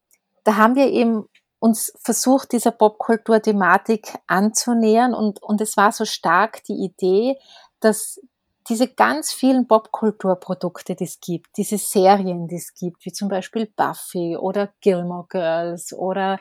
da 0.45 0.57
haben 0.57 0.75
wir 0.75 0.89
eben 0.89 1.25
uns 1.59 1.93
versucht, 2.03 2.53
dieser 2.53 2.71
Popkultur-Thematik 2.71 4.15
anzunähern 4.27 5.15
und, 5.15 5.43
und 5.43 5.61
es 5.61 5.77
war 5.77 5.93
so 5.93 6.05
stark 6.05 6.65
die 6.65 6.85
Idee, 6.85 7.37
dass 7.81 8.21
diese 8.69 8.89
ganz 8.89 9.33
vielen 9.33 9.67
Popkulturprodukte, 9.67 10.95
die 10.95 11.05
es 11.05 11.21
gibt, 11.21 11.57
diese 11.57 11.77
Serien, 11.77 12.47
die 12.49 12.57
es 12.57 12.75
gibt, 12.75 13.05
wie 13.05 13.13
zum 13.13 13.29
Beispiel 13.29 13.67
Buffy 13.67 14.37
oder 14.37 14.73
Gilmore 14.81 15.27
Girls 15.29 15.93
oder 15.93 16.41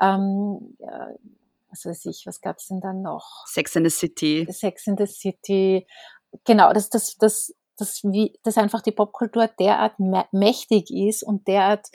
ähm, 0.00 0.76
ja, 0.78 1.08
was 1.70 1.84
weiß 1.84 2.06
ich, 2.06 2.26
was 2.26 2.40
gab's 2.40 2.68
denn 2.68 2.80
dann 2.80 3.02
noch? 3.02 3.46
Sex 3.46 3.76
in 3.76 3.84
the 3.84 3.90
City. 3.90 4.46
Sex 4.50 4.86
in 4.86 4.96
the 4.96 5.06
City. 5.06 5.86
Genau, 6.44 6.72
dass 6.72 6.88
das, 6.88 7.16
das, 7.18 7.54
das, 7.76 8.02
wie, 8.04 8.38
dass 8.42 8.56
einfach 8.56 8.80
die 8.80 8.92
Popkultur 8.92 9.46
derart 9.46 9.94
mächtig 10.32 10.90
ist 10.90 11.22
und 11.22 11.46
derart 11.46 11.88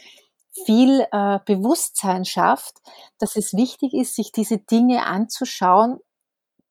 viel 0.66 1.06
äh, 1.12 1.40
Bewusstsein 1.46 2.26
schafft, 2.26 2.76
dass 3.18 3.36
es 3.36 3.54
wichtig 3.54 3.94
ist, 3.94 4.16
sich 4.16 4.32
diese 4.32 4.58
Dinge 4.58 5.06
anzuschauen, 5.06 6.00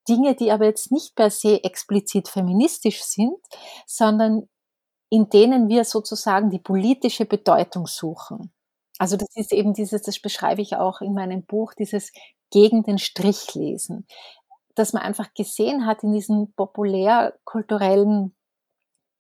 Dinge, 0.09 0.35
die 0.35 0.51
aber 0.51 0.67
jetzt 0.67 0.93
nicht 0.93 1.15
per 1.15 1.31
se 1.31 1.63
explizit 1.63 2.29
feministisch 2.29 3.03
sind, 3.03 3.37
sondern 3.87 4.49
in 5.11 5.29
denen 5.29 5.69
wir 5.69 5.85
sozusagen 5.85 6.51
die 6.51 6.59
politische 6.59 7.27
Bedeutung 7.27 7.87
suchen. 7.87 8.53
Also 8.99 9.17
das 9.17 9.29
ist 9.35 9.53
eben 9.53 9.73
dieses, 9.73 10.03
das 10.03 10.21
beschreibe 10.21 10.63
ich 10.63 10.77
auch 10.77 11.01
in 11.01 11.15
meinem 11.15 11.45
Buch, 11.45 11.75
dieses 11.75 12.13
gegen 12.51 12.83
den 12.83 12.99
Strich 12.99 13.55
lesen, 13.55 14.07
dass 14.75 14.93
man 14.93 15.03
einfach 15.03 15.33
gesehen 15.35 15.87
hat 15.87 16.03
in 16.03 16.13
diesen 16.13 16.53
populärkulturellen 16.55 18.35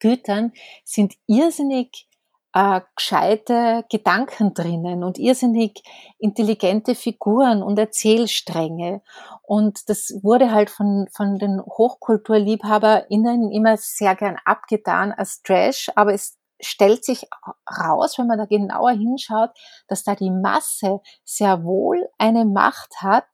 Gütern 0.00 0.52
sind 0.84 1.14
irrsinnig 1.26 2.08
äh, 2.52 2.80
gescheite 2.96 3.84
Gedanken 3.90 4.54
drinnen 4.54 5.04
und 5.04 5.18
irrsinnig 5.18 5.82
intelligente 6.18 6.94
Figuren 6.94 7.62
und 7.62 7.78
Erzählstränge. 7.78 9.02
Und 9.42 9.88
das 9.88 10.12
wurde 10.22 10.52
halt 10.52 10.70
von, 10.70 11.06
von 11.12 11.38
den 11.38 11.60
HochkulturliebhaberInnen 11.60 13.50
immer 13.52 13.76
sehr 13.76 14.14
gern 14.16 14.36
abgetan 14.44 15.12
als 15.12 15.42
Trash, 15.42 15.90
aber 15.94 16.14
es 16.14 16.38
stellt 16.62 17.04
sich 17.04 17.26
raus, 17.70 18.18
wenn 18.18 18.26
man 18.26 18.38
da 18.38 18.44
genauer 18.44 18.90
hinschaut, 18.90 19.50
dass 19.88 20.04
da 20.04 20.14
die 20.14 20.30
Masse 20.30 21.00
sehr 21.24 21.64
wohl 21.64 22.08
eine 22.18 22.44
Macht 22.44 22.96
hat, 23.00 23.28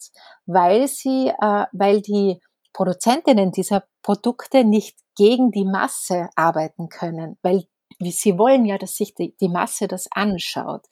weil 0.46 0.88
sie, 0.88 1.28
äh, 1.28 1.66
weil 1.72 2.02
die 2.02 2.40
Produzentinnen 2.72 3.52
dieser 3.52 3.84
Produkte 4.02 4.64
nicht 4.64 4.98
gegen 5.16 5.50
die 5.50 5.64
Masse 5.64 6.28
arbeiten 6.36 6.88
können, 6.88 7.38
weil 7.42 7.64
sie 8.00 8.38
wollen 8.38 8.64
ja, 8.64 8.78
dass 8.78 8.96
sich 8.96 9.14
die, 9.14 9.36
die 9.40 9.48
Masse 9.48 9.88
das 9.88 10.06
anschaut. 10.10 10.86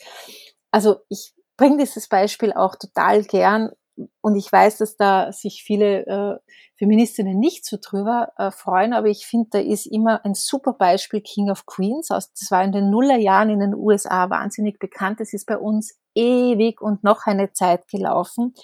Also 0.71 0.97
ich 1.09 1.35
bringe 1.57 1.79
dieses 1.79 2.09
Beispiel 2.09 2.53
auch 2.53 2.77
total 2.77 3.23
gern 3.23 3.71
und 4.21 4.37
ich 4.37 4.51
weiß, 4.51 4.79
dass 4.79 4.97
da 4.97 5.31
sich 5.33 5.62
viele 5.62 6.07
äh, 6.07 6.38
Feministinnen 6.79 7.38
nicht 7.38 7.64
so 7.64 7.77
drüber 7.81 8.33
äh, 8.37 8.51
freuen, 8.51 8.93
aber 8.93 9.07
ich 9.07 9.27
finde, 9.27 9.51
da 9.53 9.59
ist 9.61 9.87
immer 9.87 10.25
ein 10.25 10.35
super 10.35 10.73
Beispiel 10.73 11.21
King 11.21 11.51
of 11.51 11.67
Queens 11.67 12.11
aus, 12.11 12.33
das 12.33 12.51
war 12.51 12.64
in 12.64 12.73
den 12.73 12.90
Nullerjahren 12.90 13.51
in 13.51 13.61
den 13.61 13.75
USA 13.75 14.31
wahnsinnig 14.31 14.81
bekannt. 14.81 15.21
Das 15.21 15.33
ist 15.33 15.47
bei 15.47 15.57
uns 15.57 15.97
ewig 16.14 16.81
und 16.81 17.05
noch 17.05 17.27
eine 17.27 17.53
Zeit 17.53 17.87
gelaufen. 17.88 18.55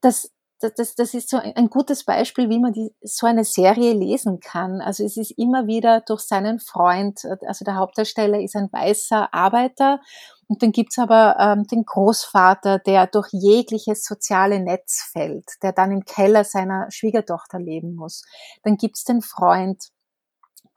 Das, 0.00 0.31
das, 0.62 0.74
das, 0.74 0.94
das 0.94 1.14
ist 1.14 1.28
so 1.28 1.38
ein, 1.38 1.68
gutes 1.68 2.04
Beispiel, 2.04 2.48
wie 2.48 2.58
man 2.58 2.72
die, 2.72 2.94
so 3.02 3.26
eine 3.26 3.44
Serie 3.44 3.92
lesen 3.92 4.40
kann. 4.40 4.80
Also 4.80 5.04
es 5.04 5.16
ist 5.16 5.32
immer 5.36 5.66
wieder 5.66 6.00
durch 6.00 6.20
seinen 6.20 6.60
Freund, 6.60 7.20
also 7.46 7.64
der 7.64 7.76
Hauptdarsteller 7.76 8.40
ist 8.40 8.56
ein 8.56 8.68
weißer 8.72 9.34
Arbeiter 9.34 10.00
und 10.48 10.62
dann 10.62 10.72
gibt's 10.72 10.98
aber 10.98 11.36
ähm, 11.38 11.66
den 11.66 11.84
Großvater, 11.84 12.78
der 12.78 13.06
durch 13.06 13.28
jegliches 13.32 14.04
soziale 14.04 14.60
Netz 14.60 15.08
fällt, 15.10 15.46
der 15.62 15.72
dann 15.72 15.90
im 15.90 16.04
Keller 16.04 16.44
seiner 16.44 16.90
Schwiegertochter 16.90 17.58
leben 17.58 17.94
muss. 17.94 18.22
Dann 18.62 18.76
gibt's 18.76 19.04
den 19.04 19.22
Freund, 19.22 19.88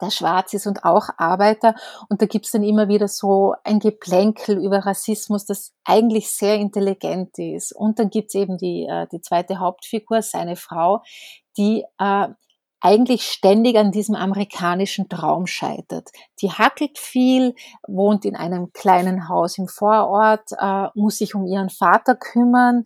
der 0.00 0.10
schwarz 0.10 0.54
ist 0.54 0.66
und 0.66 0.84
auch 0.84 1.08
Arbeiter. 1.16 1.74
Und 2.08 2.22
da 2.22 2.26
gibt's 2.26 2.52
dann 2.52 2.62
immer 2.62 2.88
wieder 2.88 3.08
so 3.08 3.54
ein 3.64 3.78
Geplänkel 3.78 4.58
über 4.58 4.78
Rassismus, 4.78 5.46
das 5.46 5.72
eigentlich 5.84 6.30
sehr 6.30 6.56
intelligent 6.56 7.38
ist. 7.38 7.72
Und 7.72 7.98
dann 7.98 8.10
gibt's 8.10 8.34
eben 8.34 8.58
die, 8.58 8.86
äh, 8.88 9.06
die 9.10 9.20
zweite 9.20 9.58
Hauptfigur, 9.58 10.22
seine 10.22 10.56
Frau, 10.56 11.02
die 11.56 11.84
äh, 11.98 12.28
eigentlich 12.80 13.22
ständig 13.22 13.76
an 13.78 13.90
diesem 13.90 14.14
amerikanischen 14.14 15.08
Traum 15.08 15.46
scheitert. 15.46 16.10
Die 16.40 16.50
hackelt 16.50 16.98
viel, 16.98 17.54
wohnt 17.88 18.24
in 18.24 18.36
einem 18.36 18.72
kleinen 18.72 19.28
Haus 19.28 19.58
im 19.58 19.66
Vorort, 19.66 20.52
äh, 20.58 20.88
muss 20.94 21.18
sich 21.18 21.34
um 21.34 21.46
ihren 21.46 21.70
Vater 21.70 22.14
kümmern 22.14 22.84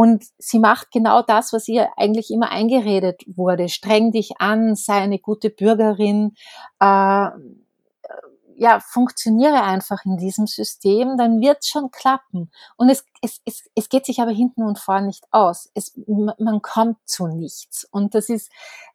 und 0.00 0.24
sie 0.38 0.58
macht 0.58 0.92
genau 0.92 1.20
das, 1.20 1.52
was 1.52 1.68
ihr 1.68 1.90
eigentlich 1.98 2.30
immer 2.30 2.50
eingeredet 2.50 3.22
wurde. 3.26 3.68
Streng 3.68 4.12
dich 4.12 4.40
an, 4.40 4.74
sei 4.74 4.94
eine 4.94 5.18
gute 5.18 5.50
Bürgerin, 5.50 6.32
äh, 6.80 7.28
ja, 8.56 8.80
funktioniere 8.80 9.62
einfach 9.62 10.06
in 10.06 10.16
diesem 10.16 10.46
System, 10.46 11.18
dann 11.18 11.42
wird 11.42 11.58
es 11.60 11.68
schon 11.68 11.90
klappen. 11.90 12.50
Und 12.78 12.88
es, 12.88 13.04
es, 13.20 13.42
es, 13.44 13.68
es 13.74 13.90
geht 13.90 14.06
sich 14.06 14.20
aber 14.20 14.30
hinten 14.30 14.62
und 14.62 14.78
vorne 14.78 15.08
nicht 15.08 15.26
aus. 15.32 15.70
Es, 15.74 15.92
man 16.06 16.62
kommt 16.62 16.96
zu 17.04 17.26
nichts. 17.26 17.86
Und 17.90 18.14
das 18.14 18.30
ist, 18.30 18.50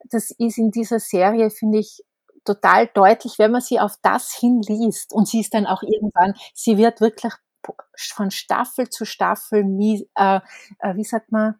das 0.06 0.32
ist 0.32 0.58
in 0.58 0.72
dieser 0.72 1.00
Serie, 1.00 1.52
finde 1.52 1.78
ich, 1.78 2.04
total 2.46 2.88
deutlich, 2.88 3.38
wenn 3.38 3.52
man 3.52 3.62
sie 3.62 3.80
auf 3.80 3.94
das 4.02 4.34
hinliest. 4.34 5.14
Und 5.14 5.28
sie 5.28 5.42
ist 5.42 5.54
dann 5.54 5.68
auch 5.68 5.84
irgendwann, 5.84 6.34
sie 6.56 6.80
wird 6.80 7.00
wirklich 7.00 7.34
von 8.14 8.32
Staffel 8.32 8.90
zu 8.90 9.06
Staffel, 9.06 9.64
wie, 9.64 10.10
äh, 10.16 10.40
äh, 10.80 10.96
wie 10.96 11.04
sagt 11.04 11.32
man, 11.32 11.56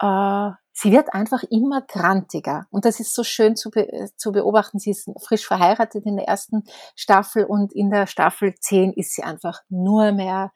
äh, 0.00 0.54
sie 0.72 0.92
wird 0.92 1.12
einfach 1.12 1.42
immer 1.50 1.82
grantiger. 1.82 2.66
Und 2.70 2.84
das 2.84 3.00
ist 3.00 3.14
so 3.14 3.24
schön 3.24 3.56
zu, 3.56 3.70
be 3.70 4.10
zu 4.16 4.32
beobachten. 4.32 4.78
Sie 4.78 4.90
ist 4.90 5.10
frisch 5.26 5.46
verheiratet 5.46 6.06
in 6.06 6.16
der 6.16 6.28
ersten 6.28 6.64
Staffel 6.94 7.44
und 7.44 7.72
in 7.72 7.90
der 7.90 8.06
Staffel 8.06 8.54
10 8.54 8.92
ist 8.92 9.14
sie 9.14 9.22
einfach 9.22 9.62
nur 9.68 10.12
mehr 10.12 10.52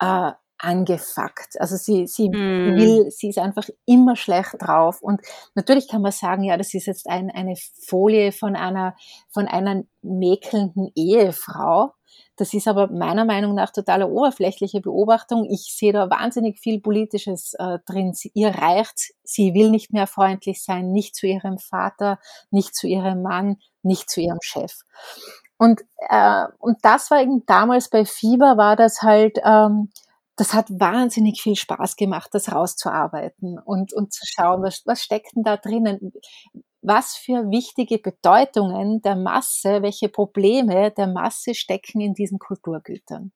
äh, 0.00 0.32
angefuckt. 0.62 1.60
Also 1.60 1.76
sie, 1.76 2.06
sie 2.06 2.28
mm. 2.28 2.76
will, 2.76 3.10
sie 3.10 3.28
ist 3.28 3.38
einfach 3.38 3.68
immer 3.84 4.16
schlecht 4.16 4.54
drauf. 4.58 5.02
Und 5.02 5.20
natürlich 5.54 5.88
kann 5.88 6.02
man 6.02 6.12
sagen, 6.12 6.44
ja, 6.44 6.56
das 6.56 6.72
ist 6.72 6.86
jetzt 6.86 7.08
ein, 7.08 7.30
eine 7.30 7.54
Folie 7.86 8.32
von 8.32 8.54
einer, 8.54 8.94
von 9.30 9.48
einer 9.48 9.82
mäkelnden 10.02 10.90
Ehefrau. 10.94 11.92
Das 12.36 12.54
ist 12.54 12.66
aber 12.66 12.88
meiner 12.90 13.24
Meinung 13.24 13.54
nach 13.54 13.70
totale 13.70 14.08
oberflächliche 14.08 14.80
Beobachtung. 14.80 15.44
Ich 15.50 15.74
sehe 15.76 15.92
da 15.92 16.10
wahnsinnig 16.10 16.58
viel 16.58 16.80
Politisches 16.80 17.54
äh, 17.58 17.78
drin. 17.86 18.14
Sie, 18.14 18.30
ihr 18.34 18.48
reicht, 18.48 19.12
sie 19.22 19.54
will 19.54 19.70
nicht 19.70 19.92
mehr 19.92 20.06
freundlich 20.06 20.62
sein, 20.62 20.92
nicht 20.92 21.14
zu 21.14 21.26
ihrem 21.26 21.58
Vater, 21.58 22.18
nicht 22.50 22.74
zu 22.74 22.86
ihrem 22.86 23.22
Mann, 23.22 23.58
nicht 23.82 24.10
zu 24.10 24.20
ihrem 24.20 24.38
Chef. 24.40 24.72
Und, 25.58 25.82
äh, 26.08 26.44
und 26.58 26.78
das 26.82 27.10
war 27.10 27.22
eben 27.22 27.46
damals 27.46 27.88
bei 27.88 28.04
Fieber, 28.04 28.56
war 28.56 28.74
das 28.76 29.02
halt, 29.02 29.38
ähm, 29.44 29.90
das 30.36 30.54
hat 30.54 30.68
wahnsinnig 30.70 31.40
viel 31.40 31.54
Spaß 31.54 31.96
gemacht, 31.96 32.30
das 32.32 32.50
rauszuarbeiten 32.52 33.58
und, 33.58 33.92
und 33.92 34.12
zu 34.12 34.24
schauen, 34.26 34.62
was, 34.62 34.82
was 34.86 35.02
steckt 35.02 35.36
denn 35.36 35.44
da 35.44 35.56
drinnen? 35.56 36.12
Was 36.82 37.16
für 37.16 37.50
wichtige 37.50 37.98
Bedeutungen 37.98 39.00
der 39.02 39.16
Masse, 39.16 39.82
welche 39.82 40.08
Probleme 40.08 40.90
der 40.90 41.06
Masse 41.06 41.54
stecken 41.54 42.00
in 42.00 42.14
diesen 42.14 42.38
Kulturgütern. 42.38 43.32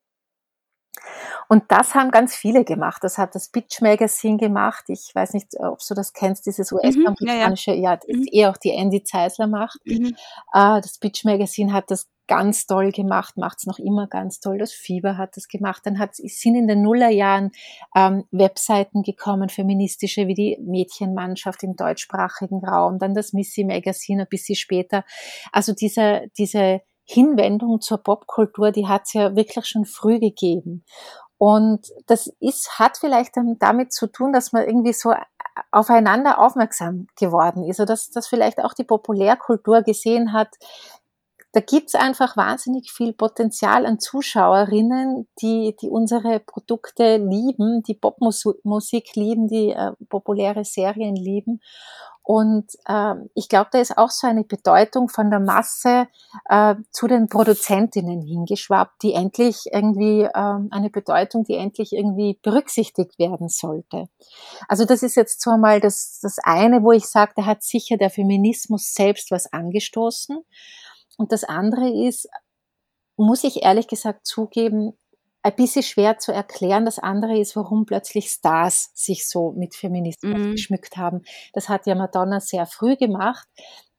Und 1.48 1.64
das 1.68 1.94
haben 1.94 2.10
ganz 2.10 2.34
viele 2.34 2.64
gemacht. 2.64 3.04
Das 3.04 3.18
hat 3.18 3.34
das 3.34 3.50
Bitch 3.50 3.80
Magazine 3.80 4.38
gemacht. 4.38 4.84
Ich 4.88 5.10
weiß 5.14 5.34
nicht, 5.34 5.48
ob 5.60 5.78
du 5.86 5.94
das 5.94 6.12
kennst, 6.12 6.46
dieses 6.46 6.72
US-amerikanische, 6.72 7.72
mhm, 7.72 7.76
ja, 7.76 7.82
ja. 7.82 7.90
ja, 7.90 7.96
das 7.96 8.16
mhm. 8.16 8.28
eh 8.32 8.46
auch 8.46 8.56
die 8.56 8.70
Andy 8.70 9.04
Zeisler 9.04 9.46
macht. 9.46 9.78
Mhm. 9.84 10.16
Uh, 10.52 10.80
das 10.80 10.98
Bitch 10.98 11.24
Magazine 11.24 11.72
hat 11.72 11.90
das 11.90 12.08
ganz 12.28 12.66
toll 12.66 12.92
gemacht, 12.92 13.36
macht 13.36 13.58
es 13.58 13.66
noch 13.66 13.78
immer 13.78 14.06
ganz 14.06 14.40
toll. 14.40 14.58
Das 14.58 14.72
Fieber 14.72 15.16
hat 15.16 15.36
es 15.36 15.48
gemacht. 15.48 15.82
Dann 15.84 15.98
hat, 15.98 16.16
sind 16.16 16.54
in 16.54 16.66
den 16.66 16.82
Nullerjahren 16.82 17.52
ähm, 17.94 18.24
Webseiten 18.30 19.02
gekommen, 19.02 19.48
feministische, 19.48 20.26
wie 20.26 20.34
die 20.34 20.58
Mädchenmannschaft 20.60 21.62
im 21.62 21.76
deutschsprachigen 21.76 22.64
Raum, 22.64 22.98
dann 22.98 23.14
das 23.14 23.32
Missy 23.32 23.64
Magazine 23.64 24.22
ein 24.22 24.28
bisschen 24.28 24.56
später. 24.56 25.04
Also 25.52 25.72
diese, 25.72 26.30
diese 26.36 26.80
Hinwendung 27.04 27.80
zur 27.80 27.98
Popkultur, 27.98 28.72
die 28.72 28.86
hat 28.86 29.02
es 29.04 29.12
ja 29.12 29.36
wirklich 29.36 29.66
schon 29.66 29.84
früh 29.84 30.18
gegeben. 30.18 30.84
Und 31.38 31.92
das 32.06 32.28
ist, 32.40 32.78
hat 32.78 32.96
vielleicht 32.96 33.34
damit 33.58 33.92
zu 33.92 34.06
tun, 34.06 34.32
dass 34.32 34.52
man 34.52 34.64
irgendwie 34.64 34.94
so 34.94 35.12
aufeinander 35.70 36.38
aufmerksam 36.38 37.06
geworden 37.18 37.64
ist, 37.64 37.78
oder 37.78 37.86
dass, 37.86 38.10
dass 38.10 38.26
vielleicht 38.26 38.58
auch 38.58 38.74
die 38.74 38.84
Populärkultur 38.84 39.82
gesehen 39.82 40.32
hat, 40.32 40.48
da 41.56 41.62
gibt's 41.62 41.94
einfach 41.94 42.36
wahnsinnig 42.36 42.92
viel 42.92 43.14
Potenzial 43.14 43.86
an 43.86 43.98
Zuschauerinnen, 43.98 45.26
die, 45.40 45.74
die 45.80 45.88
unsere 45.88 46.38
Produkte 46.38 47.16
lieben, 47.16 47.82
die 47.82 47.94
Popmusik 47.94 49.16
lieben, 49.16 49.48
die 49.48 49.70
äh, 49.70 49.92
populäre 50.10 50.66
Serien 50.66 51.16
lieben. 51.16 51.62
Und 52.22 52.66
äh, 52.86 53.14
ich 53.34 53.48
glaube, 53.48 53.70
da 53.72 53.78
ist 53.78 53.96
auch 53.96 54.10
so 54.10 54.26
eine 54.26 54.44
Bedeutung 54.44 55.08
von 55.08 55.30
der 55.30 55.40
Masse 55.40 56.08
äh, 56.50 56.74
zu 56.90 57.06
den 57.06 57.28
Produzentinnen 57.28 58.20
hingeschwappt, 58.20 59.02
die 59.02 59.14
endlich 59.14 59.62
irgendwie 59.72 60.24
äh, 60.24 60.30
eine 60.34 60.90
Bedeutung, 60.90 61.44
die 61.44 61.54
endlich 61.54 61.94
irgendwie 61.94 62.38
berücksichtigt 62.42 63.18
werden 63.18 63.48
sollte. 63.48 64.10
Also 64.68 64.84
das 64.84 65.02
ist 65.02 65.14
jetzt 65.14 65.40
so 65.40 65.56
mal 65.56 65.80
das, 65.80 66.18
das 66.20 66.36
eine, 66.42 66.82
wo 66.82 66.92
ich 66.92 67.06
sage, 67.06 67.32
da 67.34 67.46
hat 67.46 67.62
sicher 67.62 67.96
der 67.96 68.10
Feminismus 68.10 68.92
selbst 68.92 69.30
was 69.30 69.50
angestoßen. 69.50 70.44
Und 71.16 71.32
das 71.32 71.44
andere 71.44 71.88
ist, 71.88 72.28
muss 73.16 73.44
ich 73.44 73.62
ehrlich 73.62 73.88
gesagt 73.88 74.26
zugeben, 74.26 74.92
ein 75.42 75.54
bisschen 75.54 75.82
schwer 75.82 76.18
zu 76.18 76.32
erklären. 76.32 76.84
Das 76.84 76.98
andere 76.98 77.38
ist, 77.38 77.54
warum 77.54 77.86
plötzlich 77.86 78.28
Stars 78.30 78.90
sich 78.94 79.28
so 79.28 79.52
mit 79.52 79.76
Feminismus 79.76 80.38
mhm. 80.38 80.50
geschmückt 80.52 80.96
haben. 80.96 81.22
Das 81.52 81.68
hat 81.68 81.86
ja 81.86 81.94
Madonna 81.94 82.40
sehr 82.40 82.66
früh 82.66 82.96
gemacht. 82.96 83.46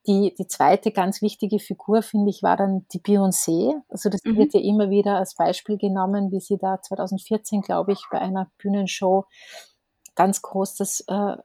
Die, 0.08 0.34
die 0.38 0.47
zweite 0.47 0.91
ganz 0.91 1.21
wichtige 1.21 1.60
Figur, 1.60 2.01
finde 2.01 2.30
ich, 2.30 2.43
war 2.43 2.58
dann 2.58 2.86
die 2.93 2.99
Beyoncé. 2.99 3.73
Also 3.89 4.10
das 4.10 4.21
mhm. 4.23 4.38
wird 4.38 4.53
ja 4.53 4.60
immer 4.60 4.89
wieder 4.89 5.17
als 5.17 5.36
Beispiel 5.36 5.77
genommen, 5.77 6.32
wie 6.32 6.39
sie 6.39 6.58
da 6.58 6.82
2014, 6.82 7.62
glaube 7.62 7.93
ich, 7.93 8.01
bei 8.12 8.19
einer 8.19 8.51
Bühnenshow 8.58 9.25
ganz 10.15 10.41
groß 10.41 10.75
das 10.75 11.01
äh, 11.08 11.38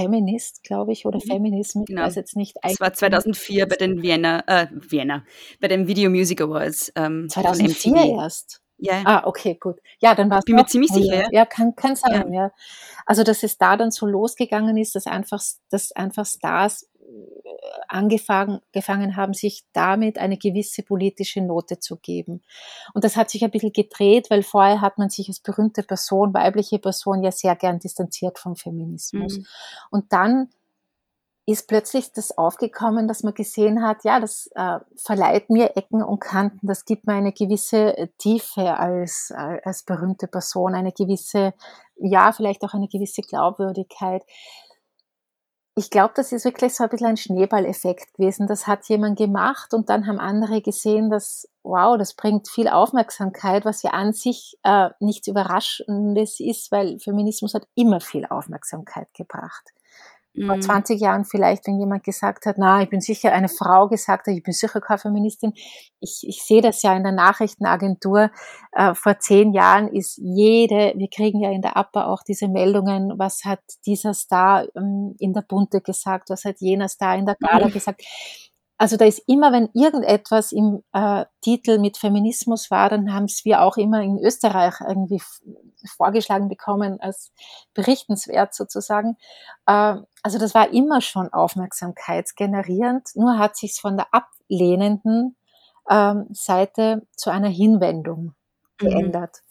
Feminist, 0.00 0.62
glaube 0.62 0.92
ich, 0.92 1.06
oder 1.06 1.18
mhm. 1.18 1.28
Feminism, 1.28 1.84
genau. 1.84 2.02
ich 2.02 2.06
weiß 2.08 2.14
jetzt 2.16 2.36
nicht. 2.36 2.56
Das 2.62 2.80
war 2.80 2.92
2004 2.92 3.66
bei 3.66 3.76
den 3.76 4.02
Vienna, 4.02 4.42
äh, 4.46 4.66
Vienna, 4.70 5.24
bei 5.60 5.68
den 5.68 5.86
Video 5.86 6.10
Music 6.10 6.40
Awards. 6.40 6.92
Ähm, 6.96 7.28
2004 7.28 7.96
erst. 8.06 8.62
Ja. 8.80 9.02
Ah, 9.04 9.26
okay, 9.26 9.56
gut. 9.60 9.76
Ja, 10.00 10.14
dann 10.14 10.30
war 10.30 10.38
es. 10.38 10.44
Bin 10.46 10.56
mir 10.56 10.66
ziemlich 10.66 10.90
sicher. 10.90 11.14
Ja, 11.14 11.28
ja 11.30 11.44
kann, 11.44 11.74
kann 11.76 11.96
sein, 11.96 12.32
ja. 12.32 12.44
ja. 12.44 12.52
Also, 13.04 13.24
dass 13.24 13.42
es 13.42 13.58
da 13.58 13.76
dann 13.76 13.90
so 13.90 14.06
losgegangen 14.06 14.76
ist, 14.78 14.94
dass 14.94 15.06
einfach, 15.06 15.42
dass 15.70 15.92
einfach 15.92 16.24
Stars 16.24 16.88
angefangen 17.88 18.60
gefangen 18.72 19.16
haben, 19.16 19.34
sich 19.34 19.64
damit 19.72 20.18
eine 20.18 20.36
gewisse 20.36 20.82
politische 20.82 21.40
Note 21.40 21.78
zu 21.78 21.96
geben. 21.96 22.42
Und 22.94 23.04
das 23.04 23.16
hat 23.16 23.30
sich 23.30 23.44
ein 23.44 23.50
bisschen 23.50 23.72
gedreht, 23.72 24.30
weil 24.30 24.42
vorher 24.42 24.80
hat 24.80 24.98
man 24.98 25.10
sich 25.10 25.28
als 25.28 25.40
berühmte 25.40 25.82
Person, 25.82 26.34
weibliche 26.34 26.78
Person 26.78 27.22
ja 27.22 27.32
sehr 27.32 27.56
gern 27.56 27.78
distanziert 27.78 28.38
vom 28.38 28.56
Feminismus. 28.56 29.38
Mhm. 29.38 29.46
Und 29.90 30.12
dann 30.12 30.50
ist 31.46 31.66
plötzlich 31.66 32.12
das 32.12 32.36
aufgekommen, 32.36 33.08
dass 33.08 33.22
man 33.22 33.34
gesehen 33.34 33.82
hat, 33.82 34.04
ja, 34.04 34.20
das 34.20 34.48
äh, 34.54 34.78
verleiht 34.96 35.50
mir 35.50 35.76
Ecken 35.76 36.02
und 36.02 36.20
Kanten, 36.20 36.66
das 36.66 36.84
gibt 36.84 37.06
mir 37.06 37.14
eine 37.14 37.32
gewisse 37.32 37.96
äh, 37.96 38.08
Tiefe 38.18 38.78
als, 38.78 39.32
äh, 39.36 39.58
als 39.64 39.82
berühmte 39.82 40.28
Person, 40.28 40.74
eine 40.74 40.92
gewisse, 40.92 41.54
ja, 41.96 42.32
vielleicht 42.32 42.62
auch 42.62 42.74
eine 42.74 42.88
gewisse 42.88 43.22
Glaubwürdigkeit. 43.22 44.22
Ich 45.80 45.88
glaube, 45.88 46.12
das 46.14 46.30
ist 46.30 46.44
wirklich 46.44 46.74
so 46.74 46.84
ein 46.84 46.90
bisschen 46.90 47.06
ein 47.06 47.16
Schneeballeffekt 47.16 48.12
gewesen. 48.12 48.46
Das 48.46 48.66
hat 48.66 48.86
jemand 48.90 49.16
gemacht 49.16 49.72
und 49.72 49.88
dann 49.88 50.06
haben 50.06 50.18
andere 50.18 50.60
gesehen, 50.60 51.08
dass, 51.08 51.48
wow, 51.62 51.96
das 51.96 52.12
bringt 52.12 52.50
viel 52.50 52.68
Aufmerksamkeit, 52.68 53.64
was 53.64 53.82
ja 53.82 53.92
an 53.92 54.12
sich 54.12 54.58
äh, 54.62 54.90
nichts 55.00 55.26
Überraschendes 55.26 56.38
ist, 56.38 56.70
weil 56.70 56.98
Feminismus 56.98 57.54
hat 57.54 57.66
immer 57.76 58.00
viel 58.00 58.26
Aufmerksamkeit 58.26 59.08
gebracht 59.14 59.72
vor 60.46 60.60
20 60.60 60.96
mhm. 60.96 61.02
Jahren 61.02 61.24
vielleicht, 61.24 61.66
wenn 61.66 61.78
jemand 61.78 62.04
gesagt 62.04 62.46
hat, 62.46 62.56
na, 62.56 62.82
ich 62.82 62.88
bin 62.88 63.00
sicher, 63.00 63.32
eine 63.32 63.48
Frau 63.48 63.88
gesagt 63.88 64.26
hat, 64.26 64.34
ich 64.34 64.42
bin 64.42 64.52
sicher 64.52 64.80
keine 64.80 64.98
Feministin. 64.98 65.52
Ich, 65.98 66.24
ich 66.26 66.42
sehe 66.44 66.62
das 66.62 66.82
ja 66.82 66.94
in 66.96 67.02
der 67.02 67.12
Nachrichtenagentur. 67.12 68.30
Äh, 68.72 68.94
vor 68.94 69.18
zehn 69.18 69.52
Jahren 69.52 69.88
ist 69.88 70.18
jede, 70.18 70.94
wir 70.96 71.08
kriegen 71.08 71.40
ja 71.40 71.50
in 71.50 71.62
der 71.62 71.76
APA 71.76 72.06
auch 72.06 72.22
diese 72.22 72.48
Meldungen, 72.48 73.18
was 73.18 73.44
hat 73.44 73.60
dieser 73.86 74.14
Star 74.14 74.66
ähm, 74.76 75.16
in 75.18 75.32
der 75.32 75.42
Bunte 75.42 75.80
gesagt, 75.80 76.30
was 76.30 76.44
hat 76.44 76.60
jener 76.60 76.88
Star 76.88 77.16
in 77.16 77.26
der 77.26 77.36
Gala 77.36 77.66
mhm. 77.66 77.72
gesagt. 77.72 78.02
Also 78.80 78.96
da 78.96 79.04
ist 79.04 79.22
immer, 79.26 79.52
wenn 79.52 79.68
irgendetwas 79.74 80.52
im 80.52 80.82
äh, 80.94 81.26
Titel 81.42 81.78
mit 81.78 81.98
Feminismus 81.98 82.70
war, 82.70 82.88
dann 82.88 83.12
haben 83.12 83.24
es 83.24 83.44
wir 83.44 83.60
auch 83.60 83.76
immer 83.76 84.00
in 84.00 84.18
Österreich 84.18 84.76
irgendwie 84.80 85.20
vorgeschlagen 85.98 86.48
bekommen 86.48 86.98
als 86.98 87.30
berichtenswert 87.74 88.54
sozusagen. 88.54 89.18
Äh, 89.66 89.96
also 90.22 90.38
das 90.38 90.54
war 90.54 90.72
immer 90.72 91.00
schon 91.00 91.32
aufmerksamkeitsgenerierend, 91.32 93.08
nur 93.14 93.38
hat 93.38 93.56
sich 93.56 93.80
von 93.80 93.96
der 93.96 94.06
ablehnenden 94.12 95.36
äh, 95.88 96.14
Seite 96.32 97.06
zu 97.16 97.30
einer 97.30 97.48
Hinwendung 97.48 98.34
mhm. 98.80 98.88
geändert. 98.88 99.42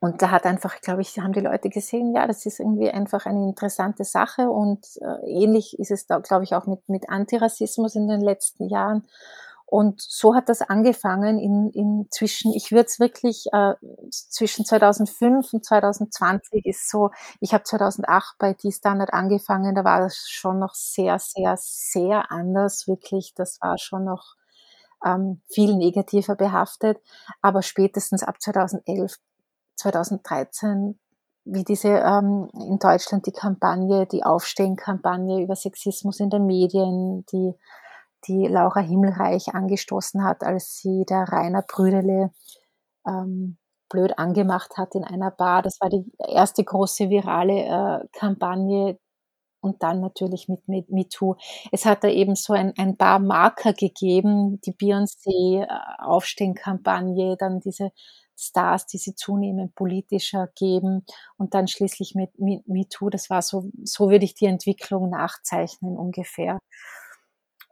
Und 0.00 0.20
da 0.20 0.30
hat 0.30 0.44
einfach, 0.44 0.82
glaube 0.82 1.00
ich, 1.00 1.18
haben 1.18 1.32
die 1.32 1.40
Leute 1.40 1.70
gesehen, 1.70 2.14
ja, 2.14 2.26
das 2.26 2.44
ist 2.44 2.60
irgendwie 2.60 2.90
einfach 2.90 3.24
eine 3.24 3.42
interessante 3.48 4.04
Sache 4.04 4.50
und 4.50 4.84
äh, 5.00 5.26
ähnlich 5.26 5.78
ist 5.78 5.90
es 5.90 6.06
da, 6.06 6.18
glaube 6.18 6.44
ich, 6.44 6.54
auch 6.54 6.66
mit, 6.66 6.86
mit 6.90 7.08
Antirassismus 7.08 7.94
in 7.94 8.06
den 8.08 8.20
letzten 8.20 8.68
Jahren. 8.68 9.06
Und 9.74 10.00
so 10.00 10.36
hat 10.36 10.48
das 10.48 10.62
angefangen 10.62 11.36
in, 11.36 11.68
in 11.70 12.06
zwischen, 12.08 12.52
ich 12.52 12.70
würde 12.70 12.86
es 12.86 13.00
wirklich, 13.00 13.46
äh, 13.50 13.74
zwischen 14.08 14.64
2005 14.64 15.52
und 15.52 15.64
2020 15.64 16.64
ist 16.64 16.88
so, 16.88 17.10
ich 17.40 17.52
habe 17.52 17.64
2008 17.64 18.36
bei 18.38 18.52
D-Standard 18.52 19.12
angefangen, 19.12 19.74
da 19.74 19.82
war 19.82 19.98
das 19.98 20.28
schon 20.28 20.60
noch 20.60 20.74
sehr, 20.74 21.18
sehr, 21.18 21.56
sehr 21.58 22.30
anders, 22.30 22.86
wirklich, 22.86 23.32
das 23.34 23.58
war 23.60 23.76
schon 23.76 24.04
noch 24.04 24.36
ähm, 25.04 25.42
viel 25.48 25.74
negativer 25.74 26.36
behaftet, 26.36 26.98
aber 27.42 27.62
spätestens 27.62 28.22
ab 28.22 28.40
2011 28.40 29.16
2013, 29.74 31.00
wie 31.46 31.64
diese 31.64 31.88
ähm, 31.88 32.48
in 32.54 32.78
Deutschland 32.78 33.26
die 33.26 33.32
Kampagne, 33.32 34.06
die 34.06 34.22
Aufstehen-Kampagne 34.22 35.42
über 35.42 35.56
Sexismus 35.56 36.20
in 36.20 36.30
den 36.30 36.46
Medien, 36.46 37.26
die, 37.32 37.54
die 38.28 38.46
Laura 38.46 38.80
Himmelreich 38.80 39.54
angestoßen 39.54 40.24
hat, 40.24 40.44
als 40.44 40.78
sie 40.78 41.04
der 41.08 41.24
Rainer 41.28 41.62
Brüdele 41.62 42.30
ähm, 43.06 43.58
blöd 43.90 44.18
angemacht 44.18 44.76
hat 44.78 44.94
in 44.94 45.04
einer 45.04 45.30
Bar. 45.30 45.62
Das 45.62 45.80
war 45.80 45.90
die 45.90 46.10
erste 46.18 46.64
große 46.64 47.10
virale 47.10 48.02
äh, 48.04 48.08
Kampagne, 48.18 48.98
und 49.64 49.82
dann 49.82 50.00
natürlich 50.00 50.48
mit, 50.48 50.68
mit 50.68 50.90
MeToo. 50.90 51.34
Es 51.72 51.84
hat 51.86 52.04
da 52.04 52.08
eben 52.08 52.34
so 52.36 52.52
ein, 52.52 52.74
ein 52.76 52.96
paar 52.98 53.18
Marker 53.18 53.72
gegeben, 53.72 54.60
die 54.60 54.72
Beyoncé-Aufstehen-Kampagne, 54.72 57.32
äh, 57.32 57.36
dann 57.38 57.60
diese 57.60 57.90
Stars, 58.36 58.86
die 58.86 58.98
sie 58.98 59.14
zunehmend 59.14 59.74
politischer 59.74 60.48
geben 60.54 61.06
und 61.38 61.54
dann 61.54 61.66
schließlich 61.68 62.14
mit, 62.14 62.38
mit 62.38 62.68
MeToo. 62.68 63.08
Das 63.08 63.30
war 63.30 63.40
so, 63.42 63.70
so 63.84 64.10
würde 64.10 64.24
ich 64.26 64.34
die 64.34 64.46
Entwicklung 64.46 65.08
nachzeichnen 65.10 65.96
ungefähr. 65.96 66.58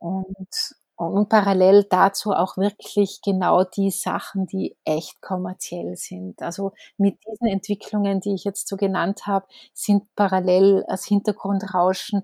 Und, 0.03 0.49
und 0.97 1.29
parallel 1.29 1.85
dazu 1.89 2.33
auch 2.33 2.57
wirklich 2.57 3.21
genau 3.23 3.65
die 3.65 3.91
Sachen, 3.91 4.47
die 4.47 4.77
echt 4.85 5.21
kommerziell 5.23 5.97
sind. 5.97 6.43
Also 6.43 6.73
mit 6.99 7.19
diesen 7.27 7.47
Entwicklungen, 7.49 8.21
die 8.21 8.35
ich 8.35 8.45
jetzt 8.45 8.69
so 8.69 8.77
genannt 8.77 9.27
habe, 9.27 9.47
sind 9.75 10.05
parallel 10.17 10.85
als 10.89 11.05
Hintergrundrauschen 11.07 12.23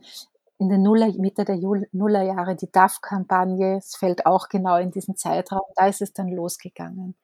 in 0.58 0.68
den 0.68 0.82
Nuller, 0.82 1.12
Mitte 1.18 1.44
der 1.44 1.56
Nullerjahre 1.92 2.56
die 2.56 2.70
DAF-Kampagne. 2.70 3.76
Es 3.78 3.94
fällt 3.96 4.26
auch 4.26 4.48
genau 4.48 4.76
in 4.76 4.90
diesen 4.90 5.16
Zeitraum. 5.16 5.62
Da 5.76 5.86
ist 5.86 6.02
es 6.02 6.12
dann 6.12 6.28
losgegangen 6.28 7.14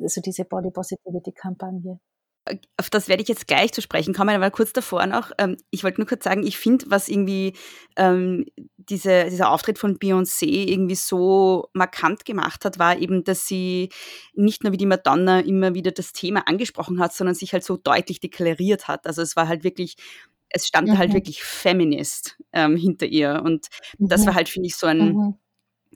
also 0.00 0.20
diese 0.20 0.44
Body 0.44 0.70
Positivity 0.70 1.32
Kampagne. 1.32 2.00
Auf 2.76 2.90
das 2.90 3.08
werde 3.08 3.22
ich 3.22 3.28
jetzt 3.28 3.46
gleich 3.46 3.72
zu 3.72 3.80
sprechen 3.80 4.12
kommen, 4.12 4.34
aber 4.34 4.50
kurz 4.50 4.72
davor 4.72 5.06
noch, 5.06 5.30
ähm, 5.38 5.56
ich 5.70 5.82
wollte 5.82 6.00
nur 6.00 6.08
kurz 6.08 6.24
sagen, 6.24 6.46
ich 6.46 6.58
finde, 6.58 6.86
was 6.88 7.08
irgendwie 7.08 7.54
ähm, 7.96 8.44
diese, 8.76 9.30
dieser 9.30 9.50
Auftritt 9.50 9.78
von 9.78 9.98
Beyoncé 9.98 10.46
irgendwie 10.46 10.94
so 10.94 11.68
markant 11.72 12.24
gemacht 12.24 12.64
hat, 12.64 12.78
war 12.78 12.98
eben, 12.98 13.24
dass 13.24 13.46
sie 13.46 13.88
nicht 14.34 14.62
nur 14.62 14.72
wie 14.72 14.76
die 14.76 14.86
Madonna 14.86 15.40
immer 15.40 15.74
wieder 15.74 15.90
das 15.90 16.12
Thema 16.12 16.46
angesprochen 16.46 17.00
hat, 17.00 17.14
sondern 17.14 17.34
sich 17.34 17.52
halt 17.52 17.64
so 17.64 17.76
deutlich 17.76 18.20
deklariert 18.20 18.88
hat. 18.88 19.06
Also 19.06 19.22
es 19.22 19.36
war 19.36 19.48
halt 19.48 19.64
wirklich, 19.64 19.96
es 20.50 20.66
stand 20.66 20.88
halt 20.88 20.96
mhm. 20.96 21.00
halt 21.00 21.14
wirklich 21.14 21.42
Feminist 21.42 22.36
ähm, 22.52 22.76
hinter 22.76 23.06
ihr 23.06 23.42
und 23.42 23.68
mhm. 23.98 24.08
das 24.08 24.26
war 24.26 24.34
halt, 24.34 24.50
finde 24.50 24.66
ich, 24.66 24.76
so 24.76 24.86
ein, 24.86 25.14
mhm 25.14 25.34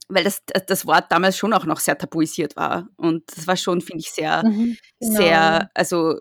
weil 0.09 0.25
das, 0.25 0.43
das 0.67 0.87
Wort 0.87 1.11
damals 1.11 1.37
schon 1.37 1.53
auch 1.53 1.65
noch 1.65 1.81
sehr 1.81 1.99
tabuisiert 1.99 2.57
war. 2.57 2.89
Und 2.97 3.25
das 3.37 3.47
war 3.47 3.57
schon, 3.57 3.81
finde 3.81 4.01
ich, 4.01 4.11
sehr, 4.11 4.43
Mhm, 4.45 4.77
genau. 5.01 5.17
sehr, 5.17 5.71
also 5.75 6.19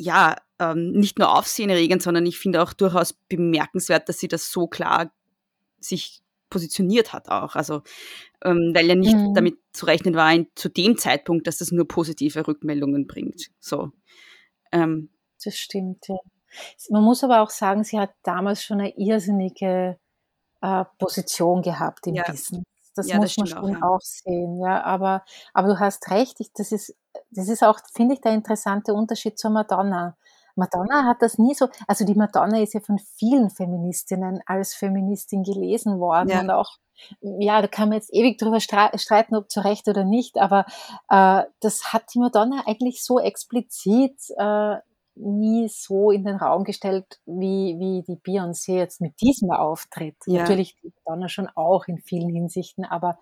ja, 0.00 0.36
ähm, 0.58 0.92
nicht 0.92 1.18
nur 1.18 1.36
aufsehenerregend, 1.36 2.02
sondern 2.02 2.24
ich 2.26 2.38
finde 2.38 2.62
auch 2.62 2.72
durchaus 2.72 3.12
bemerkenswert, 3.12 4.08
dass 4.08 4.18
sie 4.18 4.28
das 4.28 4.50
so 4.50 4.66
klar 4.66 5.12
sich 5.78 6.22
positioniert 6.48 7.12
hat 7.12 7.28
auch. 7.28 7.54
Also, 7.54 7.82
ähm, 8.44 8.72
weil 8.74 8.86
ja 8.86 8.94
nicht 8.94 9.14
Mhm. 9.14 9.34
damit 9.34 9.58
zu 9.72 9.86
rechnen 9.86 10.14
war 10.14 10.32
in, 10.32 10.48
zu 10.54 10.68
dem 10.68 10.96
Zeitpunkt, 10.96 11.46
dass 11.46 11.58
das 11.58 11.70
nur 11.70 11.86
positive 11.86 12.46
Rückmeldungen 12.46 13.06
bringt. 13.06 13.50
So. 13.60 13.92
Ähm, 14.72 15.10
Das 15.44 15.54
stimmt, 15.56 16.08
ja. 16.08 16.16
Man 16.90 17.04
muss 17.04 17.22
aber 17.22 17.42
auch 17.42 17.50
sagen, 17.50 17.84
sie 17.84 17.98
hat 17.98 18.10
damals 18.22 18.64
schon 18.64 18.80
eine 18.80 18.92
irrsinnige 18.96 19.98
äh, 20.60 20.84
Position 20.98 21.62
gehabt 21.62 22.06
im 22.06 22.14
Ja. 22.14 22.24
Business. 22.24 22.62
Das 22.96 23.06
Ja, 23.08 23.18
das 23.20 23.36
muss 23.36 23.36
man 23.36 23.46
stimmt 23.46 23.62
auch, 23.62 23.68
schon 23.68 23.78
ja. 23.80 23.88
auch 23.88 24.00
sehen, 24.00 24.60
ja. 24.60 24.82
Aber, 24.82 25.24
aber 25.54 25.68
du 25.68 25.78
hast 25.78 26.10
recht, 26.10 26.40
ich, 26.40 26.50
das 26.54 26.72
ist, 26.72 26.96
das 27.30 27.48
ist 27.48 27.62
auch, 27.62 27.78
finde 27.92 28.14
ich, 28.14 28.20
der 28.20 28.32
interessante 28.32 28.94
Unterschied 28.94 29.38
zur 29.38 29.50
Madonna. 29.50 30.16
Madonna 30.56 31.04
hat 31.04 31.18
das 31.20 31.38
nie 31.38 31.54
so, 31.54 31.68
also 31.86 32.04
die 32.04 32.14
Madonna 32.14 32.60
ist 32.60 32.74
ja 32.74 32.80
von 32.80 32.98
vielen 32.98 33.50
Feministinnen 33.50 34.40
als 34.46 34.74
Feministin 34.74 35.42
gelesen 35.42 36.00
worden 36.00 36.28
Ja. 36.28 36.40
und 36.40 36.50
auch, 36.50 36.70
ja, 37.20 37.62
da 37.62 37.68
kann 37.68 37.88
man 37.88 37.96
jetzt 37.96 38.12
ewig 38.12 38.36
drüber 38.36 38.58
stre- 38.58 38.98
streiten, 38.98 39.36
ob 39.36 39.50
zu 39.50 39.60
Recht 39.60 39.88
oder 39.88 40.04
nicht, 40.04 40.38
aber 40.38 40.66
äh, 41.08 41.44
das 41.60 41.92
hat 41.92 42.04
die 42.14 42.18
Madonna 42.18 42.64
eigentlich 42.66 43.02
so 43.02 43.18
explizit 43.18 44.18
äh, 44.36 44.76
nie 45.14 45.68
so 45.68 46.10
in 46.10 46.24
den 46.24 46.36
Raum 46.36 46.64
gestellt, 46.64 47.20
wie, 47.26 47.76
wie 47.78 48.02
die 48.06 48.20
Beyoncé 48.20 48.74
jetzt 48.74 49.00
mit 49.00 49.20
diesem 49.20 49.50
Auftritt. 49.50 50.16
Ja. 50.26 50.42
Natürlich 50.42 50.76
die 50.82 50.92
Madonna 51.04 51.28
schon 51.28 51.48
auch 51.54 51.86
in 51.88 51.98
vielen 51.98 52.28
Hinsichten, 52.30 52.84
aber 52.84 53.18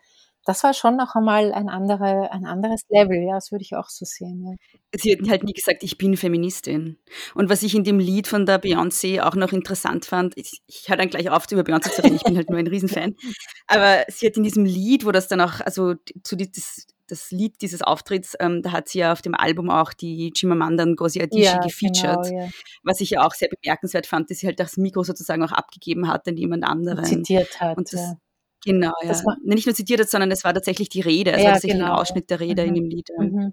das 0.49 0.65
war 0.65 0.73
schon 0.73 0.97
noch 0.97 1.15
einmal 1.15 1.53
ein, 1.53 1.69
andere, 1.69 2.33
ein 2.33 2.47
anderes 2.47 2.81
Level, 2.89 3.19
ja, 3.23 3.35
das 3.35 3.53
würde 3.53 3.63
ich 3.63 3.77
auch 3.77 3.91
so 3.91 4.07
sehen. 4.07 4.43
Ja. 4.47 4.99
sie 4.99 5.13
hat 5.13 5.29
halt 5.29 5.45
nie 5.45 5.53
gesagt, 5.53 5.83
ich 5.83 5.99
bin 5.99 6.17
Feministin. 6.17 6.97
Und 7.35 7.51
was 7.51 7.63
ich 7.63 7.75
in 7.75 7.85
dem 7.85 7.99
Lied 7.99 8.27
von 8.27 8.47
der 8.47 8.59
Beyoncé 8.63 9.21
auch 9.21 9.35
noch 9.35 9.53
interessant 9.53 10.07
fand, 10.07 10.39
ich, 10.39 10.63
ich 10.67 10.89
höre 10.89 10.97
dann 10.97 11.11
gleich 11.11 11.29
auf, 11.29 11.45
über 11.53 11.63
Beyoncé 11.63 11.91
zu 11.91 12.03
reden, 12.03 12.17
ich 12.17 12.23
bin 12.25 12.37
halt 12.37 12.49
nur 12.49 12.59
ein 12.59 12.67
Riesenfan, 12.67 13.15
aber 13.67 14.05
sie 14.09 14.27
hat 14.27 14.39
in 14.39 14.43
diesem 14.43 14.65
Lied, 14.65 15.05
wo 15.05 15.13
das 15.13 15.29
dann 15.29 15.43
auch, 15.43 15.61
also 15.61 15.95
zu 16.23 16.35
die- 16.35 16.51
das, 16.51 16.87
das 17.09 17.31
Lied 17.31 17.61
dieses 17.61 17.83
Auftritts, 17.83 18.35
ähm, 18.41 18.63
da 18.63 18.73
hat 18.73 18.89
sie 18.89 19.01
ja 19.01 19.13
auf 19.13 19.21
dem 19.23 19.35
Album 19.35 19.69
auch 19.71 19.93
die 19.93 20.33
Chimamanda 20.35 20.85
Ngozi 20.87 21.21
Adichie 21.23 21.43
Ja, 21.45 21.59
gefeatured, 21.59 22.25
genau, 22.27 22.43
ja. 22.45 22.49
was 22.85 23.01
ich 23.03 23.11
ja 23.11 23.27
auch 23.27 23.35
sehr 23.35 23.49
bemerkenswert 23.49 24.07
fand, 24.07 24.31
dass 24.31 24.39
sie 24.39 24.47
halt 24.47 24.61
das 24.61 24.77
Mikro 24.79 25.03
sozusagen 25.03 25.43
auch 25.43 25.53
abgegeben 25.53 26.09
hat 26.09 26.27
an 26.27 26.37
jemand 26.39 26.65
anderen. 26.65 27.05
Zitiert 27.05 27.61
hat. 27.61 27.77
Und 27.77 27.93
das, 27.93 28.01
ja. 28.01 28.15
Genau, 28.65 28.93
ja. 29.03 29.09
Das 29.09 29.25
war- 29.25 29.37
Nicht 29.45 29.67
nur 29.67 29.75
zitiert 29.75 30.01
hat, 30.01 30.09
sondern 30.11 30.31
es 30.31 30.45
war 30.45 30.53
tatsächlich 30.55 30.89
die 30.89 31.01
Rede, 31.01 31.33
also 31.33 31.45
Ja, 31.45 31.53
tatsächlich 31.53 31.79
genau, 31.81 31.93
ein. 31.95 31.99
Ausschnitt 32.01 32.31
der 32.31 32.41
Rede 32.41 32.63
in 32.63 32.71
Mhm. 32.71 32.75
dem 32.75 32.85
Lied. 32.91 33.09
Mhm. 33.19 33.53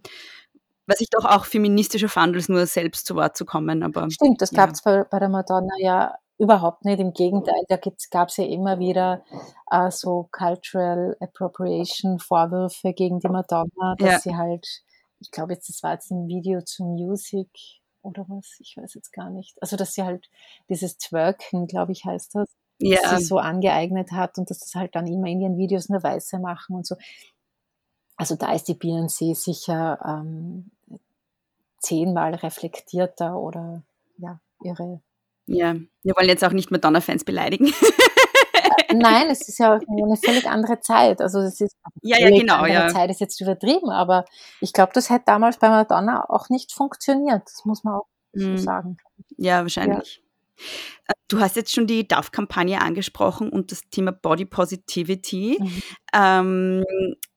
Was 0.88 1.02
ich 1.02 1.10
doch 1.10 1.26
auch 1.26 1.46
feministischer 1.46 2.10
fand, 2.10 2.36
als 2.36 2.48
nur 2.50 2.65
selbst 2.68 3.08
zu 3.08 3.15
Wort 3.15 3.36
zu 3.36 3.46
kommen. 3.46 3.82
Aber 3.84 4.10
Stimmt, 4.12 4.41
das 4.41 4.52
ja. 4.52 4.58
gab 4.65 4.76
es 4.76 4.82
bei, 4.84 5.04
bei 5.04 5.18
der 5.20 5.30
Madonna 5.30 5.74
ja 5.80 6.15
überhaupt 6.38 6.86
nicht. 6.86 7.00
Im 7.00 7.13
Gegenteil, 7.13 7.63
da 7.70 7.78
gab 8.12 8.30
es 8.30 8.38
ja 8.38 8.46
immer 8.46 8.78
wieder 8.80 9.24
äh, 9.72 9.89
so 9.89 10.28
Cultural 10.32 11.15
Appropriation 11.20 12.20
Vorwürfe 12.20 12.94
gegen 12.94 13.20
die 13.20 13.28
Madonna, 13.30 13.96
dass 13.98 14.10
Ja. 14.12 14.20
sie 14.20 14.36
halt, 14.36 14.68
ich 15.20 15.32
glaube 15.32 15.54
jetzt, 15.54 15.70
das 15.70 15.82
war 15.82 15.94
jetzt 15.94 16.12
im 16.12 16.28
Video 16.28 16.62
zu 16.62 16.84
Music 16.84 17.50
oder 18.04 18.26
was, 18.28 18.58
ich 18.60 18.76
weiß 18.78 18.94
jetzt 18.94 19.12
gar 19.12 19.32
nicht. 19.32 19.56
Also, 19.62 19.78
dass 19.78 19.94
sie 19.96 20.04
halt 20.04 20.30
dieses 20.70 20.98
Twerken, 20.98 21.65
glaube 21.65 21.94
ich, 21.94 22.06
heißt 22.06 22.36
das, 22.36 22.48
Ja. 22.80 23.02
dass 23.02 23.20
sie 23.20 23.26
so 23.26 23.38
angeeignet 23.40 24.12
hat 24.12 24.38
und 24.38 24.50
dass 24.50 24.60
das 24.60 24.76
halt 24.76 24.96
dann 24.96 25.08
immer 25.08 25.28
in 25.28 25.42
ihren 25.42 25.58
Videos 25.58 25.90
nur 25.90 26.04
Weiße 26.04 26.40
machen 26.40 26.76
und 26.76 26.86
so. 26.86 26.96
Also 28.18 28.36
da 28.36 28.54
ist 28.54 28.68
die 28.68 28.76
Beyoncé 28.76 29.36
sicher 29.36 30.00
ähm, 30.06 30.72
zehnmal 31.80 32.34
reflektierter 32.36 33.38
oder 33.38 33.84
ja, 34.18 34.40
ihre. 34.64 35.02
Ja, 35.48 35.76
wir 36.04 36.16
wollen 36.16 36.30
jetzt 36.30 36.44
auch 36.44 36.52
nicht 36.52 36.72
Madonna-Fans 36.72 37.24
beleidigen. 37.24 37.72
Nein, 38.94 39.28
es 39.30 39.48
ist 39.48 39.60
ja 39.60 39.74
eine 39.88 40.16
völlig 40.18 40.48
andere 40.48 40.80
Zeit. 40.80 41.22
Also 41.22 41.40
es 41.40 41.60
ist 41.62 41.76
Ja, 42.02 42.18
ja, 42.20 42.30
genau, 42.30 42.66
ja. 42.66 42.88
Zeit 42.88 43.10
ist 43.10 43.20
jetzt 43.20 43.40
übertrieben, 43.42 43.90
aber 43.90 44.26
ich 44.62 44.74
glaube, 44.74 44.92
das 44.94 45.10
hätte 45.10 45.26
damals 45.28 45.58
bei 45.58 45.70
Madonna 45.70 46.26
auch 46.30 46.50
nicht 46.50 46.72
funktioniert. 46.72 47.44
Das 47.46 47.66
muss 47.66 47.84
man 47.84 47.96
auch 47.96 48.08
so 48.34 48.48
Mhm. 48.48 48.58
sagen. 48.58 48.98
Ja, 49.38 49.62
wahrscheinlich. 49.62 50.20
Äh, 50.22 50.25
Du 51.28 51.39
hast 51.39 51.56
jetzt 51.56 51.74
schon 51.74 51.88
die 51.88 52.08
DAF-Kampagne 52.08 52.82
angesprochen 52.82 53.50
und 53.50 53.72
das 53.72 53.82
Thema 53.89 54.12
Body 54.12 54.46
Positivity. 54.46 55.58
Mhm. 55.60 55.82
Ähm, 56.13 56.86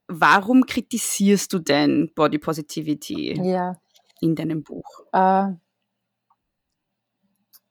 warum 0.09 0.66
kritisierst 0.66 1.52
du 1.52 1.59
denn 1.59 2.12
Body 2.14 2.38
Positivity 2.38 3.40
Ja. 3.42 3.76
in 4.20 4.35
deinem 4.35 4.62
Buch? 4.62 4.85
Äh, 5.12 5.52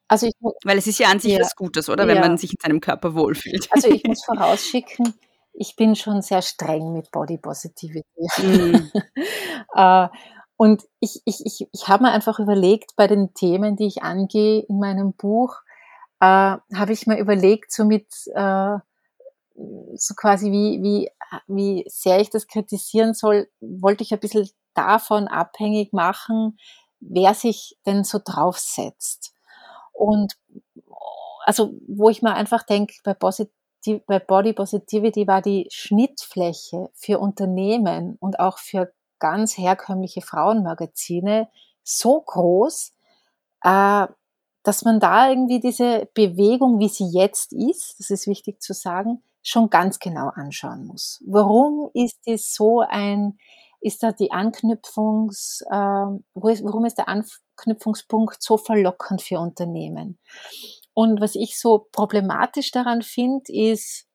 also 0.07 0.25
ich, 0.27 0.33
Weil 0.63 0.77
es 0.77 0.87
ist 0.87 0.99
ja 0.99 1.09
an 1.09 1.19
sich 1.19 1.33
Ja. 1.33 1.39
was 1.41 1.55
Gutes, 1.55 1.89
oder? 1.89 2.07
Wenn 2.07 2.15
Ja. 2.17 2.21
man 2.21 2.37
sich 2.37 2.51
in 2.51 2.57
seinem 2.61 2.79
Körper 2.79 3.13
wohlfühlt. 3.13 3.67
also 3.71 3.89
ich 3.89 4.03
muss 4.05 4.23
vorausschicken, 4.25 5.13
ich 5.53 5.75
bin 5.75 5.95
schon 5.95 6.21
sehr 6.21 6.41
streng 6.41 6.93
mit 6.93 7.11
Body 7.11 7.37
Positivity. 7.37 8.05
Mhm. 8.37 8.91
Äh, 9.75 10.07
und 10.57 10.83
ich, 10.99 11.21
ich, 11.25 11.45
ich, 11.45 11.67
ich 11.71 11.87
habe 11.87 12.03
mir 12.03 12.11
einfach 12.11 12.39
überlegt, 12.39 12.95
bei 12.95 13.07
den 13.07 13.33
Themen, 13.33 13.75
die 13.75 13.85
ich 13.87 14.03
angehe 14.03 14.61
in 14.61 14.79
meinem 14.79 15.13
Buch, 15.13 15.55
äh, 16.19 16.25
habe 16.75 16.91
ich 16.91 17.07
mir 17.07 17.19
überlegt, 17.19 17.71
so 17.71 17.85
mit 17.85 18.07
äh, 18.33 18.77
so 19.95 20.13
quasi 20.15 20.51
wie, 20.51 20.83
wie, 20.83 21.11
wie 21.47 21.85
sehr 21.87 22.19
ich 22.19 22.29
das 22.29 22.47
kritisieren 22.47 23.13
soll, 23.13 23.49
wollte 23.59 24.03
ich 24.03 24.13
ein 24.13 24.19
bisschen 24.19 24.49
davon 24.73 25.27
abhängig 25.27 25.93
machen, 25.93 26.59
wer 26.99 27.33
sich 27.33 27.77
denn 27.85 28.03
so 28.03 28.19
draufsetzt. 28.23 29.33
Und 29.93 30.37
also, 31.45 31.73
wo 31.87 32.09
ich 32.09 32.21
mir 32.21 32.33
einfach 32.33 32.63
denke, 32.63 32.95
bei, 33.03 33.13
Posit 33.13 33.51
bei 34.05 34.19
Body 34.19 34.53
Positivity 34.53 35.27
war 35.27 35.41
die 35.41 35.67
Schnittfläche 35.71 36.89
für 36.93 37.19
Unternehmen 37.19 38.17
und 38.19 38.39
auch 38.39 38.57
für 38.57 38.91
ganz 39.19 39.57
herkömmliche 39.57 40.21
Frauenmagazine 40.21 41.49
so 41.83 42.21
groß, 42.21 42.93
äh, 43.63 44.07
dass 44.63 44.83
man 44.83 44.99
da 44.99 45.29
irgendwie 45.29 45.59
diese 45.59 46.09
Bewegung, 46.13 46.79
wie 46.79 46.89
sie 46.89 47.07
jetzt 47.07 47.53
ist, 47.53 47.99
das 47.99 48.09
ist 48.09 48.27
wichtig 48.27 48.61
zu 48.61 48.73
sagen, 48.73 49.23
schon 49.41 49.69
ganz 49.69 49.99
genau 49.99 50.27
anschauen 50.27 50.85
muss. 50.85 51.23
Warum 51.25 51.89
ist 51.93 52.25
die 52.25 52.37
so 52.37 52.81
ein, 52.81 53.39
ist 53.79 54.03
da 54.03 54.11
die 54.11 54.31
Anknüpfungs, 54.31 55.61
äh, 55.69 55.73
warum 55.73 56.85
ist 56.85 56.97
der 56.97 57.07
Anknüpfungspunkt 57.07 58.43
so 58.43 58.57
verlockend 58.57 59.21
für 59.21 59.39
Unternehmen? 59.39 60.19
Und 60.93 61.21
was 61.21 61.35
ich 61.35 61.57
so 61.57 61.87
problematisch 61.91 62.71
daran 62.71 63.03
finde, 63.03 63.53
ist, 63.53 64.07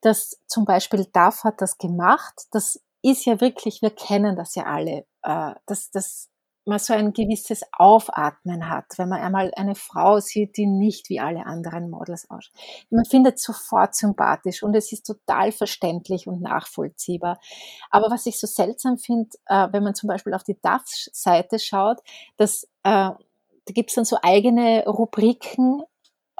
dass 0.00 0.38
zum 0.46 0.64
Beispiel 0.64 1.06
DAF 1.12 1.44
hat 1.44 1.60
das 1.60 1.78
gemacht. 1.78 2.34
Das 2.50 2.82
ist 3.02 3.24
ja 3.24 3.40
wirklich, 3.40 3.82
wir 3.82 3.90
kennen 3.90 4.36
das 4.36 4.54
ja 4.54 4.64
alle, 4.64 5.06
äh, 5.22 5.54
dass, 5.66 5.90
dass 5.90 6.30
man 6.66 6.78
so 6.78 6.92
ein 6.92 7.12
gewisses 7.12 7.62
Aufatmen 7.72 8.68
hat, 8.68 8.84
wenn 8.96 9.08
man 9.08 9.20
einmal 9.20 9.50
eine 9.56 9.74
Frau 9.74 10.20
sieht, 10.20 10.56
die 10.56 10.66
nicht 10.66 11.08
wie 11.08 11.20
alle 11.20 11.46
anderen 11.46 11.90
Models 11.90 12.28
ausschaut. 12.30 12.54
Man 12.90 13.04
findet 13.04 13.38
sofort 13.38 13.94
sympathisch 13.94 14.62
und 14.62 14.74
es 14.74 14.92
ist 14.92 15.06
total 15.06 15.52
verständlich 15.52 16.26
und 16.26 16.42
nachvollziehbar. 16.42 17.40
Aber 17.90 18.10
was 18.10 18.26
ich 18.26 18.38
so 18.38 18.46
seltsam 18.46 18.98
finde, 18.98 19.30
äh, 19.46 19.68
wenn 19.72 19.82
man 19.82 19.94
zum 19.94 20.08
Beispiel 20.08 20.34
auf 20.34 20.44
die 20.44 20.60
DAF-Seite 20.60 21.58
schaut, 21.58 21.98
dass 22.36 22.64
äh, 22.84 23.10
da 23.66 23.74
gibt 23.74 23.90
es 23.90 23.94
dann 23.94 24.04
so 24.04 24.16
eigene 24.22 24.84
Rubriken 24.86 25.82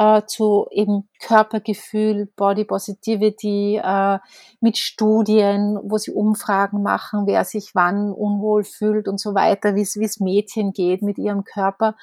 äh, 0.00 0.22
zu 0.24 0.66
eben 0.70 1.10
Körpergefühl, 1.20 2.32
Body 2.34 2.64
Positivity, 2.64 3.76
äh, 3.84 4.18
mit 4.60 4.78
Studien, 4.78 5.78
wo 5.82 5.98
sie 5.98 6.12
Umfragen 6.12 6.82
machen, 6.82 7.26
wer 7.26 7.44
sich 7.44 7.74
wann 7.74 8.10
unwohl 8.10 8.64
fühlt 8.64 9.08
und 9.08 9.20
so 9.20 9.34
weiter, 9.34 9.74
wie 9.74 9.82
es 9.82 10.20
Mädchen 10.20 10.72
geht 10.72 11.02
mit 11.02 11.18
ihrem 11.18 11.44
Körper. 11.44 11.96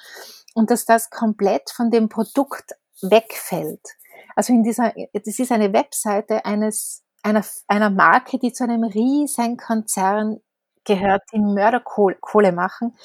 Und 0.54 0.70
dass 0.70 0.84
das 0.84 1.10
komplett 1.10 1.70
von 1.70 1.90
dem 1.90 2.08
Produkt 2.08 2.76
wegfällt. 3.02 3.82
Also 4.36 4.52
in 4.52 4.62
dieser, 4.62 4.92
das 5.12 5.38
ist 5.40 5.50
eine 5.50 5.72
Webseite 5.72 6.44
eines, 6.44 7.02
einer, 7.24 7.44
einer 7.66 7.90
Marke, 7.90 8.38
die 8.38 8.52
zu 8.52 8.62
einem 8.62 8.84
riesen 8.84 9.56
Konzern 9.56 10.38
gehört, 10.84 11.22
die 11.32 11.38
Mörderkohle 11.38 12.52
machen. 12.52 12.96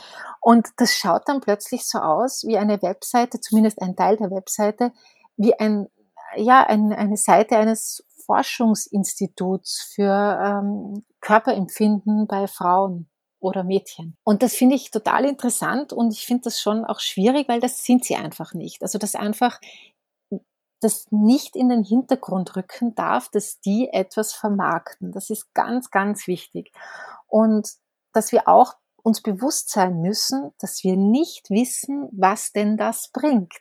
Und 0.41 0.69
das 0.77 0.93
schaut 0.95 1.23
dann 1.27 1.41
plötzlich 1.41 1.85
so 1.87 1.99
aus 1.99 2.43
wie 2.45 2.57
eine 2.57 2.81
Webseite, 2.81 3.39
zumindest 3.39 3.81
ein 3.81 3.95
Teil 3.95 4.17
der 4.17 4.31
Webseite, 4.31 4.91
wie 5.37 5.57
ein, 5.59 5.87
ja, 6.35 6.65
ein, 6.65 6.93
eine 6.93 7.17
Seite 7.17 7.57
eines 7.57 8.05
Forschungsinstituts 8.25 9.91
für 9.93 10.39
ähm, 10.43 11.05
Körperempfinden 11.21 12.27
bei 12.27 12.47
Frauen 12.47 13.09
oder 13.39 13.63
Mädchen. 13.63 14.15
Und 14.23 14.41
das 14.41 14.53
finde 14.53 14.75
ich 14.75 14.91
total 14.91 15.25
interessant 15.25 15.91
und 15.91 16.13
ich 16.13 16.25
finde 16.25 16.43
das 16.43 16.59
schon 16.59 16.85
auch 16.85 16.99
schwierig, 16.99 17.49
weil 17.49 17.59
das 17.59 17.83
sind 17.83 18.05
sie 18.05 18.15
einfach 18.15 18.53
nicht. 18.53 18.81
Also 18.81 18.97
das 18.97 19.15
einfach 19.15 19.59
das 20.83 21.07
nicht 21.11 21.55
in 21.55 21.69
den 21.69 21.83
Hintergrund 21.83 22.55
rücken 22.55 22.93
darf, 22.95 23.29
dass 23.29 23.59
die 23.61 23.89
etwas 23.91 24.33
vermarkten. 24.33 25.11
Das 25.11 25.29
ist 25.29 25.53
ganz, 25.53 25.91
ganz 25.91 26.27
wichtig. 26.27 26.71
Und 27.33 27.67
dass 28.11 28.31
wir 28.31 28.47
auch 28.47 28.75
uns 29.01 29.23
bewusst 29.23 29.71
sein 29.71 30.01
müssen, 30.01 30.51
dass 30.59 30.83
wir 30.83 30.95
nicht 30.95 31.49
wissen, 31.49 32.07
was 32.11 32.51
denn 32.51 32.77
das 32.77 33.09
bringt. 33.11 33.59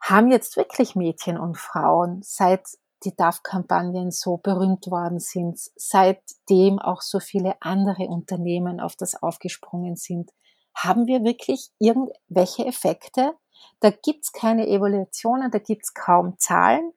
Haben 0.00 0.32
jetzt 0.32 0.56
wirklich 0.56 0.96
Mädchen 0.96 1.38
und 1.38 1.56
Frauen 1.56 2.20
seit 2.24 2.66
die 3.04 3.14
DAF-Kampagnen 3.14 4.10
so 4.10 4.38
berühmt 4.38 4.88
worden 4.88 5.20
sind, 5.20 5.60
seitdem 5.76 6.80
auch 6.80 7.00
so 7.00 7.20
viele 7.20 7.54
andere 7.60 8.08
Unternehmen 8.08 8.80
auf 8.80 8.96
das 8.96 9.22
aufgesprungen 9.22 9.94
sind, 9.94 10.32
haben 10.74 11.06
wir 11.06 11.22
wirklich 11.22 11.70
irgendwelche 11.78 12.66
Effekte? 12.66 13.34
Da 13.78 13.90
gibt's 13.90 14.32
keine 14.32 14.66
Evaluationen, 14.66 15.52
da 15.52 15.58
gibt's 15.60 15.94
kaum 15.94 16.38
Zahlen. 16.38 16.92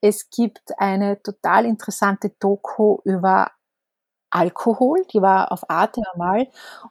Es 0.00 0.30
gibt 0.30 0.78
eine 0.78 1.20
total 1.24 1.64
interessante 1.64 2.30
Doku 2.38 2.98
über 3.02 3.50
Alkohol, 4.30 5.04
die 5.12 5.22
war 5.22 5.52
auf 5.52 5.68
Arte 5.70 6.02
einmal. 6.12 6.48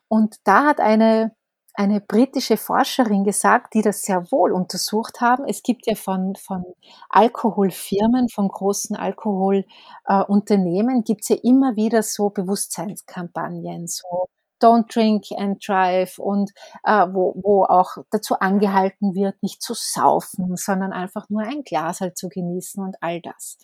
Und 0.08 0.36
da 0.44 0.66
hat 0.66 0.80
eine, 0.80 1.36
eine 1.74 2.02
britische 2.02 2.58
Forscherin 2.58 3.24
gesagt, 3.24 3.74
die 3.74 3.82
das 3.82 4.02
sehr 4.02 4.32
wohl 4.32 4.52
untersucht 4.52 5.22
haben. 5.22 5.46
Es 5.46 5.64
gibt 5.64 5.88
ja 5.88 5.96
von, 5.96 6.36
von 6.36 6.64
Alkoholfirmen, 7.10 8.30
von 8.30 8.48
großen 8.48 8.96
Alkoholunternehmen, 8.96 11.00
äh, 11.00 11.04
gibt 11.04 11.22
es 11.22 11.30
ja 11.30 11.38
immer 11.44 11.76
wieder 11.76 12.04
so 12.04 12.30
Bewusstseinskampagnen, 12.30 13.88
so 13.88 14.28
Don't 14.60 14.92
Drink 14.92 15.26
and 15.38 15.66
Drive 15.66 16.18
und 16.18 16.52
äh, 16.84 17.06
wo, 17.12 17.36
wo 17.44 17.64
auch 17.66 17.98
dazu 18.10 18.40
angehalten 18.40 19.14
wird, 19.14 19.42
nicht 19.44 19.62
zu 19.62 19.74
saufen, 19.76 20.56
sondern 20.56 20.94
einfach 20.94 21.30
nur 21.30 21.44
ein 21.44 21.64
Glas 21.64 22.02
halt 22.02 22.18
zu 22.18 22.28
genießen 22.30 22.84
und 22.84 22.96
all 23.02 23.22
das. 23.22 23.60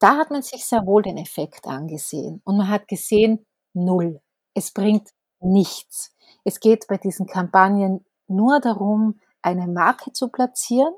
Da 0.00 0.16
hat 0.16 0.30
man 0.30 0.42
sich 0.42 0.64
sehr 0.64 0.86
wohl 0.86 1.02
den 1.02 1.18
Effekt 1.18 1.66
angesehen 1.66 2.40
und 2.44 2.56
man 2.56 2.68
hat 2.68 2.88
gesehen, 2.88 3.46
null. 3.74 4.20
Es 4.54 4.72
bringt 4.72 5.10
nichts. 5.40 6.16
Es 6.42 6.58
geht 6.58 6.86
bei 6.88 6.96
diesen 6.96 7.26
Kampagnen 7.26 8.04
nur 8.26 8.60
darum, 8.60 9.20
eine 9.42 9.66
Marke 9.68 10.12
zu 10.12 10.28
platzieren, 10.28 10.94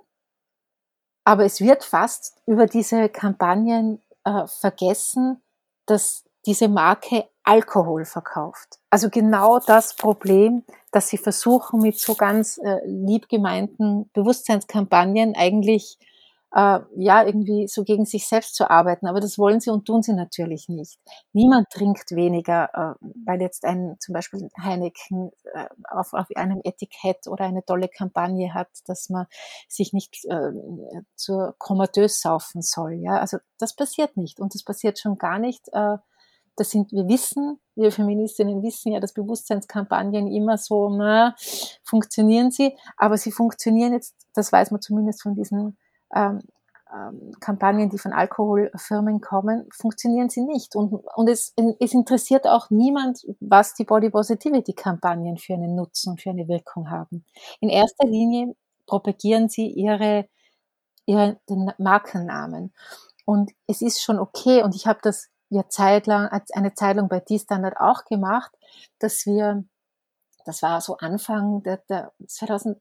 aber 1.25 1.45
es 1.45 1.61
wird 1.61 1.85
fast 1.85 2.41
über 2.47 2.67
diese 2.67 3.09
Kampagnen 3.09 4.01
äh, 4.25 4.47
vergessen, 4.47 5.43
dass 5.87 6.25
diese 6.47 6.69
Marke 6.69 7.29
Alkohol 7.45 8.05
verkauft. 8.05 8.79
Also 8.91 9.11
genau 9.11 9.59
das 9.59 9.97
Problem, 9.97 10.65
dass 10.93 11.09
sie 11.09 11.19
versuchen, 11.19 11.81
mit 11.81 11.99
so 11.99 12.15
ganz 12.15 12.59
äh, 12.59 12.79
lieb 12.85 13.29
gemeinten 13.29 14.11
Bewusstseinskampagnen 14.13 15.35
eigentlich 15.35 15.99
äh, 16.55 16.81
ja 16.97 17.25
irgendwie 17.25 17.67
so 17.67 17.85
gegen 17.85 18.05
sich 18.05 18.27
selbst 18.27 18.55
zu 18.55 18.71
arbeiten. 18.71 19.07
Aber 19.07 19.21
das 19.21 19.39
wollen 19.39 19.61
sie 19.61 19.71
und 19.71 19.87
tun 19.87 20.03
sie 20.03 20.13
natürlich 20.13 20.69
nicht. 20.69 20.99
Niemand 21.33 21.71
trinkt 21.71 22.11
weniger, 22.13 22.71
äh, 22.75 23.07
weil 23.25 23.41
jetzt 23.41 23.65
ein 23.65 23.97
zum 24.01 24.13
Beispiel 24.13 24.49
Heineken 24.61 25.31
äh, 25.55 25.67
auf, 25.91 26.13
auf 26.13 26.27
einem 26.35 26.61
Etikett 26.65 27.27
oder 27.27 27.45
eine 27.45 27.65
tolle 27.65 27.89
Kampagne 27.89 28.53
hat, 28.55 28.69
dass 28.87 29.09
man 29.09 29.27
sich 29.69 29.93
nicht 29.93 30.25
äh, 30.27 30.53
zur 31.17 31.55
komatös 31.59 32.21
saufen 32.21 32.63
soll. 32.63 32.95
Ja, 32.95 33.19
also 33.19 33.39
das 33.59 33.75
passiert 33.75 34.17
nicht 34.17 34.41
und 34.41 34.55
das 34.55 34.63
passiert 34.63 34.99
schon 34.99 35.17
gar 35.19 35.39
nicht. 35.39 35.69
Äh, 35.73 35.97
das 36.57 36.71
sind, 36.71 36.93
wir 36.93 37.09
wissen, 37.09 37.59
wir 37.75 37.91
Feministinnen 37.91 38.63
wissen 38.63 38.93
ja, 38.93 39.01
dass 39.01 39.15
Bewusstseinskampagnen 39.15 40.31
immer 40.31 40.59
so, 40.59 40.91
na, 40.91 41.35
funktionieren 41.83 42.51
sie, 42.51 42.77
aber 42.99 43.17
sie 43.17 43.33
funktionieren 43.33 43.95
jetzt, 43.95 44.15
das 44.35 44.53
weiß 44.53 44.71
man 44.71 44.83
zumindest 44.83 45.23
von 45.23 45.35
diesen 45.35 45.79
ähm, 46.15 46.41
ähm, 46.93 47.33
Kampagnen, 47.41 47.89
die 47.89 47.99
von 47.99 48.13
Alkoholfirmen 48.13 49.21
kommen, 49.21 49.67
funktionieren 49.73 50.29
sie 50.29 50.43
nicht. 50.43 50.77
Und, 50.77 50.93
und 50.93 51.29
es, 51.29 51.55
es 51.81 51.95
interessiert 51.95 52.47
auch 52.47 52.69
niemand, 52.71 53.25
was 53.41 53.75
die 53.75 53.85
Body 53.85 54.11
Positivity 54.11 54.75
Kampagnen 54.75 55.39
für 55.39 55.55
einen 55.55 55.75
Nutzen 55.75 56.19
für 56.19 56.31
eine 56.31 56.49
Wirkung 56.49 56.91
haben. 56.91 57.25
In 57.61 57.71
erster 57.71 58.07
Linie 58.07 58.55
propagieren 58.87 59.49
sie 59.49 59.69
ihre, 59.69 60.29
ihre 61.07 61.41
den 61.49 61.73
Markennamen. 61.79 62.75
Und 63.25 63.53
es 63.67 63.81
ist 63.81 64.03
schon 64.03 64.19
okay, 64.19 64.63
und 64.63 64.75
ich 64.75 64.87
habe 64.87 64.99
das 65.03 65.29
ja 65.49 65.69
zeitlang, 65.69 66.29
eine 66.53 66.75
Zeit 66.75 66.97
lang 66.97 67.09
bei 67.09 67.21
D-Standard 67.21 67.77
auch 67.79 68.05
gemacht, 68.05 68.51
dass 68.99 69.25
wir, 69.25 69.65
das 70.45 70.63
war 70.63 70.81
so 70.81 70.97
Anfang 70.99 71.63
der, 71.63 71.79
der 71.89 72.13
2000, 72.27 72.79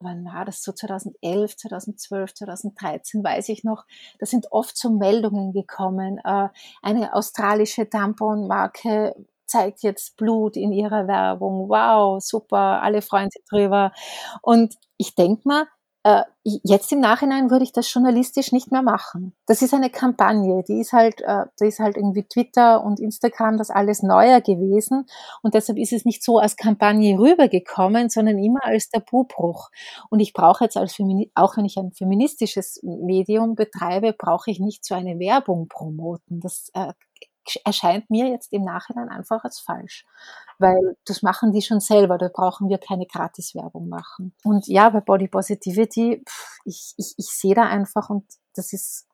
wann 0.00 0.24
war 0.24 0.44
das? 0.44 0.62
So 0.62 0.72
2011, 0.72 1.56
2012, 1.56 2.34
2013, 2.34 3.24
weiß 3.24 3.48
ich 3.50 3.64
noch, 3.64 3.84
da 4.18 4.26
sind 4.26 4.52
oft 4.52 4.76
so 4.76 4.90
Meldungen 4.90 5.52
gekommen, 5.52 6.18
äh, 6.24 6.48
eine 6.82 7.14
australische 7.14 7.88
Tamponmarke 7.88 9.14
zeigt 9.46 9.82
jetzt 9.82 10.16
Blut 10.16 10.56
in 10.56 10.72
ihrer 10.72 11.08
Werbung, 11.08 11.68
wow, 11.68 12.22
super, 12.22 12.82
alle 12.82 13.02
freuen 13.02 13.30
sich 13.30 13.42
drüber. 13.48 13.92
Und 14.42 14.74
ich 14.98 15.14
denk 15.14 15.46
mal, 15.46 15.66
äh, 16.04 16.22
jetzt 16.44 16.92
im 16.92 17.00
Nachhinein 17.00 17.50
würde 17.50 17.64
ich 17.64 17.72
das 17.72 17.92
journalistisch 17.92 18.52
nicht 18.52 18.70
mehr 18.70 18.82
machen. 18.82 19.34
Das 19.46 19.62
ist 19.62 19.74
eine 19.74 19.90
Kampagne, 19.90 20.62
die 20.66 20.80
ist 20.80 20.92
halt, 20.92 21.20
äh, 21.20 21.44
da 21.58 21.66
ist 21.66 21.80
halt 21.80 21.96
irgendwie 21.96 22.22
Twitter 22.22 22.84
und 22.84 23.00
Instagram 23.00 23.58
das 23.58 23.70
alles 23.70 24.02
neuer 24.02 24.40
gewesen 24.40 25.06
und 25.42 25.54
deshalb 25.54 25.78
ist 25.78 25.92
es 25.92 26.04
nicht 26.04 26.22
so 26.22 26.38
als 26.38 26.56
Kampagne 26.56 27.18
rübergekommen, 27.18 28.08
sondern 28.08 28.38
immer 28.38 28.64
als 28.64 28.90
Tabubruch. 28.90 29.70
Und 30.08 30.20
ich 30.20 30.32
brauche 30.32 30.64
jetzt 30.64 30.76
als 30.76 30.94
Femini 30.94 31.30
auch 31.34 31.56
wenn 31.56 31.64
ich 31.64 31.76
ein 31.76 31.92
feministisches 31.92 32.80
Medium 32.82 33.54
betreibe, 33.54 34.12
brauche 34.12 34.50
ich 34.50 34.60
nicht 34.60 34.84
so 34.84 34.94
eine 34.94 35.18
Werbung 35.18 35.68
promoten. 35.68 36.40
Das 36.40 36.70
äh, 36.74 36.92
erscheint 37.64 38.10
mir 38.10 38.28
jetzt 38.28 38.52
im 38.52 38.62
Nachhinein 38.62 39.08
einfach 39.08 39.44
als 39.44 39.60
falsch. 39.60 40.06
Weil 40.58 40.96
das 41.04 41.22
machen 41.22 41.52
die 41.52 41.62
schon 41.62 41.80
selber, 41.80 42.18
da 42.18 42.28
brauchen 42.28 42.68
wir 42.68 42.78
keine 42.78 43.06
Gratiswerbung 43.06 43.88
machen. 43.88 44.34
Und 44.44 44.66
ja, 44.66 44.90
bei 44.90 45.00
Body 45.00 45.28
Positivity, 45.28 46.24
ich, 46.64 46.94
ich, 46.96 47.14
ich 47.16 47.26
sehe 47.26 47.54
da 47.54 47.62
einfach, 47.62 48.10
und 48.10 48.24
das 48.54 48.72
ist, 48.72 49.06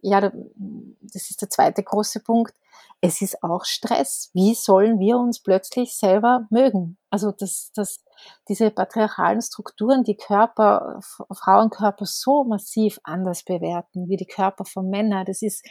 ja, 0.00 0.20
das 0.20 1.30
ist 1.30 1.42
der 1.42 1.50
zweite 1.50 1.82
große 1.82 2.20
Punkt, 2.20 2.54
es 3.00 3.20
ist 3.20 3.42
auch 3.42 3.64
Stress. 3.64 4.30
Wie 4.32 4.54
sollen 4.54 4.98
wir 4.98 5.18
uns 5.18 5.40
plötzlich 5.40 5.96
selber 5.96 6.46
mögen? 6.50 6.96
Also 7.10 7.30
das, 7.30 7.70
das, 7.74 8.02
diese 8.48 8.70
patriarchalen 8.70 9.42
Strukturen, 9.42 10.02
die 10.02 10.16
Körper, 10.16 11.00
Frauenkörper 11.32 12.06
so 12.06 12.44
massiv 12.44 12.98
anders 13.04 13.44
bewerten 13.44 14.08
wie 14.08 14.16
die 14.16 14.26
Körper 14.26 14.64
von 14.64 14.88
Männern, 14.88 15.26
das 15.26 15.42
ist 15.42 15.64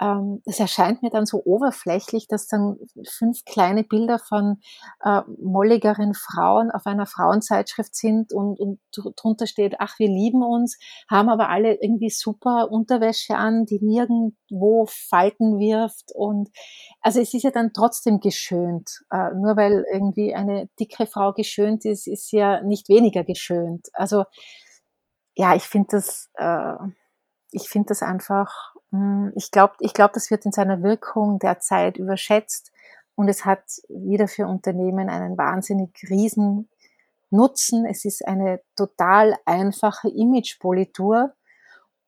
ähm, 0.00 0.42
es 0.44 0.60
erscheint 0.60 1.02
mir 1.02 1.10
dann 1.10 1.26
so 1.26 1.42
oberflächlich, 1.44 2.28
dass 2.28 2.48
dann 2.48 2.76
fünf 3.08 3.44
kleine 3.44 3.82
Bilder 3.82 4.18
von 4.18 4.60
äh, 5.02 5.22
molligeren 5.40 6.14
Frauen 6.14 6.70
auf 6.70 6.86
einer 6.86 7.06
Frauenzeitschrift 7.06 7.94
sind 7.94 8.32
und, 8.32 8.60
und 8.60 8.78
drunter 8.92 9.46
steht, 9.46 9.76
ach, 9.78 9.98
wir 9.98 10.08
lieben 10.08 10.42
uns, 10.42 10.78
haben 11.08 11.28
aber 11.28 11.48
alle 11.48 11.74
irgendwie 11.80 12.10
super 12.10 12.70
Unterwäsche 12.70 13.36
an, 13.36 13.64
die 13.64 13.80
nirgendwo 13.80 14.86
Falten 14.86 15.58
wirft 15.58 16.12
und 16.14 16.50
also 17.00 17.20
es 17.20 17.32
ist 17.32 17.44
ja 17.44 17.50
dann 17.50 17.72
trotzdem 17.72 18.20
geschönt. 18.20 19.02
Äh, 19.10 19.32
nur 19.34 19.56
weil 19.56 19.84
irgendwie 19.92 20.34
eine 20.34 20.68
dicke 20.78 21.06
Frau 21.06 21.32
geschönt 21.32 21.84
ist, 21.84 22.06
ist 22.06 22.28
sie 22.28 22.38
ja 22.38 22.62
nicht 22.62 22.88
weniger 22.88 23.24
geschönt. 23.24 23.88
Also 23.94 24.24
ja, 25.36 25.54
ich 25.54 25.64
finde 25.64 25.88
das, 25.92 26.30
äh, 26.34 26.74
ich 27.50 27.68
finde 27.68 27.88
das 27.88 28.02
einfach 28.02 28.74
ich 29.34 29.50
glaube, 29.50 29.74
ich 29.80 29.92
glaub, 29.92 30.12
das 30.12 30.30
wird 30.30 30.46
in 30.46 30.52
seiner 30.52 30.82
Wirkung 30.82 31.38
derzeit 31.38 31.96
überschätzt 31.96 32.72
und 33.14 33.28
es 33.28 33.44
hat 33.44 33.62
wieder 33.88 34.28
für 34.28 34.46
Unternehmen 34.46 35.08
einen 35.08 35.36
wahnsinnig 35.38 35.90
riesen 36.08 36.68
Nutzen. 37.30 37.84
Es 37.86 38.04
ist 38.04 38.26
eine 38.26 38.60
total 38.76 39.34
einfache 39.44 40.08
Imagepolitur 40.08 41.34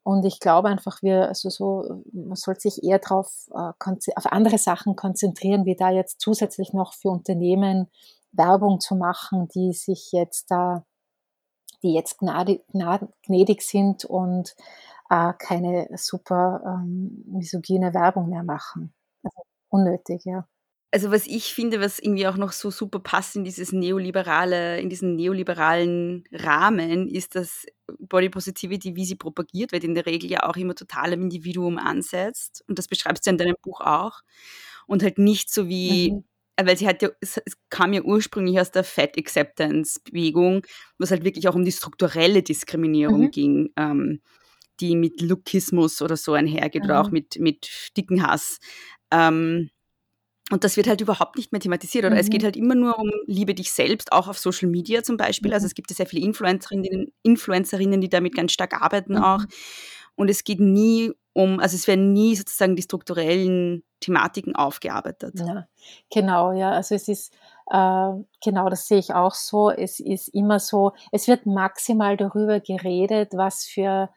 und 0.08 0.24
ich 0.24 0.40
glaube 0.40 0.68
einfach, 0.68 1.02
wir, 1.02 1.28
also 1.28 1.50
so, 1.50 2.02
man 2.12 2.34
sollte 2.34 2.62
sich 2.62 2.82
eher 2.82 2.98
drauf, 2.98 3.46
äh, 3.50 3.72
auf 4.16 4.26
andere 4.32 4.56
Sachen 4.56 4.96
konzentrieren, 4.96 5.66
wie 5.66 5.76
da 5.76 5.90
jetzt 5.90 6.20
zusätzlich 6.20 6.72
noch 6.72 6.94
für 6.94 7.10
Unternehmen 7.10 7.88
Werbung 8.32 8.80
zu 8.80 8.96
machen, 8.96 9.48
die 9.48 9.74
sich 9.74 10.12
jetzt 10.12 10.50
da, 10.50 10.86
die 11.82 11.92
jetzt 11.92 12.20
gnädig 12.20 13.60
sind 13.60 14.06
und 14.06 14.56
äh, 15.10 15.32
keine 15.38 15.88
super 15.96 16.62
ähm, 16.64 17.24
misogyne 17.26 17.94
Werbung 17.94 18.28
mehr 18.28 18.44
machen. 18.44 18.92
Also 19.22 19.42
unnötig, 19.68 20.24
ja. 20.24 20.46
Also 20.90 21.10
was 21.10 21.26
ich 21.26 21.52
finde, 21.52 21.80
was 21.80 21.98
irgendwie 21.98 22.26
auch 22.26 22.38
noch 22.38 22.52
so 22.52 22.70
super 22.70 22.98
passt 22.98 23.36
in 23.36 23.44
dieses 23.44 23.72
neoliberale, 23.72 24.80
in 24.80 24.88
diesen 24.88 25.16
neoliberalen 25.16 26.24
Rahmen, 26.32 27.08
ist, 27.08 27.34
dass 27.34 27.66
Body 27.98 28.30
Positivity, 28.30 28.96
wie 28.96 29.04
sie 29.04 29.16
propagiert 29.16 29.72
wird, 29.72 29.84
in 29.84 29.94
der 29.94 30.06
Regel 30.06 30.30
ja 30.30 30.48
auch 30.48 30.56
immer 30.56 30.74
total 30.74 31.12
am 31.12 31.22
Individuum 31.22 31.76
ansetzt. 31.76 32.64
Und 32.68 32.78
das 32.78 32.88
beschreibst 32.88 33.26
du 33.26 33.30
in 33.30 33.38
deinem 33.38 33.56
Buch 33.62 33.82
auch. 33.82 34.22
Und 34.86 35.02
halt 35.02 35.18
nicht 35.18 35.52
so 35.52 35.68
wie, 35.68 36.12
mhm. 36.12 36.24
weil 36.56 36.78
sie 36.78 36.88
hat 36.88 37.02
ja, 37.02 37.10
es, 37.20 37.38
kam 37.68 37.92
ja 37.92 38.00
ursprünglich 38.00 38.58
aus 38.58 38.70
der 38.70 38.84
Fat 38.84 39.18
Acceptance 39.18 40.00
Bewegung, 40.02 40.62
wo 40.98 41.04
es 41.04 41.10
halt 41.10 41.22
wirklich 41.22 41.48
auch 41.48 41.54
um 41.54 41.66
die 41.66 41.72
strukturelle 41.72 42.42
Diskriminierung 42.42 43.24
mhm. 43.24 43.30
ging. 43.30 43.72
Ähm, 43.76 44.22
die 44.80 44.96
mit 44.96 45.20
Lookismus 45.20 46.02
oder 46.02 46.16
so 46.16 46.32
einhergeht 46.34 46.84
Mhm. 46.84 46.90
oder 46.90 47.00
auch 47.00 47.10
mit, 47.10 47.38
mit 47.38 47.90
dicken 47.96 48.26
Hass. 48.26 48.58
Ähm, 49.10 49.70
und 50.50 50.64
das 50.64 50.76
wird 50.78 50.86
halt 50.88 51.00
überhaupt 51.02 51.36
nicht 51.36 51.52
mehr 51.52 51.60
thematisiert. 51.60 52.06
Oder 52.06 52.16
es 52.16 52.26
Mhm. 52.26 52.30
geht 52.30 52.44
halt 52.44 52.56
immer 52.56 52.74
nur 52.74 52.98
um 52.98 53.10
Liebe 53.26 53.54
dich 53.54 53.70
selbst, 53.70 54.12
auch 54.12 54.28
auf 54.28 54.38
Social 54.38 54.68
Media 54.68 55.02
zum 55.02 55.18
Beispiel. 55.18 55.52
Also 55.52 55.64
Mhm. 55.64 55.66
es 55.66 55.74
gibt 55.74 55.90
ja 55.90 55.96
sehr 55.96 56.06
viele 56.06 56.24
Influencerinnen, 56.24 57.12
Influencerinnen, 57.22 58.00
die 58.00 58.08
damit 58.08 58.34
ganz 58.34 58.52
stark 58.52 58.80
arbeiten 58.80 59.16
Mhm. 59.16 59.22
auch. 59.22 59.44
Und 60.14 60.30
es 60.30 60.44
geht 60.44 60.60
nie 60.60 61.12
um, 61.34 61.60
also 61.60 61.76
es 61.76 61.86
werden 61.86 62.12
nie 62.12 62.34
sozusagen 62.34 62.76
die 62.76 62.82
strukturellen 62.82 63.84
Thematiken 64.00 64.56
aufgearbeitet. 64.56 65.34
Ja, 65.38 65.68
genau, 66.10 66.52
ja. 66.52 66.70
Also 66.72 66.94
es 66.94 67.08
ist, 67.08 67.32
äh, 67.70 68.10
genau, 68.42 68.68
das 68.70 68.88
sehe 68.88 68.98
ich 68.98 69.14
auch 69.14 69.34
so. 69.34 69.70
Es 69.70 70.00
ist 70.00 70.28
immer 70.28 70.58
so, 70.60 70.92
es 71.12 71.28
wird 71.28 71.46
maximal 71.46 72.16
darüber 72.16 72.58
geredet, 72.60 73.32
was 73.34 73.64
für, 73.64 74.08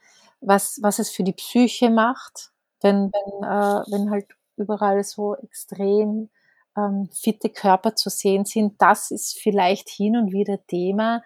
was, 0.42 0.80
was 0.82 1.00
es 1.00 1.10
für 1.10 1.24
die 1.24 1.34
Psyche 1.34 1.90
macht, 1.90 2.52
wenn, 2.82 3.12
wenn, 3.12 3.44
äh, 3.44 3.84
wenn 3.92 4.12
halt 4.12 4.28
überall 4.58 5.04
so 5.04 5.36
extrem 5.36 6.30
ähm, 6.78 7.10
fitte 7.12 7.50
Körper 7.50 7.96
zu 7.96 8.10
sehen 8.10 8.46
sind. 8.46 8.82
Das 8.82 9.12
ist 9.12 9.40
vielleicht 9.40 9.90
hin 9.90 10.18
und 10.18 10.32
wieder 10.32 10.66
Thema, 10.68 11.24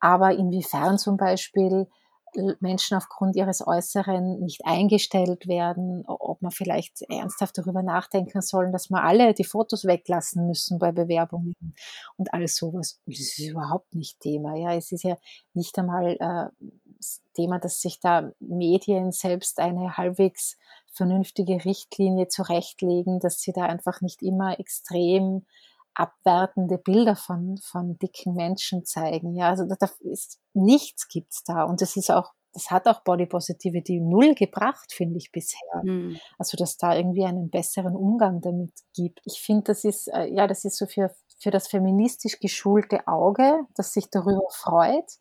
aber 0.00 0.32
inwiefern 0.32 0.98
zum 0.98 1.16
Beispiel 1.16 1.88
äh, 2.34 2.54
Menschen 2.60 2.96
aufgrund 2.96 3.36
ihres 3.36 3.66
Äußeren 3.66 4.40
nicht 4.40 4.62
eingestellt 4.64 5.46
werden, 5.46 6.04
ob 6.06 6.42
man 6.42 6.52
vielleicht 6.52 7.02
ernsthaft 7.02 7.58
darüber 7.58 7.82
nachdenken 7.82 8.42
sollen, 8.42 8.72
dass 8.72 8.90
wir 8.90 9.02
alle 9.02 9.34
die 9.34 9.44
Fotos 9.44 9.84
weglassen 9.84 10.46
müssen 10.46 10.78
bei 10.78 10.92
Bewerbungen 10.92 11.54
und 12.16 12.32
alles 12.32 12.56
sowas. 12.56 13.00
Das 13.06 13.18
ist 13.20 13.38
überhaupt 13.38 13.94
nicht 13.94 14.20
Thema. 14.20 14.56
Ja, 14.56 14.74
es 14.74 14.92
ist 14.92 15.04
ja 15.04 15.16
nicht 15.54 15.78
einmal 15.78 16.16
äh, 16.20 16.64
Thema, 17.34 17.58
dass 17.58 17.80
sich 17.80 18.00
da 18.00 18.32
Medien 18.40 19.12
selbst 19.12 19.60
eine 19.60 19.96
halbwegs 19.96 20.56
vernünftige 20.92 21.64
Richtlinie 21.64 22.28
zurechtlegen, 22.28 23.20
dass 23.20 23.40
sie 23.40 23.52
da 23.52 23.62
einfach 23.62 24.00
nicht 24.00 24.22
immer 24.22 24.58
extrem 24.58 25.46
abwertende 25.98 26.78
Bilder 26.78 27.16
von, 27.16 27.58
von 27.58 27.98
dicken 27.98 28.34
Menschen 28.34 28.84
zeigen. 28.84 29.34
Ja, 29.34 29.48
also 29.48 29.64
da, 29.64 29.88
ist 30.00 30.38
nichts 30.54 31.08
gibt's 31.08 31.42
da. 31.44 31.64
Und 31.64 31.82
das 31.82 31.96
ist 31.96 32.10
auch, 32.10 32.32
das 32.52 32.70
hat 32.70 32.86
auch 32.86 33.00
Body 33.00 33.26
Positivity 33.26 34.00
null 34.00 34.34
gebracht, 34.34 34.92
finde 34.92 35.18
ich 35.18 35.32
bisher. 35.32 35.82
Hm. 35.82 36.16
Also, 36.38 36.56
dass 36.56 36.76
da 36.76 36.94
irgendwie 36.94 37.24
einen 37.24 37.50
besseren 37.50 37.96
Umgang 37.96 38.40
damit 38.40 38.72
gibt. 38.94 39.20
Ich 39.24 39.40
finde, 39.40 39.64
das 39.64 39.84
ist, 39.84 40.08
äh, 40.08 40.26
ja, 40.26 40.46
das 40.46 40.64
ist 40.64 40.78
so 40.78 40.86
für, 40.86 41.14
für 41.38 41.50
das 41.50 41.66
feministisch 41.68 42.38
geschulte 42.38 43.06
Auge, 43.08 43.66
das 43.74 43.92
sich 43.92 44.08
darüber 44.10 44.48
freut. 44.50 45.18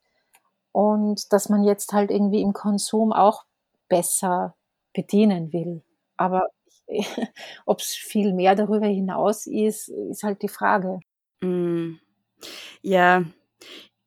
Und 0.71 1.31
dass 1.33 1.49
man 1.49 1.63
jetzt 1.63 1.93
halt 1.93 2.11
irgendwie 2.11 2.41
im 2.41 2.53
Konsum 2.53 3.11
auch 3.11 3.45
besser 3.89 4.55
bedienen 4.93 5.53
will. 5.53 5.81
Aber 6.17 6.49
ob 7.65 7.79
es 7.79 7.95
viel 7.95 8.33
mehr 8.33 8.55
darüber 8.55 8.87
hinaus 8.87 9.47
ist, 9.47 9.89
ist 9.89 10.23
halt 10.23 10.41
die 10.41 10.49
Frage. 10.49 10.99
Mm. 11.41 11.95
Ja, 12.81 13.23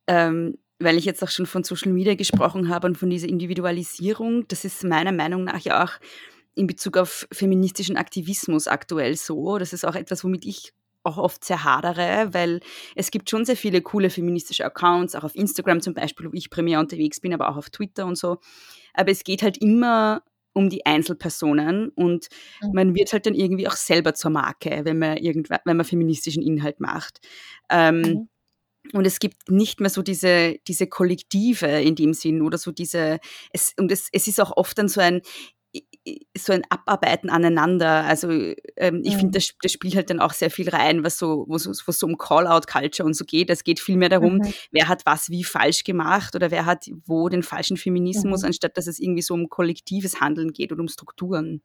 ähm, 0.06 0.58
weil 0.78 0.96
ich 0.96 1.04
jetzt 1.04 1.22
auch 1.22 1.28
schon 1.28 1.46
von 1.46 1.62
Social 1.62 1.92
Media 1.92 2.14
gesprochen 2.14 2.68
habe 2.68 2.86
und 2.86 2.96
von 2.96 3.11
dieser 3.11 3.28
Individualisierung, 3.28 4.48
das 4.48 4.64
ist 4.64 4.82
meiner 4.82 5.12
Meinung 5.12 5.44
nach 5.44 5.61
ja 5.61 5.84
auch 5.84 5.92
in 6.54 6.66
Bezug 6.66 6.96
auf 6.96 7.28
feministischen 7.32 7.96
Aktivismus 7.96 8.66
aktuell 8.66 9.16
so. 9.16 9.58
Das 9.58 9.72
ist 9.72 9.84
auch 9.84 9.94
etwas, 9.94 10.24
womit 10.24 10.44
ich 10.46 10.72
auch 11.03 11.18
oft 11.18 11.44
sehr 11.44 11.64
hadere, 11.64 12.32
weil 12.32 12.61
es 12.94 13.11
gibt 13.11 13.30
schon 13.30 13.44
sehr 13.44 13.57
viele 13.57 13.82
coole 13.82 14.11
feministische 14.11 14.64
Accounts, 14.64 15.14
auch 15.14 15.24
auf 15.24 15.34
Instagram 15.34 15.80
zum 15.80 15.94
Beispiel, 15.94 16.26
wo 16.26 16.34
ich 16.34 16.51
primär 16.51 16.80
unterwegs 16.80 17.20
bin, 17.20 17.32
aber 17.34 17.48
auch 17.51 17.57
auf 17.57 17.70
Twitter 17.70 18.07
und 18.07 18.16
so. 18.18 18.38
Aber 18.94 19.11
es 19.11 19.24
geht 19.24 19.42
halt 19.42 19.59
immer 19.59 20.22
um 20.53 20.68
die 20.68 20.84
Einzelpersonen 20.84 21.90
und 21.90 22.28
Mhm. 22.62 22.70
man 22.74 22.94
wird 22.94 23.12
halt 23.12 23.24
dann 23.26 23.34
irgendwie 23.34 23.68
auch 23.68 23.76
selber 23.76 24.14
zur 24.14 24.32
Marke, 24.32 24.80
wenn 24.84 24.98
man 24.98 25.16
irgendwann, 25.16 25.61
wenn 25.64 25.76
man 25.76 25.86
feministischen 25.86 26.42
Inhalt 26.42 26.80
macht. 26.80 27.20
Ähm, 27.70 28.01
Mhm. 28.03 28.28
Und 28.94 29.07
es 29.07 29.18
gibt 29.20 29.51
nicht 29.51 29.80
mehr 29.80 29.90
so 29.90 30.03
diese, 30.03 30.57
diese 30.66 30.86
Kollektive 30.86 31.66
in 31.66 31.94
dem 31.96 32.14
Sinn 32.14 32.42
oder 32.42 32.59
so 32.59 32.72
diese, 32.72 33.20
es, 33.53 33.74
und 33.78 33.92
es, 33.92 34.09
es 34.11 34.26
ist 34.26 34.40
auch 34.40 34.57
oft 34.57 34.78
dann 34.78 34.88
so 34.88 35.01
ein, 35.01 35.20
so 36.36 36.52
ein 36.52 36.62
Abarbeiten 36.70 37.30
aneinander. 37.30 38.04
Also 38.04 38.30
ähm, 38.76 39.02
ich 39.04 39.14
Mhm. 39.14 39.18
finde, 39.18 39.38
das, 39.38 39.52
das 39.62 39.72
spielt 39.72 39.94
halt 39.96 40.11
dann 40.11 40.20
auch 40.20 40.32
sehr 40.32 40.50
viel 40.50 40.68
rein, 40.68 41.04
was 41.04 41.18
so, 41.18 41.46
so, 41.56 41.70
wo 41.86 41.92
so 41.92 42.06
um 42.06 42.16
Call-out-Culture 42.18 43.06
und 43.06 43.14
so 43.14 43.24
geht. 43.24 43.50
Es 43.50 43.64
geht 43.64 43.80
viel 43.80 43.96
mehr 43.96 44.08
darum, 44.08 44.34
Mhm. 44.36 44.52
wer 44.70 44.88
hat 44.88 45.06
was 45.06 45.30
wie 45.30 45.44
falsch 45.44 45.84
gemacht 45.84 46.34
oder 46.34 46.50
wer 46.50 46.66
hat 46.66 46.86
wo 47.06 47.28
den 47.28 47.42
falschen 47.42 47.76
Feminismus, 47.76 48.42
Mhm. 48.42 48.48
anstatt 48.48 48.76
dass 48.76 48.86
es 48.86 48.98
irgendwie 48.98 49.22
so 49.22 49.34
um 49.34 49.48
kollektives 49.48 50.20
Handeln 50.20 50.52
geht 50.52 50.72
und 50.72 50.80
um 50.80 50.88
Strukturen. 50.88 51.62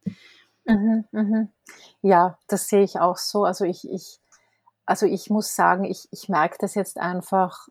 Mhm, 0.66 1.04
mhm. 1.12 1.48
Ja, 2.02 2.38
das 2.48 2.68
sehe 2.68 2.82
ich 2.82 2.98
auch 2.98 3.16
so. 3.16 3.44
Also 3.44 3.64
ich, 3.64 3.88
ich, 3.88 4.18
also 4.84 5.06
ich 5.06 5.30
muss 5.30 5.54
sagen, 5.54 5.84
ich, 5.84 6.08
ich 6.10 6.28
merke 6.28 6.56
das 6.60 6.74
jetzt 6.74 6.98
einfach, 6.98 7.68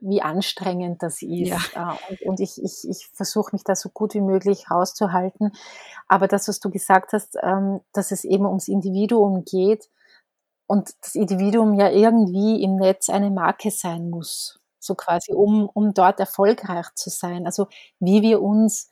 wie 0.00 0.22
anstrengend 0.22 1.02
das 1.02 1.22
ist. 1.22 1.72
Ja. 1.74 1.96
Äh, 2.08 2.12
Und, 2.12 2.22
und 2.22 2.40
ich, 2.40 2.62
ich, 2.62 2.88
ich 2.88 3.08
versuche 3.12 3.50
mich 3.52 3.64
da 3.64 3.74
so 3.74 3.88
gut 3.88 4.14
wie 4.14 4.20
möglich 4.20 4.70
rauszuhalten. 4.70 5.52
Aber 6.08 6.28
das, 6.28 6.48
was 6.48 6.60
du 6.60 6.70
gesagt 6.70 7.12
hast, 7.12 7.36
ähm, 7.42 7.80
dass 7.92 8.10
es 8.10 8.24
eben 8.24 8.46
ums 8.46 8.68
Individuum 8.68 9.44
geht 9.44 9.88
und 10.66 10.90
das 11.02 11.14
Individuum 11.14 11.74
ja 11.74 11.90
irgendwie 11.90 12.62
im 12.62 12.76
Netz 12.76 13.10
eine 13.10 13.30
Marke 13.30 13.70
sein 13.70 14.08
muss. 14.10 14.60
So 14.78 14.94
quasi, 14.94 15.32
um, 15.32 15.68
um 15.68 15.92
dort 15.94 16.20
erfolgreich 16.20 16.86
zu 16.94 17.10
sein. 17.10 17.44
Also 17.44 17.68
wie 17.98 18.22
wir 18.22 18.40
uns 18.40 18.90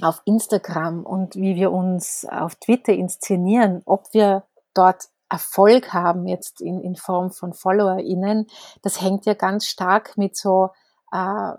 auf 0.00 0.22
Instagram 0.24 1.04
und 1.04 1.36
wie 1.36 1.54
wir 1.54 1.70
uns 1.70 2.26
auf 2.28 2.56
Twitter 2.56 2.92
inszenieren, 2.92 3.82
ob 3.84 4.12
wir 4.12 4.44
dort 4.74 5.08
Erfolg 5.32 5.92
haben 5.92 6.26
jetzt 6.26 6.60
in, 6.60 6.80
in 6.80 6.94
Form 6.94 7.30
von 7.30 7.54
FollowerInnen, 7.54 8.46
das 8.82 9.00
hängt 9.00 9.24
ja 9.24 9.34
ganz 9.34 9.66
stark 9.66 10.18
mit 10.18 10.36
so 10.36 10.70
äh, 11.10 11.52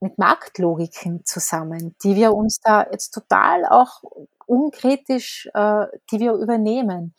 mit 0.00 0.18
Marktlogiken 0.18 1.24
zusammen, 1.24 1.96
die 2.04 2.16
wir 2.16 2.32
uns 2.34 2.60
da 2.62 2.86
jetzt 2.90 3.10
total 3.10 3.64
auch 3.64 4.02
unkritisch, 4.46 5.48
äh, 5.54 5.86
die 6.10 6.20
wir 6.20 6.34
übernehmen. 6.34 7.14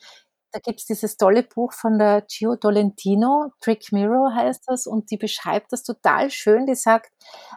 Da 0.51 0.59
gibt's 0.59 0.85
dieses 0.85 1.17
tolle 1.17 1.43
Buch 1.43 1.73
von 1.73 1.99
der 1.99 2.21
Gio 2.21 2.55
Dolentino, 2.55 3.51
Trick 3.59 3.91
Mirror 3.91 4.33
heißt 4.33 4.63
das, 4.67 4.87
und 4.87 5.11
die 5.11 5.17
beschreibt 5.17 5.73
das 5.73 5.83
total 5.83 6.31
schön. 6.31 6.65
Die 6.65 6.75
sagt, 6.75 7.11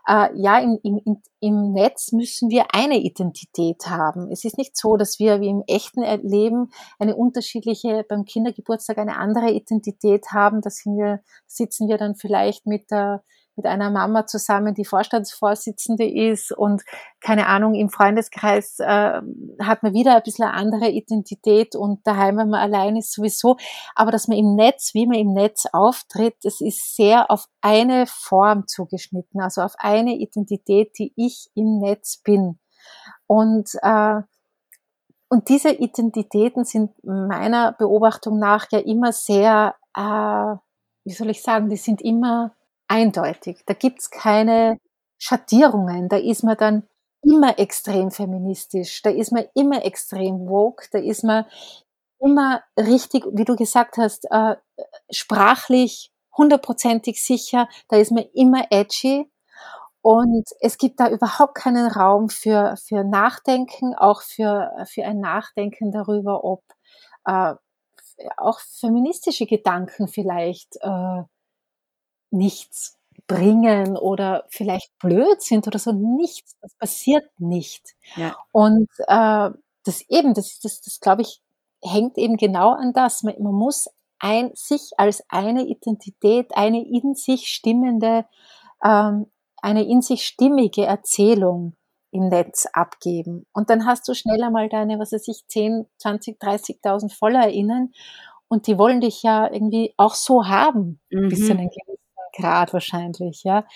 äh, 0.06 0.28
ja, 0.34 0.58
im, 0.58 0.78
im, 0.82 1.22
im 1.40 1.72
Netz 1.72 2.12
müssen 2.12 2.50
wir 2.50 2.74
eine 2.74 2.98
Identität 2.98 3.86
haben. 3.86 4.30
Es 4.30 4.44
ist 4.44 4.58
nicht 4.58 4.76
so, 4.76 4.96
dass 4.96 5.18
wir 5.18 5.40
wie 5.40 5.48
im 5.48 5.62
echten 5.66 6.02
Leben 6.26 6.70
eine 6.98 7.14
unterschiedliche, 7.14 8.04
beim 8.08 8.24
Kindergeburtstag 8.24 8.98
eine 8.98 9.16
andere 9.16 9.50
Identität 9.50 10.26
haben. 10.32 10.60
Da 10.60 10.70
sind 10.70 10.98
wir, 10.98 11.20
sitzen 11.46 11.88
wir 11.88 11.96
dann 11.96 12.16
vielleicht 12.16 12.66
mit 12.66 12.90
der 12.90 13.22
mit 13.60 13.66
einer 13.66 13.90
Mama 13.90 14.26
zusammen, 14.26 14.74
die 14.74 14.86
Vorstandsvorsitzende 14.86 16.08
ist 16.10 16.50
und 16.50 16.82
keine 17.20 17.46
Ahnung, 17.46 17.74
im 17.74 17.90
Freundeskreis 17.90 18.78
äh, 18.78 19.20
hat 19.60 19.82
man 19.82 19.92
wieder 19.92 20.16
ein 20.16 20.22
bisschen 20.22 20.46
eine 20.46 20.54
andere 20.54 20.88
Identität 20.88 21.76
und 21.76 22.06
daheim, 22.06 22.38
wenn 22.38 22.48
man 22.48 22.60
allein 22.60 22.96
ist, 22.96 23.12
sowieso. 23.12 23.58
Aber 23.94 24.10
dass 24.10 24.28
man 24.28 24.38
im 24.38 24.54
Netz, 24.54 24.94
wie 24.94 25.06
man 25.06 25.18
im 25.18 25.34
Netz 25.34 25.66
auftritt, 25.72 26.36
das 26.42 26.62
ist 26.62 26.96
sehr 26.96 27.30
auf 27.30 27.44
eine 27.60 28.06
Form 28.06 28.66
zugeschnitten, 28.66 29.42
also 29.42 29.60
auf 29.60 29.74
eine 29.76 30.16
Identität, 30.16 30.98
die 30.98 31.12
ich 31.16 31.50
im 31.54 31.80
Netz 31.80 32.22
bin. 32.24 32.58
Und, 33.26 33.72
äh, 33.82 34.22
und 35.28 35.48
diese 35.50 35.72
Identitäten 35.72 36.64
sind 36.64 36.92
meiner 37.04 37.72
Beobachtung 37.72 38.38
nach 38.38 38.66
ja 38.72 38.78
immer 38.78 39.12
sehr, 39.12 39.74
äh, 39.94 40.56
wie 41.04 41.12
soll 41.12 41.28
ich 41.28 41.42
sagen, 41.42 41.68
die 41.68 41.76
sind 41.76 42.00
immer 42.00 42.54
eindeutig. 42.90 43.62
Da 43.66 43.74
gibt's 43.74 44.10
keine 44.10 44.78
Schattierungen. 45.18 46.08
Da 46.08 46.16
ist 46.16 46.42
man 46.42 46.56
dann 46.56 46.88
immer 47.22 47.58
extrem 47.58 48.10
feministisch. 48.10 49.02
Da 49.02 49.10
ist 49.10 49.32
man 49.32 49.44
immer 49.54 49.84
extrem 49.84 50.48
woke. 50.48 50.88
Da 50.90 50.98
ist 50.98 51.22
man 51.22 51.46
immer 52.18 52.62
richtig, 52.76 53.24
wie 53.32 53.44
du 53.44 53.56
gesagt 53.56 53.96
hast, 53.96 54.26
äh, 54.30 54.56
sprachlich 55.10 56.10
hundertprozentig 56.36 57.22
sicher. 57.22 57.68
Da 57.88 57.96
ist 57.96 58.12
man 58.12 58.24
immer 58.34 58.66
edgy. 58.70 59.30
Und 60.02 60.48
es 60.60 60.78
gibt 60.78 60.98
da 60.98 61.10
überhaupt 61.10 61.54
keinen 61.54 61.86
Raum 61.86 62.30
für, 62.30 62.74
für 62.82 63.04
Nachdenken, 63.04 63.94
auch 63.94 64.22
für, 64.22 64.72
für 64.86 65.04
ein 65.04 65.20
Nachdenken 65.20 65.92
darüber, 65.92 66.42
ob 66.42 66.62
äh, 67.26 67.54
auch 68.36 68.60
feministische 68.60 69.46
Gedanken 69.46 70.08
vielleicht 70.08 70.76
äh, 70.80 71.22
nichts 72.30 72.98
bringen 73.26 73.96
oder 73.96 74.44
vielleicht 74.48 74.96
blöd 74.98 75.40
sind 75.40 75.66
oder 75.66 75.78
so. 75.78 75.92
Nichts. 75.92 76.56
Das 76.60 76.74
passiert 76.74 77.24
nicht. 77.38 77.94
Ja. 78.16 78.36
Und 78.52 78.88
äh, 79.06 79.50
das 79.84 80.02
eben, 80.08 80.34
das, 80.34 80.58
das, 80.60 80.80
das 80.80 81.00
glaube 81.00 81.22
ich, 81.22 81.40
hängt 81.82 82.18
eben 82.18 82.36
genau 82.36 82.70
an 82.70 82.92
das. 82.92 83.22
Man, 83.22 83.34
man 83.40 83.54
muss 83.54 83.88
ein, 84.18 84.50
sich 84.54 84.90
als 84.96 85.24
eine 85.28 85.64
Identität, 85.64 86.56
eine 86.56 86.86
in 86.86 87.14
sich 87.14 87.48
stimmende, 87.48 88.26
ähm, 88.84 89.26
eine 89.62 89.84
in 89.84 90.02
sich 90.02 90.26
stimmige 90.26 90.84
Erzählung 90.84 91.74
im 92.12 92.28
Netz 92.28 92.66
abgeben. 92.72 93.46
Und 93.52 93.70
dann 93.70 93.86
hast 93.86 94.08
du 94.08 94.14
schnell 94.14 94.42
einmal 94.42 94.68
deine, 94.68 94.98
was 94.98 95.12
weiß 95.12 95.28
ich, 95.28 95.46
10, 95.46 95.86
20, 95.98 96.40
30.000 96.40 97.16
FollowerInnen 97.16 97.94
und 98.48 98.66
die 98.66 98.78
wollen 98.78 99.00
dich 99.00 99.22
ja 99.22 99.50
irgendwie 99.50 99.94
auch 99.96 100.14
so 100.14 100.46
haben, 100.46 101.00
mhm. 101.10 101.28
bis 101.28 101.46
zu 101.46 101.54
mhm. 101.54 101.60
einem 101.60 101.70
gewissen 101.70 101.99
Grad 102.40 102.72
wahrscheinlich, 102.72 103.42
ja. 103.44 103.66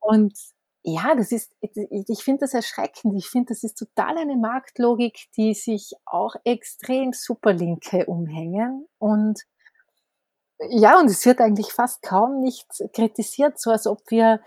Und 0.00 0.34
ja, 0.82 1.14
das 1.14 1.32
ist, 1.32 1.56
ich 1.60 2.22
finde 2.22 2.40
das 2.40 2.52
erschreckend. 2.52 3.14
Ich 3.16 3.28
finde, 3.28 3.46
das 3.48 3.64
ist 3.64 3.78
total 3.78 4.18
eine 4.18 4.36
Marktlogik, 4.36 5.28
die 5.36 5.54
sich 5.54 5.92
auch 6.04 6.34
extrem 6.44 7.12
Superlinke 7.12 8.04
umhängen 8.06 8.86
und 8.98 9.40
ja, 10.68 10.98
und 10.98 11.10
es 11.10 11.24
wird 11.26 11.40
eigentlich 11.40 11.72
fast 11.72 12.02
kaum 12.02 12.40
nicht 12.40 12.66
kritisiert, 12.92 13.58
so 13.58 13.70
als 13.70 13.86
ob 13.86 14.02
wir 14.08 14.40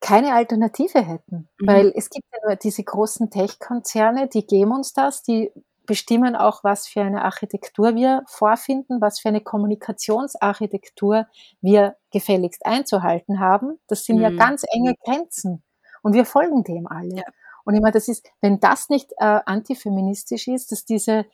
keine 0.00 0.34
Alternative 0.34 1.00
hätten. 1.00 1.48
Mhm. 1.58 1.66
Weil 1.66 1.92
es 1.96 2.10
gibt 2.10 2.26
ja 2.32 2.38
nur 2.46 2.56
diese 2.56 2.84
großen 2.84 3.30
Tech-Konzerne, 3.30 4.28
die 4.28 4.46
geben 4.46 4.72
uns 4.72 4.92
das, 4.92 5.22
die 5.22 5.50
bestimmen 5.86 6.36
auch, 6.36 6.64
was 6.64 6.86
für 6.86 7.02
eine 7.02 7.24
Architektur 7.24 7.94
wir 7.94 8.22
vorfinden, 8.26 9.00
was 9.00 9.20
für 9.20 9.28
eine 9.28 9.40
Kommunikationsarchitektur 9.40 11.26
wir 11.60 11.96
gefälligst 12.10 12.64
einzuhalten 12.64 13.40
haben. 13.40 13.78
Das 13.88 14.04
sind 14.04 14.16
mhm. 14.16 14.22
ja 14.22 14.30
ganz 14.30 14.64
enge 14.72 14.94
Grenzen. 15.04 15.62
Und 16.02 16.14
wir 16.14 16.24
folgen 16.24 16.64
dem 16.64 16.86
alle. 16.86 17.16
Ja. 17.16 17.24
Und 17.64 17.74
ich 17.74 17.80
meine, 17.80 17.92
das 17.92 18.08
ist, 18.08 18.28
wenn 18.40 18.60
das 18.60 18.88
nicht 18.88 19.12
äh, 19.18 19.40
antifeministisch 19.46 20.48
ist, 20.48 20.70
dass 20.70 20.84
diese 20.84 21.24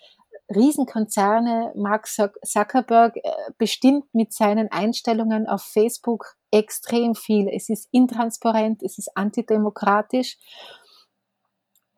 Riesenkonzerne, 0.55 1.72
Mark 1.76 2.09
Zuckerberg 2.09 3.16
äh, 3.16 3.22
bestimmt 3.59 4.12
mit 4.12 4.32
seinen 4.32 4.70
Einstellungen 4.70 5.46
auf 5.46 5.62
Facebook 5.62 6.36
extrem 6.51 7.14
viel. 7.14 7.48
Es 7.48 7.68
ist 7.68 7.88
intransparent, 7.92 8.82
es 8.82 8.98
ist 8.98 9.16
antidemokratisch. 9.16 10.38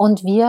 Und 0.02 0.24
wir, 0.24 0.46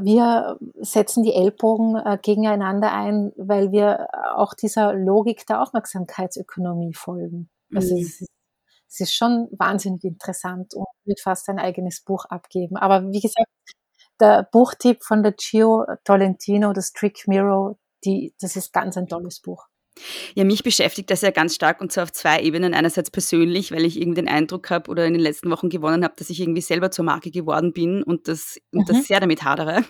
äh, 0.00 0.04
wir 0.04 0.58
setzen 0.80 1.22
die 1.22 1.32
Ellbogen 1.32 1.94
äh, 1.94 2.18
gegeneinander 2.20 2.92
ein, 2.92 3.32
weil 3.36 3.70
wir 3.70 4.08
auch 4.34 4.52
dieser 4.52 4.94
Logik 4.94 5.46
der 5.46 5.62
Aufmerksamkeitsökonomie 5.62 6.92
folgen. 6.92 7.48
Also 7.72 7.94
mhm. 7.94 8.02
es, 8.02 8.20
ist, 8.20 8.30
es 8.88 9.00
ist 9.02 9.14
schon 9.14 9.46
wahnsinnig 9.52 10.02
interessant 10.02 10.74
und 10.74 10.88
wird 11.04 11.20
fast 11.20 11.48
ein 11.48 11.60
eigenes 11.60 12.00
Buch 12.00 12.24
abgeben. 12.24 12.76
Aber 12.76 13.12
wie 13.12 13.20
gesagt, 13.20 13.46
der 14.18 14.48
Buchtipp 14.50 15.04
von 15.04 15.22
der 15.22 15.34
Gio 15.34 15.86
Tolentino, 16.02 16.72
das 16.72 16.92
Trick 16.92 17.28
Mirror, 17.28 17.78
die, 18.04 18.34
das 18.40 18.56
ist 18.56 18.72
ganz 18.72 18.96
ein 18.96 19.06
tolles 19.06 19.38
Buch. 19.40 19.68
Ja, 20.34 20.44
mich 20.44 20.62
beschäftigt 20.62 21.10
das 21.10 21.22
ja 21.22 21.30
ganz 21.30 21.54
stark 21.54 21.80
und 21.80 21.92
zwar 21.92 22.04
auf 22.04 22.12
zwei 22.12 22.40
Ebenen. 22.42 22.74
Einerseits 22.74 23.10
persönlich, 23.10 23.72
weil 23.72 23.84
ich 23.84 24.00
irgendwie 24.00 24.22
den 24.22 24.28
Eindruck 24.28 24.70
habe 24.70 24.90
oder 24.90 25.06
in 25.06 25.14
den 25.14 25.22
letzten 25.22 25.50
Wochen 25.50 25.68
gewonnen 25.68 26.04
habe, 26.04 26.14
dass 26.16 26.30
ich 26.30 26.40
irgendwie 26.40 26.60
selber 26.60 26.90
zur 26.90 27.04
Marke 27.04 27.30
geworden 27.30 27.72
bin 27.72 28.02
und 28.02 28.28
das, 28.28 28.58
mhm. 28.72 28.80
und 28.80 28.88
das 28.88 29.06
sehr 29.06 29.20
damit 29.20 29.42
hadere. 29.42 29.84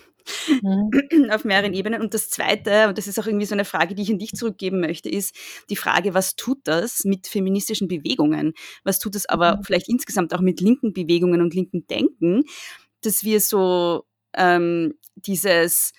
Mhm. 0.61 0.91
auf 1.31 1.45
mehreren 1.45 1.73
Ebenen. 1.73 2.01
Und 2.01 2.13
das 2.13 2.29
Zweite, 2.29 2.87
und 2.87 2.97
das 2.97 3.07
ist 3.07 3.19
auch 3.19 3.27
irgendwie 3.27 3.45
so 3.45 3.55
eine 3.55 3.65
Frage, 3.65 3.95
die 3.95 4.03
ich 4.03 4.11
an 4.11 4.19
dich 4.19 4.33
zurückgeben 4.33 4.79
möchte, 4.79 5.09
ist 5.09 5.35
die 5.69 5.75
Frage, 5.75 6.13
was 6.13 6.35
tut 6.35 6.59
das 6.65 7.03
mit 7.05 7.27
feministischen 7.27 7.87
Bewegungen? 7.87 8.53
Was 8.83 8.99
tut 8.99 9.15
das 9.15 9.27
aber 9.27 9.57
mhm. 9.57 9.63
vielleicht 9.63 9.89
insgesamt 9.89 10.33
auch 10.33 10.41
mit 10.41 10.61
linken 10.61 10.93
Bewegungen 10.93 11.41
und 11.41 11.53
linken 11.53 11.87
Denken, 11.87 12.43
dass 13.01 13.23
wir 13.23 13.39
so 13.39 14.05
ähm, 14.33 14.95
dieses 15.15 15.93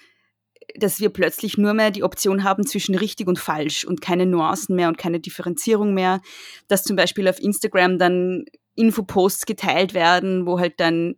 dass 0.78 1.00
wir 1.00 1.10
plötzlich 1.10 1.58
nur 1.58 1.74
mehr 1.74 1.90
die 1.90 2.02
Option 2.02 2.44
haben 2.44 2.66
zwischen 2.66 2.94
richtig 2.94 3.26
und 3.28 3.38
falsch 3.38 3.84
und 3.84 4.00
keine 4.00 4.26
Nuancen 4.26 4.76
mehr 4.76 4.88
und 4.88 4.98
keine 4.98 5.20
Differenzierung 5.20 5.94
mehr, 5.94 6.20
dass 6.68 6.84
zum 6.84 6.96
Beispiel 6.96 7.28
auf 7.28 7.40
Instagram 7.40 7.98
dann 7.98 8.44
Infoposts 8.74 9.46
geteilt 9.46 9.94
werden, 9.94 10.46
wo 10.46 10.58
halt 10.58 10.78
dann 10.78 11.16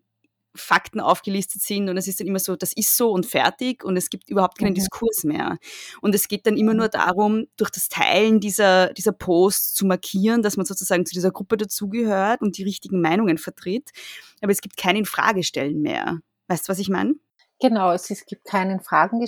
Fakten 0.56 1.00
aufgelistet 1.00 1.62
sind 1.62 1.88
und 1.88 1.96
es 1.96 2.08
ist 2.08 2.18
dann 2.18 2.26
immer 2.26 2.38
so, 2.40 2.56
das 2.56 2.72
ist 2.72 2.96
so 2.96 3.12
und 3.12 3.24
fertig 3.24 3.84
und 3.84 3.96
es 3.96 4.10
gibt 4.10 4.28
überhaupt 4.28 4.58
keinen 4.58 4.70
mhm. 4.70 4.76
Diskurs 4.76 5.22
mehr. 5.22 5.58
Und 6.00 6.14
es 6.14 6.26
geht 6.26 6.46
dann 6.46 6.56
immer 6.56 6.74
nur 6.74 6.88
darum, 6.88 7.46
durch 7.56 7.70
das 7.70 7.88
Teilen 7.88 8.40
dieser, 8.40 8.92
dieser 8.92 9.12
Posts 9.12 9.74
zu 9.74 9.86
markieren, 9.86 10.42
dass 10.42 10.56
man 10.56 10.66
sozusagen 10.66 11.06
zu 11.06 11.14
dieser 11.14 11.30
Gruppe 11.30 11.56
dazugehört 11.56 12.40
und 12.40 12.58
die 12.58 12.64
richtigen 12.64 13.00
Meinungen 13.00 13.38
vertritt. 13.38 13.90
Aber 14.40 14.50
es 14.50 14.60
gibt 14.60 14.76
kein 14.76 14.96
Infragestellen 14.96 15.80
mehr. 15.80 16.18
Weißt 16.48 16.68
du, 16.68 16.72
was 16.72 16.80
ich 16.80 16.88
meine? 16.88 17.14
Genau, 17.60 17.92
es, 17.92 18.10
es 18.10 18.24
gibt 18.24 18.46
keinen 18.46 18.80
Fragen 18.80 19.24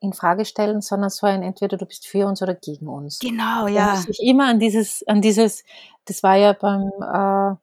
in 0.00 0.12
Frage 0.14 0.46
stellen, 0.46 0.80
sondern 0.80 1.10
so 1.10 1.26
ein 1.26 1.42
entweder 1.42 1.76
du 1.76 1.84
bist 1.84 2.06
für 2.06 2.26
uns 2.26 2.40
oder 2.40 2.54
gegen 2.54 2.88
uns. 2.88 3.18
Genau, 3.18 3.66
ja. 3.66 3.92
Und 3.92 4.02
sich 4.02 4.20
immer 4.22 4.48
an 4.48 4.58
dieses, 4.58 5.06
an 5.06 5.20
dieses, 5.20 5.64
das 6.06 6.22
war 6.22 6.36
ja 6.36 6.54
beim 6.54 6.90
äh, 7.00 7.56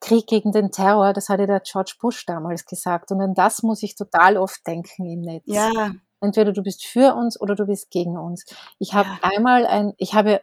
Krieg 0.00 0.26
gegen 0.26 0.52
den 0.52 0.72
Terror, 0.72 1.14
das 1.14 1.30
hatte 1.30 1.46
der 1.46 1.60
George 1.60 1.94
Bush 2.00 2.26
damals 2.26 2.66
gesagt. 2.66 3.10
Und 3.12 3.22
an 3.22 3.34
das 3.34 3.62
muss 3.62 3.82
ich 3.82 3.94
total 3.94 4.36
oft 4.36 4.66
denken 4.66 5.06
im 5.06 5.22
Netz. 5.22 5.44
Ja. 5.46 5.92
Entweder 6.20 6.52
du 6.52 6.62
bist 6.62 6.84
für 6.84 7.14
uns 7.14 7.40
oder 7.40 7.54
du 7.54 7.66
bist 7.66 7.90
gegen 7.90 8.18
uns. 8.18 8.44
Ich 8.78 8.92
habe 8.92 9.08
ja. 9.08 9.30
einmal 9.30 9.66
ein, 9.66 9.94
ich 9.96 10.14
habe 10.14 10.42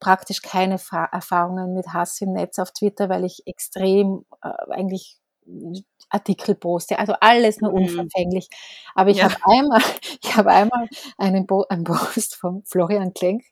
praktisch 0.00 0.42
keine 0.42 0.80
Erfahrungen 1.12 1.74
mit 1.74 1.92
Hass 1.92 2.20
im 2.20 2.32
Netz 2.32 2.58
auf 2.58 2.72
Twitter, 2.72 3.08
weil 3.08 3.24
ich 3.24 3.46
extrem 3.46 4.24
äh, 4.42 4.48
eigentlich 4.70 5.21
Artikel 6.12 6.54
poste, 6.54 6.98
also 6.98 7.14
alles 7.20 7.60
nur 7.60 7.70
mhm. 7.72 7.78
unverfänglich. 7.78 8.48
Aber 8.94 9.10
ich 9.10 9.18
ja. 9.18 9.24
habe 9.24 9.36
einmal, 9.44 9.80
ich 10.22 10.36
habe 10.36 10.50
einmal 10.50 10.88
einen, 11.16 11.46
Bo 11.46 11.64
einen 11.68 11.84
Post 11.84 12.36
von 12.36 12.62
Florian 12.64 13.14
Klenk 13.14 13.44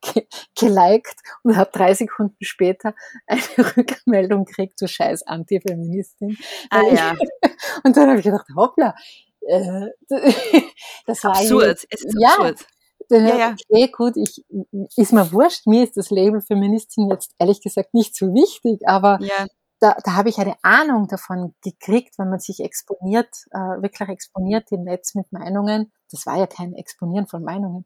ge 0.00 0.26
geliked 0.58 1.16
und 1.42 1.56
habe 1.56 1.70
drei 1.72 1.94
Sekunden 1.94 2.36
später 2.40 2.94
eine 3.26 3.40
Rückmeldung 3.76 4.44
gekriegt, 4.44 4.80
du 4.80 4.88
scheiß 4.88 5.26
Antifeministin. 5.26 6.38
Ah, 6.70 6.82
ja. 6.90 7.14
und 7.84 7.96
dann 7.96 8.08
habe 8.08 8.18
ich 8.18 8.24
gedacht, 8.24 8.46
hoppla, 8.56 8.94
äh, 9.46 9.86
das 11.06 11.24
war 11.24 11.32
absurd. 11.32 11.86
es 11.90 12.04
ist 12.04 12.16
ja, 12.18 12.30
absurd. 12.30 12.66
Ja, 13.10 13.36
ja. 13.36 13.56
Okay, 13.70 13.88
gut, 13.88 14.16
ich, 14.16 14.44
ist 14.96 15.12
mir 15.12 15.32
wurscht, 15.32 15.66
mir 15.66 15.84
ist 15.84 15.96
das 15.96 16.10
Label 16.10 16.42
Feministin 16.42 17.08
jetzt 17.10 17.32
ehrlich 17.38 17.62
gesagt 17.62 17.94
nicht 17.94 18.14
so 18.14 18.34
wichtig, 18.34 18.86
aber 18.86 19.18
ja 19.22 19.46
da, 19.80 19.96
da 20.04 20.14
habe 20.14 20.28
ich 20.28 20.38
eine 20.38 20.56
Ahnung 20.62 21.08
davon 21.08 21.54
gekriegt, 21.62 22.18
wenn 22.18 22.30
man 22.30 22.40
sich 22.40 22.60
exponiert, 22.60 23.28
äh, 23.52 23.58
wirklich 23.58 24.08
exponiert 24.08 24.70
im 24.72 24.84
Netz 24.84 25.14
mit 25.14 25.32
Meinungen. 25.32 25.92
Das 26.10 26.26
war 26.26 26.38
ja 26.38 26.46
kein 26.46 26.74
Exponieren 26.74 27.26
von 27.26 27.44
Meinungen, 27.44 27.84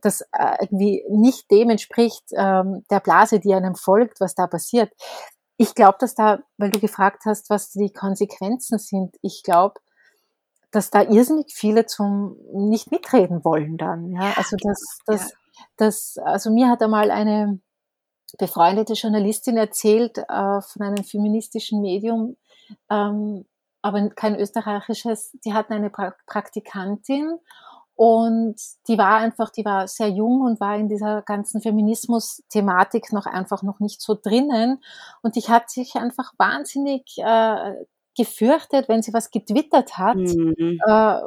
das 0.00 0.22
äh, 0.32 0.56
irgendwie 0.60 1.04
nicht 1.10 1.50
dem 1.50 1.70
entspricht 1.70 2.24
ähm, 2.32 2.84
der 2.90 3.00
Blase, 3.00 3.40
die 3.40 3.54
einem 3.54 3.74
folgt, 3.74 4.20
was 4.20 4.34
da 4.34 4.46
passiert. 4.46 4.92
Ich 5.56 5.74
glaube, 5.74 5.96
dass 6.00 6.14
da, 6.14 6.40
weil 6.58 6.70
du 6.70 6.80
gefragt 6.80 7.24
hast, 7.24 7.50
was 7.50 7.70
die 7.70 7.92
Konsequenzen 7.92 8.78
sind, 8.78 9.16
ich 9.22 9.42
glaube, 9.42 9.80
dass 10.70 10.90
da 10.90 11.02
irrsinnig 11.02 11.54
viele 11.54 11.86
zum 11.86 12.36
nicht 12.52 12.90
mitreden 12.90 13.44
wollen 13.44 13.78
dann. 13.78 14.10
Ja, 14.12 14.32
also 14.36 14.56
das, 14.62 14.98
das, 15.06 15.32
das, 15.76 16.18
also 16.18 16.50
mir 16.50 16.68
hat 16.68 16.82
einmal 16.82 17.10
eine 17.10 17.60
befreundete 18.38 18.94
Journalistin 18.94 19.56
erzählt 19.56 20.18
äh, 20.18 20.60
von 20.60 20.82
einem 20.82 21.04
feministischen 21.04 21.80
Medium, 21.80 22.36
ähm, 22.90 23.44
aber 23.82 24.08
kein 24.10 24.36
österreichisches. 24.36 25.32
Die 25.44 25.54
hatten 25.54 25.72
eine 25.72 25.90
pra 25.90 26.14
Praktikantin 26.26 27.38
und 27.96 28.56
die 28.88 28.98
war 28.98 29.16
einfach, 29.16 29.50
die 29.50 29.64
war 29.64 29.88
sehr 29.88 30.08
jung 30.08 30.42
und 30.42 30.60
war 30.60 30.76
in 30.76 30.88
dieser 30.88 31.22
ganzen 31.22 31.62
Feminismus-Thematik 31.62 33.10
noch 33.12 33.24
einfach 33.24 33.62
noch 33.62 33.80
nicht 33.80 34.02
so 34.02 34.14
drinnen. 34.14 34.82
Und 35.22 35.34
die 35.34 35.40
hat 35.42 35.70
sich 35.70 35.94
einfach 35.94 36.34
wahnsinnig 36.36 37.16
äh, 37.16 37.72
gefürchtet, 38.14 38.90
wenn 38.90 39.00
sie 39.00 39.14
was 39.14 39.30
getwittert 39.30 39.96
hat, 39.96 40.16
mhm. 40.16 40.78
äh, 40.86 41.20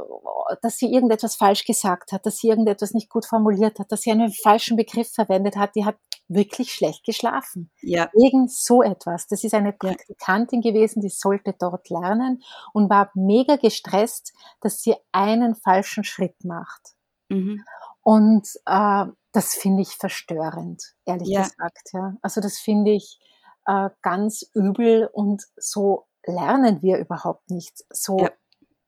dass 0.62 0.78
sie 0.78 0.92
irgendetwas 0.92 1.36
falsch 1.36 1.66
gesagt 1.66 2.12
hat, 2.12 2.26
dass 2.26 2.38
sie 2.38 2.48
irgendetwas 2.50 2.94
nicht 2.94 3.10
gut 3.10 3.26
formuliert 3.26 3.80
hat, 3.80 3.92
dass 3.92 4.02
sie 4.02 4.12
einen 4.12 4.32
falschen 4.32 4.78
Begriff 4.78 5.12
verwendet 5.12 5.56
hat. 5.56 5.76
Die 5.76 5.86
hat 5.86 5.98
wirklich 6.28 6.74
schlecht 6.74 7.04
geschlafen. 7.06 7.72
Ja. 7.82 8.10
Wegen 8.14 8.48
so 8.48 8.84
etwas. 8.84 9.28
Das 9.28 9.44
ist 9.44 9.54
eine 9.54 9.74
Praktikantin 9.74 10.62
gewesen, 10.62 11.02
die 11.02 11.10
sollte 11.10 11.56
dort 11.58 11.90
lernen 11.90 12.44
und 12.74 12.90
war 12.90 13.12
mega 13.16 13.56
gestresst, 13.56 14.34
dass 14.62 14.82
sie 14.82 14.96
einen 15.12 15.56
falschen 15.56 16.04
Schritt 16.04 16.44
macht. 16.44 16.94
Mhm. 17.30 17.64
Und 18.02 18.48
äh, 18.66 19.06
das 19.32 19.56
finde 19.56 19.82
ich 19.82 19.96
verstörend, 19.96 20.96
ehrlich 21.06 21.30
ja. 21.30 21.44
gesagt. 21.44 21.90
Ja. 21.94 22.16
Also 22.22 22.42
das 22.42 22.58
finde 22.58 22.92
ich 22.92 23.20
äh, 23.66 23.90
ganz 24.02 24.50
übel 24.54 25.10
und 25.12 25.44
so 25.58 26.08
lernen 26.26 26.82
wir 26.82 26.98
überhaupt 26.98 27.50
nicht. 27.50 27.84
So, 27.92 28.20
ja. 28.20 28.32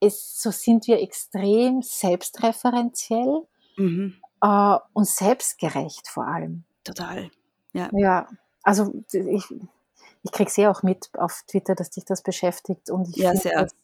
Ist, 0.01 0.41
so 0.41 0.51
sind 0.51 0.87
wir 0.87 1.01
extrem 1.01 1.81
selbstreferenziell 1.81 3.47
mhm. 3.77 4.15
äh, 4.41 4.77
und 4.93 5.07
selbstgerecht 5.07 6.07
vor 6.07 6.27
allem. 6.27 6.63
Total. 6.83 7.29
Ja. 7.73 7.89
Ja, 7.93 8.27
also 8.63 8.93
ich, 9.11 9.45
ich 10.23 10.31
kriege 10.31 10.51
sehr 10.51 10.71
auch 10.71 10.83
mit 10.83 11.09
auf 11.17 11.43
Twitter, 11.47 11.75
dass 11.75 11.91
dich 11.91 12.05
das 12.05 12.21
beschäftigt. 12.23 12.89
Und 12.89 13.09
ich 13.09 13.17
ja, 13.17 13.35
sehr. 13.35 13.63
Das, 13.63 13.75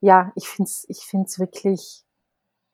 ja, 0.00 0.32
ich 0.34 0.48
finde 0.48 0.68
es 0.68 0.84
ich 0.88 1.00
find's 1.00 1.38
wirklich, 1.38 2.04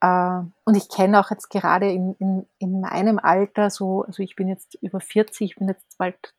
äh, 0.00 0.40
und 0.64 0.76
ich 0.76 0.88
kenne 0.88 1.20
auch 1.20 1.30
jetzt 1.30 1.48
gerade 1.50 1.90
in, 1.90 2.14
in, 2.14 2.46
in 2.58 2.80
meinem 2.80 3.18
Alter 3.18 3.70
so, 3.70 4.02
also 4.02 4.22
ich 4.22 4.34
bin 4.34 4.48
jetzt 4.48 4.74
über 4.82 5.00
40, 5.00 5.52
ich 5.52 5.56
bin 5.56 5.68
jetzt 5.68 5.98
bald 5.98 6.34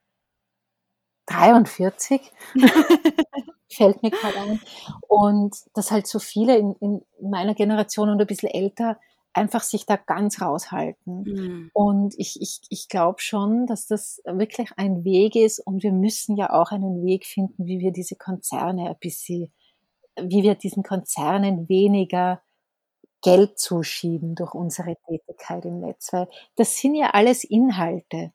43. 1.28 2.32
fällt 3.70 4.04
mir 4.04 4.12
gerade 4.12 4.40
ein. 4.40 4.62
Und 5.08 5.56
dass 5.74 5.92
halt 5.92 6.08
so 6.08 6.20
viele 6.20 6.58
in, 6.58 6.76
in 6.80 7.02
meiner 7.22 7.56
Generation 7.56 8.10
und 8.10 8.22
ein 8.22 8.28
bisschen 8.28 8.50
älter 8.50 8.98
einfach 9.34 9.64
sich 9.64 9.86
da 9.86 9.96
ganz 9.96 10.42
raushalten. 10.42 11.24
Mhm. 11.24 11.72
Und 11.74 12.16
ich, 12.18 12.42
ich, 12.42 12.62
ich 12.70 12.90
glaube 12.90 13.22
schon, 13.22 13.68
dass 13.68 13.88
das 13.88 14.22
wirklich 14.26 14.72
ein 14.78 15.04
Weg 15.04 15.36
ist 15.36 15.60
und 15.60 15.84
wir 15.84 15.92
müssen 15.92 16.36
ja 16.36 16.52
auch 16.52 16.72
einen 16.72 17.04
Weg 17.06 17.26
finden, 17.26 17.66
wie 17.66 17.80
wir 17.80 17.92
diese 17.92 18.16
Konzerne 18.16 18.90
ein 18.90 18.98
bisschen, 19.00 19.52
wie 20.20 20.44
wir 20.44 20.56
diesen 20.56 20.84
Konzernen 20.84 21.70
weniger 21.70 22.42
Geld 23.22 23.60
zuschieben 23.60 24.36
durch 24.36 24.54
unsere 24.54 24.96
Tätigkeit 25.08 25.66
im 25.66 25.82
Netz, 25.82 26.12
weil 26.14 26.28
das 26.56 26.78
sind 26.78 26.96
ja 26.96 27.12
alles 27.12 27.44
Inhalte. 27.44 28.32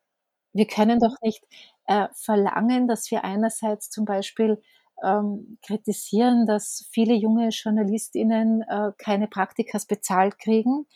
Wir 0.52 0.66
können 0.66 1.00
doch 1.00 1.16
nicht 1.22 1.42
äh, 1.86 2.08
verlangen, 2.14 2.86
dass 2.86 3.10
wir 3.10 3.24
einerseits 3.24 3.90
zum 3.90 4.04
Beispiel 4.04 4.62
ähm, 5.02 5.58
kritisieren, 5.62 6.46
dass 6.46 6.88
viele 6.92 7.14
junge 7.14 7.48
JournalistInnen 7.48 8.62
äh, 8.62 8.92
keine 8.98 9.28
Praktikas 9.28 9.86
bezahlt 9.86 10.38
kriegen, 10.38 10.86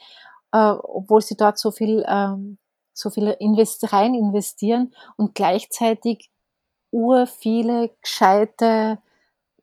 äh, 0.52 0.58
obwohl 0.70 1.20
sie 1.20 1.36
dort 1.36 1.58
so 1.58 1.70
viel, 1.70 2.04
ähm, 2.08 2.58
so 2.92 3.10
viel 3.10 3.34
invest 3.38 3.92
rein 3.92 4.14
investieren 4.14 4.92
und 5.16 5.34
gleichzeitig 5.34 6.30
ur 6.90 7.26
viele 7.26 7.90
gescheite 8.02 8.98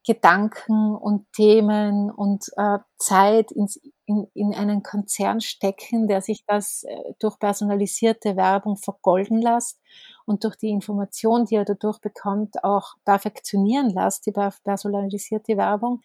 Gedanken 0.05 0.95
und 0.95 1.25
Themen 1.33 2.11
und 2.11 2.45
äh, 2.57 2.77
Zeit 2.97 3.51
ins, 3.51 3.81
in, 4.05 4.27
in 4.33 4.53
einen 4.53 4.83
Konzern 4.83 5.41
stecken, 5.41 6.07
der 6.07 6.21
sich 6.21 6.45
das 6.45 6.83
äh, 6.83 7.13
durch 7.19 7.39
personalisierte 7.39 8.35
Werbung 8.35 8.77
vergolden 8.77 9.41
lässt 9.41 9.79
und 10.25 10.43
durch 10.43 10.55
die 10.55 10.69
Information, 10.69 11.45
die 11.45 11.55
er 11.55 11.65
dadurch 11.65 11.99
bekommt, 11.99 12.63
auch 12.63 12.95
perfektionieren 13.03 13.89
lässt, 13.89 14.25
die 14.25 14.31
personalisierte 14.31 15.57
Werbung. 15.57 16.01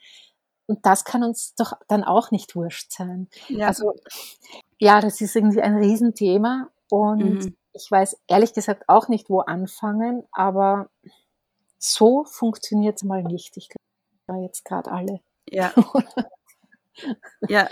Und 0.66 0.86
das 0.86 1.04
kann 1.04 1.24
uns 1.24 1.54
doch 1.56 1.72
dann 1.88 2.04
auch 2.04 2.30
nicht 2.30 2.54
wurscht 2.54 2.92
sein. 2.92 3.28
Ja. 3.48 3.66
Also 3.66 3.92
ja, 4.78 5.00
das 5.00 5.20
ist 5.20 5.36
irgendwie 5.36 5.60
ein 5.60 5.76
Riesenthema 5.76 6.68
und 6.90 7.44
mhm. 7.44 7.56
ich 7.72 7.90
weiß 7.90 8.18
ehrlich 8.28 8.54
gesagt 8.54 8.84
auch 8.88 9.08
nicht, 9.08 9.28
wo 9.28 9.40
anfangen, 9.40 10.22
aber 10.32 10.88
so 11.78 12.24
funktioniert 12.24 12.96
es 12.96 13.02
mal 13.02 13.22
nicht. 13.22 13.56
Ich 13.56 13.68
glaube 13.68 14.42
jetzt 14.42 14.64
gerade 14.64 14.90
alle. 14.90 15.20
Ja. 15.48 15.72
ja. 17.48 17.68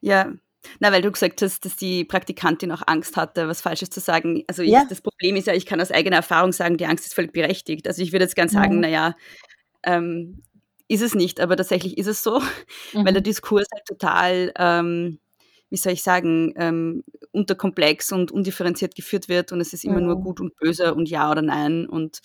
Ja, 0.00 0.32
na, 0.80 0.92
weil 0.92 1.02
du 1.02 1.10
gesagt 1.10 1.42
hast, 1.42 1.64
dass 1.64 1.76
die 1.76 2.04
Praktikantin 2.04 2.72
auch 2.72 2.82
Angst 2.86 3.16
hatte, 3.16 3.48
was 3.48 3.60
Falsches 3.60 3.90
zu 3.90 4.00
sagen. 4.00 4.42
Also 4.46 4.62
ich, 4.62 4.70
ja. 4.70 4.84
das 4.88 5.00
Problem 5.00 5.36
ist 5.36 5.46
ja, 5.46 5.54
ich 5.54 5.66
kann 5.66 5.80
aus 5.80 5.90
eigener 5.90 6.16
Erfahrung 6.16 6.52
sagen, 6.52 6.76
die 6.76 6.86
Angst 6.86 7.06
ist 7.06 7.14
völlig 7.14 7.32
berechtigt. 7.32 7.86
Also 7.86 8.02
ich 8.02 8.12
würde 8.12 8.24
jetzt 8.24 8.36
gern 8.36 8.48
sagen, 8.48 8.76
mhm. 8.76 8.80
naja, 8.80 9.14
ähm, 9.84 10.42
ist 10.88 11.02
es 11.02 11.14
nicht, 11.14 11.40
aber 11.40 11.56
tatsächlich 11.56 11.98
ist 11.98 12.06
es 12.06 12.22
so, 12.22 12.40
mhm. 12.40 12.44
weil 13.04 13.12
der 13.12 13.20
mhm. 13.20 13.24
Diskurs 13.24 13.66
halt 13.72 13.84
total 13.86 14.52
ähm, 14.58 15.18
wie 15.68 15.76
soll 15.76 15.92
ich 15.92 16.02
sagen, 16.02 16.52
ähm, 16.56 17.02
unterkomplex 17.32 18.12
und 18.12 18.30
undifferenziert 18.30 18.94
geführt 18.94 19.28
wird 19.28 19.52
und 19.52 19.60
es 19.60 19.72
ist 19.72 19.84
immer 19.84 20.00
mhm. 20.00 20.06
nur 20.06 20.20
gut 20.20 20.40
und 20.40 20.56
böse 20.56 20.94
und 20.94 21.08
ja 21.08 21.30
oder 21.30 21.42
nein. 21.42 21.86
Und 21.86 22.20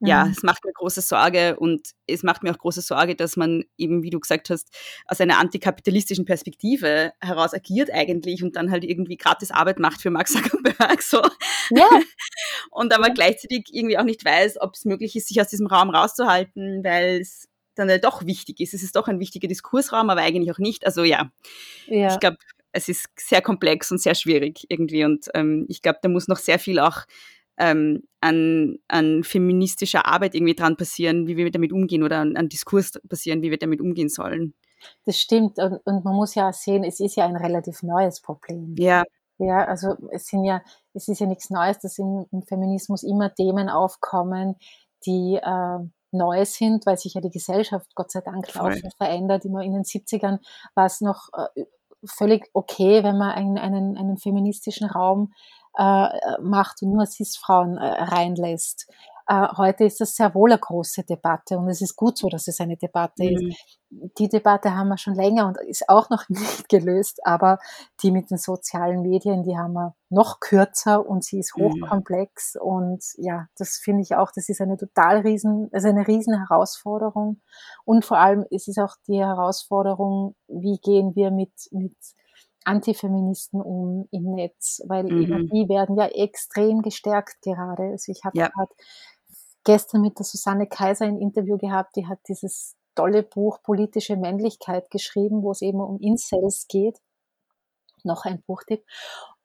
ja, 0.00 0.24
mhm. 0.24 0.30
es 0.32 0.42
macht 0.42 0.64
mir 0.64 0.72
große 0.72 1.02
Sorge 1.02 1.56
und 1.56 1.90
es 2.06 2.22
macht 2.22 2.42
mir 2.42 2.52
auch 2.52 2.58
große 2.58 2.80
Sorge, 2.80 3.14
dass 3.14 3.36
man 3.36 3.64
eben, 3.76 4.02
wie 4.02 4.10
du 4.10 4.18
gesagt 4.18 4.50
hast, 4.50 4.74
aus 5.06 5.20
einer 5.20 5.38
antikapitalistischen 5.38 6.24
Perspektive 6.24 7.12
heraus 7.20 7.52
agiert 7.54 7.90
eigentlich 7.92 8.42
und 8.42 8.56
dann 8.56 8.70
halt 8.70 8.84
irgendwie 8.84 9.16
gratis 9.16 9.50
Arbeit 9.50 9.78
macht 9.78 10.00
für 10.00 10.10
Mark 10.10 10.28
Zuckerberg. 10.28 11.02
So. 11.02 11.22
Ja. 11.70 11.88
und 12.70 12.94
aber 12.94 13.08
ja. 13.08 13.14
gleichzeitig 13.14 13.66
irgendwie 13.72 13.98
auch 13.98 14.04
nicht 14.04 14.24
weiß, 14.24 14.60
ob 14.60 14.74
es 14.74 14.84
möglich 14.86 15.16
ist, 15.16 15.28
sich 15.28 15.40
aus 15.40 15.48
diesem 15.48 15.66
Raum 15.66 15.90
rauszuhalten, 15.90 16.82
weil 16.82 17.20
es 17.20 17.48
dann 17.76 17.90
halt 17.90 18.04
doch 18.04 18.24
wichtig 18.26 18.60
ist. 18.60 18.74
Es 18.74 18.82
ist 18.82 18.96
doch 18.96 19.06
ein 19.06 19.20
wichtiger 19.20 19.48
Diskursraum, 19.48 20.10
aber 20.10 20.22
eigentlich 20.22 20.50
auch 20.50 20.58
nicht. 20.58 20.86
Also 20.86 21.04
ja, 21.04 21.30
ja. 21.86 22.12
ich 22.12 22.18
glaube, 22.18 22.38
es 22.76 22.88
ist 22.88 23.06
sehr 23.18 23.40
komplex 23.40 23.90
und 23.90 24.00
sehr 24.00 24.14
schwierig 24.14 24.66
irgendwie. 24.68 25.04
Und 25.04 25.28
ähm, 25.34 25.64
ich 25.68 25.82
glaube, 25.82 25.98
da 26.02 26.08
muss 26.08 26.28
noch 26.28 26.36
sehr 26.36 26.58
viel 26.58 26.78
auch 26.78 27.04
ähm, 27.58 28.02
an, 28.20 28.78
an 28.88 29.24
feministischer 29.24 30.06
Arbeit 30.06 30.34
irgendwie 30.34 30.54
dran 30.54 30.76
passieren, 30.76 31.26
wie 31.26 31.36
wir 31.36 31.50
damit 31.50 31.72
umgehen 31.72 32.02
oder 32.02 32.18
an, 32.18 32.36
an 32.36 32.48
Diskurs 32.48 32.92
passieren, 33.08 33.42
wie 33.42 33.50
wir 33.50 33.58
damit 33.58 33.80
umgehen 33.80 34.10
sollen. 34.10 34.54
Das 35.06 35.18
stimmt. 35.18 35.58
Und, 35.58 35.80
und 35.86 36.04
man 36.04 36.14
muss 36.14 36.34
ja 36.34 36.52
sehen, 36.52 36.84
es 36.84 37.00
ist 37.00 37.16
ja 37.16 37.24
ein 37.24 37.36
relativ 37.36 37.82
neues 37.82 38.20
Problem. 38.20 38.74
Ja. 38.78 39.04
Ja, 39.38 39.66
also 39.66 39.96
es 40.12 40.26
sind 40.28 40.44
ja, 40.44 40.62
es 40.94 41.08
ist 41.08 41.20
ja 41.20 41.26
nichts 41.26 41.50
Neues, 41.50 41.78
dass 41.78 41.98
im, 41.98 42.24
im 42.32 42.42
Feminismus 42.42 43.02
immer 43.02 43.34
Themen 43.34 43.68
aufkommen, 43.68 44.56
die 45.04 45.38
äh, 45.42 45.78
neu 46.10 46.44
sind, 46.46 46.86
weil 46.86 46.96
sich 46.96 47.14
ja 47.14 47.20
die 47.20 47.30
Gesellschaft 47.30 47.94
Gott 47.94 48.10
sei 48.10 48.22
Dank 48.22 48.54
laufend 48.54 48.94
verändert. 48.96 49.44
Immer 49.44 49.62
in 49.62 49.74
den 49.74 49.82
70ern 49.82 50.38
war 50.74 50.86
es 50.86 51.02
noch 51.02 51.28
äh, 51.36 51.64
völlig 52.06 52.48
okay, 52.52 53.02
wenn 53.02 53.18
man 53.18 53.30
einen, 53.30 53.58
einen, 53.58 53.96
einen 53.96 54.18
feministischen 54.18 54.88
Raum 54.88 55.32
äh, 55.76 56.08
macht 56.40 56.82
und 56.82 56.92
nur 56.92 57.06
Cis-Frauen 57.06 57.76
äh, 57.76 58.02
reinlässt. 58.04 58.90
Äh, 59.28 59.48
heute 59.56 59.84
ist 59.84 60.00
das 60.00 60.14
sehr 60.14 60.34
wohl 60.34 60.52
eine 60.52 60.60
große 60.60 61.02
Debatte 61.02 61.58
und 61.58 61.68
es 61.68 61.80
ist 61.80 61.96
gut 61.96 62.16
so, 62.16 62.28
dass 62.28 62.46
es 62.46 62.60
eine 62.60 62.76
Debatte 62.76 63.24
mhm. 63.24 63.50
ist. 63.50 63.78
Die 64.18 64.28
Debatte 64.28 64.76
haben 64.76 64.88
wir 64.88 64.98
schon 64.98 65.14
länger 65.14 65.46
und 65.48 65.58
ist 65.66 65.88
auch 65.88 66.10
noch 66.10 66.24
nicht 66.28 66.68
gelöst, 66.68 67.20
aber 67.24 67.58
die 68.02 68.12
mit 68.12 68.30
den 68.30 68.38
sozialen 68.38 69.02
Medien, 69.02 69.42
die 69.42 69.56
haben 69.56 69.72
wir 69.72 69.96
noch 70.10 70.38
kürzer 70.38 71.04
und 71.04 71.24
sie 71.24 71.40
ist 71.40 71.56
mhm. 71.56 71.64
hochkomplex 71.64 72.54
mhm. 72.54 72.60
und 72.60 73.04
ja, 73.16 73.46
das 73.58 73.80
finde 73.82 74.02
ich 74.02 74.14
auch, 74.14 74.30
das 74.32 74.48
ist 74.48 74.60
eine 74.60 74.76
total 74.76 75.18
riesen, 75.18 75.70
also 75.72 75.88
eine 75.88 76.06
riesen 76.06 76.38
Herausforderung 76.38 77.40
und 77.84 78.04
vor 78.04 78.18
allem 78.18 78.44
es 78.52 78.68
ist 78.68 78.78
auch 78.78 78.94
die 79.08 79.18
Herausforderung, 79.18 80.36
wie 80.46 80.78
gehen 80.78 81.16
wir 81.16 81.32
mit, 81.32 81.52
mit 81.72 81.96
Antifeministen 82.66 83.60
um 83.60 84.08
im 84.10 84.34
Netz, 84.34 84.82
weil 84.86 85.04
mhm. 85.04 85.48
die 85.52 85.68
werden 85.68 85.96
ja 85.96 86.06
extrem 86.06 86.82
gestärkt 86.82 87.40
gerade. 87.42 87.90
Also 87.92 88.10
ich 88.10 88.22
habe 88.24 88.36
ja. 88.36 88.48
gerade 88.48 88.72
gestern 89.66 90.00
mit 90.00 90.18
der 90.18 90.24
Susanne 90.24 90.66
Kaiser 90.66 91.04
ein 91.04 91.18
Interview 91.18 91.58
gehabt, 91.58 91.96
die 91.96 92.06
hat 92.06 92.20
dieses 92.28 92.76
tolle 92.94 93.22
Buch 93.22 93.62
Politische 93.62 94.16
Männlichkeit 94.16 94.90
geschrieben, 94.90 95.42
wo 95.42 95.50
es 95.50 95.60
eben 95.60 95.80
um 95.80 96.00
Incels 96.00 96.66
geht. 96.68 96.98
Noch 98.04 98.24
ein 98.24 98.42
Buchtipp. 98.46 98.86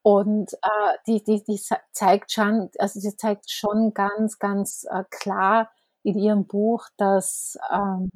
Und 0.04 0.54
äh, 0.54 0.98
die, 1.08 1.24
die, 1.24 1.44
die 1.44 1.60
zeigt 1.92 2.32
schon, 2.32 2.70
also 2.78 3.00
sie 3.00 3.16
zeigt 3.18 3.52
schon 3.52 3.94
ganz, 3.94 4.40
ganz 4.40 4.86
äh, 4.90 5.04
klar 5.10 5.72
in 6.04 6.18
ihrem 6.18 6.48
Buch, 6.48 6.88
dass 6.98 7.58
ähm, 7.72 8.10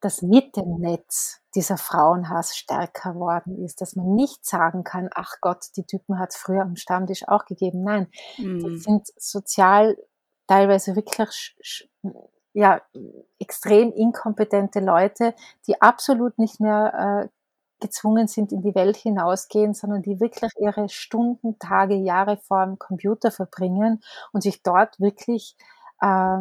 das 0.00 0.22
mit 0.22 0.56
dem 0.56 0.78
Netz 0.78 1.40
dieser 1.54 1.78
Frauenhass 1.78 2.56
stärker 2.56 3.14
worden 3.14 3.62
ist, 3.64 3.80
dass 3.80 3.96
man 3.96 4.14
nicht 4.14 4.44
sagen 4.44 4.84
kann, 4.84 5.08
ach 5.14 5.36
Gott, 5.40 5.66
die 5.76 5.84
Typen 5.84 6.18
hat 6.18 6.30
es 6.30 6.36
früher 6.36 6.62
am 6.62 6.76
Stammtisch 6.76 7.26
auch 7.26 7.46
gegeben. 7.46 7.82
Nein, 7.82 8.08
mhm. 8.36 8.58
die 8.60 8.78
sind 8.78 9.08
sozial 9.16 9.96
teilweise 10.46 10.96
wirklich 10.96 11.56
ja, 12.52 12.80
extrem 13.38 13.92
inkompetente 13.92 14.80
Leute, 14.80 15.34
die 15.66 15.80
absolut 15.80 16.38
nicht 16.38 16.60
mehr 16.60 17.26
äh, 17.26 17.28
gezwungen 17.80 18.28
sind, 18.28 18.52
in 18.52 18.62
die 18.62 18.74
Welt 18.74 18.96
hinausgehen, 18.96 19.74
sondern 19.74 20.02
die 20.02 20.20
wirklich 20.20 20.52
ihre 20.58 20.88
Stunden, 20.88 21.58
Tage, 21.58 21.94
Jahre 21.94 22.38
vor 22.38 22.64
dem 22.64 22.78
Computer 22.78 23.30
verbringen 23.30 24.02
und 24.32 24.42
sich 24.42 24.62
dort 24.62 24.98
wirklich 24.98 25.56
äh, 26.00 26.38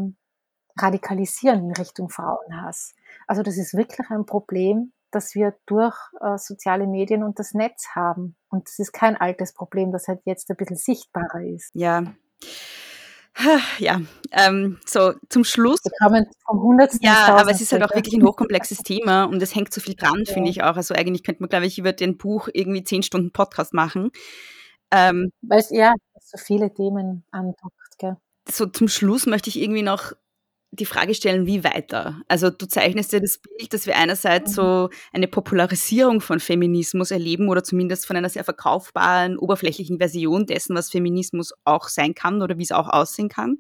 radikalisieren 0.78 1.66
in 1.66 1.74
Richtung 1.74 2.10
Frauenhass. 2.10 2.96
Also 3.28 3.44
das 3.44 3.58
ist 3.58 3.76
wirklich 3.76 4.10
ein 4.10 4.26
Problem, 4.26 4.94
das 5.12 5.36
wir 5.36 5.56
durch 5.66 5.98
äh, 6.22 6.38
soziale 6.38 6.88
Medien 6.88 7.24
und 7.24 7.40
das 7.40 7.54
Netz 7.54 7.90
haben. 7.94 8.36
Und 8.50 8.68
das 8.68 8.80
ist 8.80 8.94
kein 8.94 9.16
altes 9.18 9.54
Problem, 9.54 9.92
das 9.92 10.08
halt 10.08 10.22
jetzt 10.26 10.50
ein 10.50 10.58
bisschen 10.58 10.78
sichtbarer 10.78 11.42
ist. 11.42 11.72
Ja. 11.74 12.04
Ja, 13.80 14.02
ähm, 14.32 14.80
so 14.86 15.14
zum 15.30 15.44
Schluss. 15.44 15.80
Wir 15.84 15.92
kommen 16.02 16.26
vom 16.46 16.62
Hundertsten. 16.62 17.06
Ja, 17.06 17.36
aber 17.36 17.52
es 17.52 17.62
ist 17.62 17.72
halt 17.72 17.84
auch 17.84 17.94
wirklich 17.94 18.16
ein 18.16 18.24
hochkomplexes 18.24 18.80
Thema 18.80 19.26
und 19.26 19.42
es 19.42 19.56
hängt 19.56 19.74
so 19.74 19.82
viel 19.82 19.96
dran, 19.96 20.24
ja. 20.26 20.34
finde 20.34 20.50
ich 20.50 20.64
auch. 20.64 20.76
Also 20.76 20.94
eigentlich 20.94 21.24
könnte 21.24 21.42
man, 21.42 21.50
glaube 21.50 21.66
ich, 21.66 21.78
über 21.78 21.94
den 21.94 22.18
Buch 22.18 22.48
irgendwie 22.54 22.84
zehn 22.84 23.04
Stunden 23.04 23.32
Podcast 23.32 23.74
machen. 23.74 24.12
Ähm, 24.92 25.32
Weil 25.42 25.60
es 25.60 25.70
ja 25.72 25.94
so 26.22 26.38
viele 26.38 26.74
Themen 26.74 27.26
andockt, 27.32 27.98
gell? 27.98 28.18
So 28.50 28.68
zum 28.68 28.88
Schluss 28.88 29.26
möchte 29.26 29.50
ich 29.50 29.60
irgendwie 29.60 29.82
noch 29.82 30.14
die 30.76 30.86
Frage 30.86 31.14
stellen, 31.14 31.46
wie 31.46 31.64
weiter? 31.64 32.22
Also 32.28 32.50
du 32.50 32.68
zeichnest 32.68 33.14
ja 33.14 33.20
das 33.20 33.40
Bild, 33.40 33.74
dass 33.74 33.86
wir 33.86 33.96
einerseits 33.96 34.52
mhm. 34.52 34.56
so 34.56 34.90
eine 35.14 35.28
Popularisierung 35.28 36.22
von 36.22 36.40
Feminismus 36.40 37.12
erleben 37.12 37.50
oder 37.50 37.64
zumindest 37.64 38.06
von 38.06 38.16
einer 38.16 38.30
sehr 38.30 38.44
verkaufbaren, 38.44 39.38
oberflächlichen 39.38 39.98
Version 39.98 40.46
dessen, 40.46 40.76
was 40.76 40.92
Feminismus 40.92 41.54
auch 41.64 41.88
sein 41.88 42.14
kann 42.14 42.42
oder 42.42 42.58
wie 42.58 42.64
es 42.64 42.72
auch 42.72 42.90
aussehen 42.90 43.30
kann. 43.30 43.60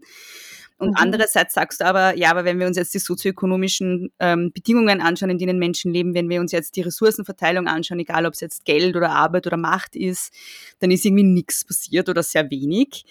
Und 0.77 0.89
mhm. 0.89 0.95
andererseits 0.97 1.53
sagst 1.53 1.79
du 1.79 1.85
aber, 1.85 2.17
ja, 2.17 2.31
aber 2.31 2.43
wenn 2.43 2.59
wir 2.59 2.67
uns 2.67 2.75
jetzt 2.75 2.93
die 2.93 2.99
sozioökonomischen 2.99 4.11
ähm, 4.19 4.51
Bedingungen 4.53 5.01
anschauen, 5.01 5.29
in 5.29 5.37
denen 5.37 5.57
Menschen 5.57 5.93
leben, 5.93 6.13
wenn 6.13 6.29
wir 6.29 6.41
uns 6.41 6.51
jetzt 6.51 6.75
die 6.75 6.81
Ressourcenverteilung 6.81 7.67
anschauen, 7.67 7.99
egal 7.99 8.25
ob 8.25 8.33
es 8.33 8.41
jetzt 8.41 8.65
Geld 8.65 8.95
oder 8.95 9.11
Arbeit 9.11 9.47
oder 9.47 9.57
Macht 9.57 9.95
ist, 9.95 10.33
dann 10.79 10.91
ist 10.91 11.05
irgendwie 11.05 11.23
nichts 11.23 11.63
passiert 11.63 12.09
oder 12.09 12.23
sehr 12.23 12.49
wenig. 12.51 13.05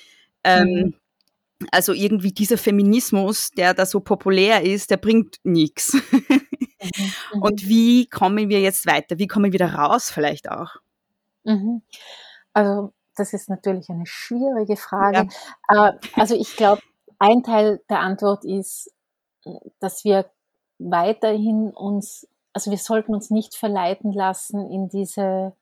Ähm, 0.44 0.68
mhm. 0.68 0.94
Also 1.70 1.92
irgendwie 1.92 2.32
dieser 2.32 2.58
Feminismus, 2.58 3.50
der 3.50 3.74
da 3.74 3.86
so 3.86 4.00
populär 4.00 4.62
ist, 4.62 4.90
der 4.90 4.96
bringt 4.96 5.36
nichts. 5.44 5.94
Mhm, 5.94 6.50
Und 7.40 7.62
mhm. 7.62 7.68
wie 7.68 8.06
kommen 8.06 8.48
wir 8.48 8.60
jetzt 8.60 8.86
weiter? 8.86 9.18
Wie 9.18 9.26
kommen 9.26 9.52
wir 9.52 9.58
da 9.58 9.68
raus 9.68 10.10
vielleicht 10.10 10.50
auch? 10.50 10.76
Mhm. 11.44 11.82
Also 12.52 12.92
das 13.16 13.32
ist 13.32 13.48
natürlich 13.48 13.88
eine 13.90 14.06
schwierige 14.06 14.76
Frage. 14.76 15.28
Ja. 15.70 15.88
Äh, 15.88 15.92
also 16.14 16.34
ich 16.34 16.56
glaube, 16.56 16.82
ein 17.18 17.42
Teil 17.42 17.80
der 17.88 18.00
Antwort 18.00 18.44
ist, 18.44 18.92
dass 19.80 20.04
wir 20.04 20.30
weiterhin 20.78 21.70
uns, 21.70 22.28
also 22.52 22.70
wir 22.70 22.78
sollten 22.78 23.14
uns 23.14 23.30
nicht 23.30 23.54
verleiten 23.54 24.12
lassen 24.12 24.70
in 24.70 24.88
diese 24.88 25.54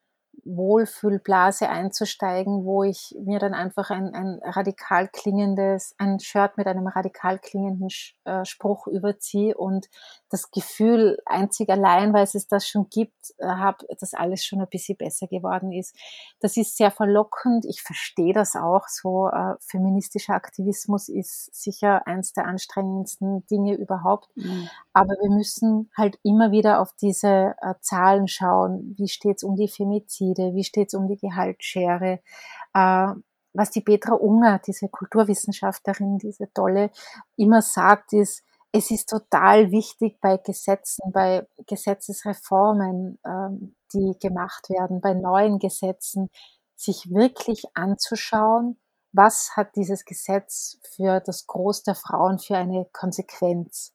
Wohlfühlblase 0.45 1.69
einzusteigen, 1.69 2.65
wo 2.65 2.83
ich 2.83 3.15
mir 3.21 3.39
dann 3.39 3.55
einfach 3.55 3.91
ein, 3.91 4.13
ein 4.15 4.41
radikal 4.43 5.09
klingendes, 5.09 5.95
ein 5.99 6.19
Shirt 6.19 6.57
mit 6.57 6.67
einem 6.67 6.87
radikal 6.89 7.39
klingenden 7.39 7.89
äh, 8.25 8.45
Spruch 8.45 8.87
überziehe 8.87 9.57
und 9.57 9.89
das 10.31 10.51
Gefühl 10.51 11.19
einzig 11.27 11.69
allein, 11.69 12.13
weil 12.13 12.25
es 12.25 12.49
das 12.49 12.67
schon 12.67 12.89
gibt, 12.91 13.35
äh, 13.39 13.47
habe, 13.47 13.87
dass 14.01 14.15
alles 14.15 14.45
schon 14.45 14.61
ein 14.61 14.69
bisschen 14.69 14.97
besser 14.97 15.29
geworden 15.29 15.71
ist. 15.71 15.95
Das 16.41 16.57
ist 16.57 16.77
sehr 16.77 16.91
verlockend. 16.91 17.65
Ich 17.65 17.83
verstehe 17.83 18.33
das 18.33 18.57
auch. 18.57 18.89
So 18.89 19.29
äh, 19.29 19.55
feministischer 19.61 20.35
Aktivismus 20.35 21.09
ist 21.09 21.55
sicher 21.55 22.07
eins 22.07 22.33
der 22.33 22.47
anstrengendsten 22.47 23.47
Dinge 23.47 23.77
überhaupt. 23.77 24.29
Mhm. 24.35 24.69
Aber 24.93 25.15
wir 25.21 25.31
müssen 25.31 25.91
halt 25.97 26.19
immer 26.25 26.51
wieder 26.51 26.81
auf 26.81 26.93
diese 27.01 27.55
äh, 27.61 27.75
Zahlen 27.81 28.27
schauen. 28.27 28.95
Wie 28.99 29.09
steht 29.09 29.37
es 29.37 29.45
um 29.45 29.55
die 29.55 29.69
Femizide? 29.69 30.22
Wie 30.31 30.65
steht 30.65 30.89
es 30.89 30.95
um 30.95 31.09
die 31.09 31.17
Gehaltsschere? 31.17 32.21
Äh, 32.75 33.13
was 33.55 33.71
die 33.71 33.83
Petra 33.83 34.15
Unger, 34.15 34.61
diese 34.61 34.89
Kulturwissenschaftlerin, 34.89 36.19
diese 36.19 36.53
tolle, 36.53 36.91
immer 37.37 37.61
sagt, 37.61 38.13
ist, 38.15 38.43
es 38.73 38.91
ist 38.91 39.11
total 39.11 39.71
wichtig 39.71 40.19
bei 40.21 40.39
Gesetzen, 40.39 41.13
bei 41.13 41.47
Gesetzesreformen, 41.67 43.19
ähm, 43.27 43.77
die 43.93 44.19
gemacht 44.19 44.71
werden, 44.71 45.03
bei 45.03 45.13
neuen 45.13 45.59
Gesetzen, 45.59 46.31
sich 46.75 47.11
wirklich 47.11 47.65
anzuschauen, 47.75 48.79
was 49.13 49.57
hat 49.57 49.77
dieses 49.77 50.07
Gesetz 50.07 50.79
für 50.95 51.21
das 51.21 51.47
Groß 51.47 51.83
der 51.83 51.95
Frauen 51.95 52.39
für 52.39 52.57
eine 52.57 52.87
Konsequenz. 52.93 53.93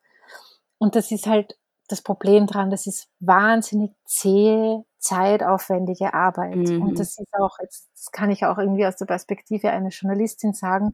Und 0.78 0.96
das 0.96 1.12
ist 1.12 1.26
halt 1.26 1.58
das 1.88 2.04
Problem 2.04 2.46
dran, 2.46 2.70
das 2.70 2.86
ist 2.86 3.10
wahnsinnig 3.20 3.92
zähe, 4.06 4.86
zeitaufwendige 5.08 6.14
Arbeit. 6.14 6.56
Mhm. 6.56 6.82
Und 6.82 7.00
das 7.00 7.18
ist 7.18 7.34
auch, 7.34 7.58
jetzt 7.62 7.90
das 7.94 8.12
kann 8.12 8.30
ich 8.30 8.46
auch 8.46 8.58
irgendwie 8.58 8.86
aus 8.86 8.98
der 8.98 9.06
Perspektive 9.06 9.72
einer 9.72 9.90
Journalistin 9.90 10.54
sagen, 10.54 10.94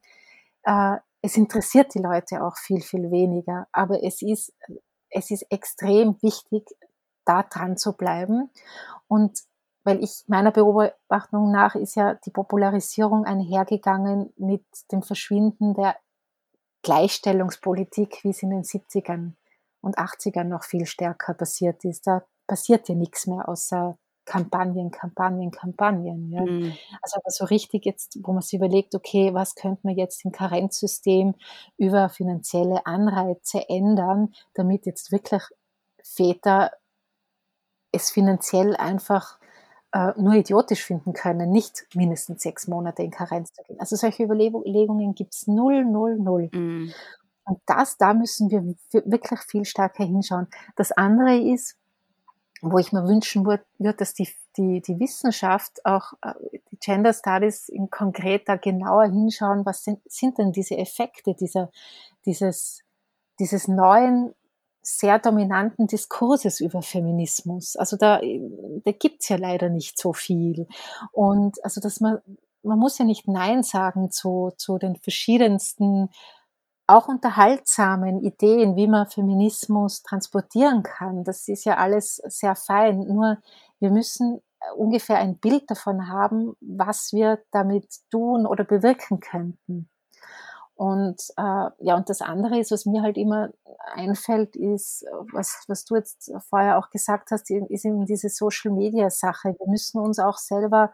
äh, 0.63 0.97
es 1.21 1.37
interessiert 1.37 1.93
die 1.95 1.99
Leute 1.99 2.43
auch 2.43 2.57
viel, 2.57 2.81
viel 2.81 3.09
weniger. 3.09 3.67
Aber 3.71 4.03
es 4.03 4.21
ist, 4.21 4.53
es 5.09 5.31
ist 5.31 5.45
extrem 5.49 6.21
wichtig, 6.21 6.65
da 7.25 7.43
dran 7.43 7.77
zu 7.77 7.93
bleiben. 7.93 8.51
Und 9.07 9.39
weil 9.83 10.03
ich 10.03 10.23
meiner 10.27 10.51
Beobachtung 10.51 11.51
nach 11.51 11.75
ist 11.75 11.95
ja 11.95 12.13
die 12.13 12.31
Popularisierung 12.31 13.25
einhergegangen 13.25 14.31
mit 14.37 14.65
dem 14.91 15.01
Verschwinden 15.01 15.73
der 15.73 15.95
Gleichstellungspolitik, 16.83 18.23
wie 18.23 18.29
es 18.29 18.43
in 18.43 18.49
den 18.49 18.63
70ern 18.63 19.33
und 19.81 19.97
80ern 19.97 20.45
noch 20.45 20.63
viel 20.63 20.85
stärker 20.85 21.33
passiert 21.33 21.83
ist. 21.85 22.05
Da 22.05 22.23
passiert 22.47 22.89
ja 22.89 22.95
nichts 22.95 23.27
mehr 23.27 23.47
außer 23.47 23.97
Kampagnen, 24.25 24.91
Kampagnen, 24.91 25.51
Kampagnen. 25.51 26.31
Ja. 26.31 26.41
Mhm. 26.41 26.73
Also 27.01 27.17
aber 27.17 27.29
so 27.29 27.45
richtig 27.45 27.85
jetzt, 27.85 28.17
wo 28.23 28.31
man 28.33 28.41
sich 28.41 28.53
überlegt, 28.53 28.95
okay, 28.95 29.33
was 29.33 29.55
könnte 29.55 29.81
man 29.83 29.95
jetzt 29.95 30.23
im 30.25 30.31
Karenzsystem 30.31 31.35
über 31.77 32.09
finanzielle 32.09 32.85
Anreize 32.85 33.67
ändern, 33.69 34.33
damit 34.53 34.85
jetzt 34.85 35.11
wirklich 35.11 35.43
Väter 36.03 36.71
es 37.91 38.11
finanziell 38.11 38.75
einfach 38.75 39.39
äh, 39.93 40.11
nur 40.17 40.33
idiotisch 40.33 40.83
finden 40.83 41.13
können, 41.13 41.51
nicht 41.51 41.85
mindestens 41.93 42.41
sechs 42.41 42.67
Monate 42.67 43.03
in 43.03 43.11
Karenz 43.11 43.53
zu 43.53 43.61
gehen. 43.63 43.79
Also 43.79 43.95
solche 43.95 44.23
Überlegungen 44.23 45.13
gibt 45.13 45.33
es 45.35 45.47
null, 45.47 45.85
null, 45.85 46.17
null. 46.17 46.49
Mhm. 46.51 46.91
Und 47.45 47.59
das, 47.65 47.97
da 47.97 48.13
müssen 48.13 48.49
wir 48.49 48.63
wirklich 48.63 49.39
viel 49.41 49.65
stärker 49.65 50.03
hinschauen. 50.05 50.47
Das 50.75 50.91
andere 50.91 51.37
ist, 51.37 51.77
wo 52.63 52.77
ich 52.77 52.91
mir 52.93 53.05
wünschen 53.07 53.45
würde, 53.45 53.65
dass 53.97 54.13
die, 54.13 54.27
die, 54.57 54.81
die 54.81 54.99
Wissenschaft 54.99 55.85
auch 55.85 56.13
äh, 56.21 56.33
die 56.71 56.77
Gender 56.77 57.13
Studies 57.13 57.67
in 57.69 57.89
konkret 57.89 58.47
da 58.47 58.55
genauer 58.55 59.05
hinschauen, 59.05 59.65
was 59.65 59.83
sind, 59.83 59.99
sind 60.05 60.37
denn 60.37 60.51
diese 60.51 60.77
Effekte 60.77 61.35
dieser, 61.35 61.69
dieses, 62.25 62.81
dieses 63.39 63.67
neuen, 63.67 64.33
sehr 64.81 65.17
dominanten 65.17 65.87
Diskurses 65.87 66.59
über 66.59 66.81
Feminismus. 66.81 67.77
Also 67.77 67.95
da, 67.95 68.19
da 68.19 68.91
gibt's 68.91 69.29
ja 69.29 69.37
leider 69.37 69.69
nicht 69.69 69.97
so 69.97 70.11
viel. 70.11 70.67
Und 71.13 71.63
also 71.63 71.79
dass 71.79 72.01
man, 72.01 72.19
man 72.63 72.79
muss 72.79 72.97
ja 72.97 73.05
nicht 73.05 73.27
Nein 73.27 73.63
sagen 73.63 74.11
zu, 74.11 74.51
zu 74.57 74.77
den 74.77 74.97
verschiedensten 74.97 76.09
auch 76.87 77.07
unterhaltsamen 77.07 78.21
Ideen, 78.23 78.75
wie 78.75 78.87
man 78.87 79.07
Feminismus 79.07 80.03
transportieren 80.03 80.83
kann. 80.83 81.23
Das 81.23 81.47
ist 81.47 81.65
ja 81.65 81.77
alles 81.77 82.17
sehr 82.17 82.55
fein. 82.55 82.99
Nur 83.01 83.37
wir 83.79 83.89
müssen 83.89 84.41
äh, 84.59 84.73
ungefähr 84.75 85.17
ein 85.17 85.37
Bild 85.37 85.69
davon 85.69 86.09
haben, 86.09 86.55
was 86.59 87.13
wir 87.13 87.41
damit 87.51 87.87
tun 88.11 88.45
oder 88.45 88.63
bewirken 88.63 89.19
könnten. 89.19 89.89
Und 90.75 91.21
äh, 91.37 91.69
ja, 91.79 91.95
und 91.95 92.09
das 92.09 92.21
andere 92.21 92.59
ist, 92.59 92.71
was 92.71 92.85
mir 92.85 93.03
halt 93.03 93.17
immer 93.17 93.51
einfällt, 93.93 94.55
ist, 94.55 95.05
was, 95.31 95.63
was 95.67 95.85
du 95.85 95.95
jetzt 95.95 96.31
vorher 96.49 96.79
auch 96.79 96.89
gesagt 96.89 97.31
hast, 97.31 97.49
ist 97.51 97.85
eben 97.85 98.05
diese 98.05 98.29
Social 98.29 98.71
Media 98.71 99.09
Sache. 99.09 99.55
Wir 99.57 99.67
müssen 99.67 99.99
uns 99.99 100.19
auch 100.19 100.37
selber 100.37 100.91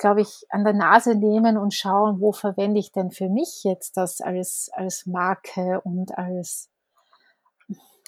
glaube 0.00 0.22
ich, 0.22 0.46
an 0.48 0.64
der 0.64 0.72
Nase 0.72 1.14
nehmen 1.14 1.56
und 1.56 1.74
schauen, 1.74 2.20
wo 2.20 2.32
verwende 2.32 2.80
ich 2.80 2.90
denn 2.90 3.10
für 3.10 3.28
mich 3.28 3.62
jetzt 3.64 3.96
das 3.96 4.20
als, 4.20 4.70
als 4.72 5.06
Marke 5.06 5.80
und 5.84 6.16
als, 6.16 6.70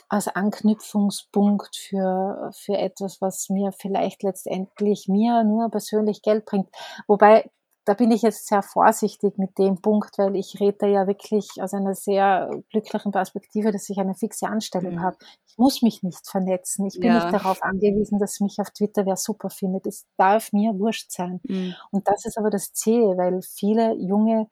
als 0.09 0.27
Anknüpfungspunkt 0.27 1.77
für, 1.77 2.51
für 2.55 2.79
etwas, 2.79 3.21
was 3.21 3.51
mir 3.51 3.73
vielleicht 3.73 4.23
letztendlich 4.23 5.07
mir 5.07 5.45
nur 5.45 5.71
persönlich 5.71 6.23
Geld 6.23 6.47
bringt. 6.47 6.69
Wobei 7.07 7.51
da 7.85 7.95
bin 7.95 8.13
ich 8.13 8.23
jetzt 8.23 8.47
sehr 8.47 8.63
vorsichtig 8.63 9.39
mit 9.39 9.59
dem 9.59 9.81
Punkt, 9.81 10.17
weil 10.17 10.37
ich 10.37 10.61
rede 10.61 10.87
ja 10.87 11.07
wirklich 11.09 11.49
aus 11.61 11.75
einer 11.75 11.95
sehr 11.95 12.51
glücklichen 12.71 13.11
Perspektive, 13.11 13.73
dass 13.73 13.91
ich 13.91 13.99
eine 13.99 14.15
fixe 14.15 14.47
Anstellung 14.47 14.95
mhm. 14.95 15.03
habe. 15.03 15.17
Ich 15.49 15.59
muss 15.59 15.83
mich 15.83 16.03
nicht 16.03 16.29
vernetzen. 16.29 16.87
Ich 16.87 17.01
bin 17.01 17.09
ja. 17.09 17.15
nicht 17.15 17.33
darauf 17.33 17.63
angewiesen, 17.63 18.21
dass 18.21 18.41
mich 18.41 18.59
auf 18.61 18.71
Twitter 18.71 19.05
wer 19.05 19.17
super 19.17 19.51
findet. 19.51 19.87
Es 19.87 20.07
darf 20.17 20.53
mir 20.53 20.79
wurscht 20.79 21.11
sein. 21.11 21.41
Mhm. 21.43 21.75
Und 21.91 22.07
das 22.07 22.25
ist 22.25 22.39
aber 22.39 22.51
das 22.51 22.73
Zähe, 22.73 23.17
weil 23.17 23.43
viele 23.43 23.95
junge, 23.95 24.49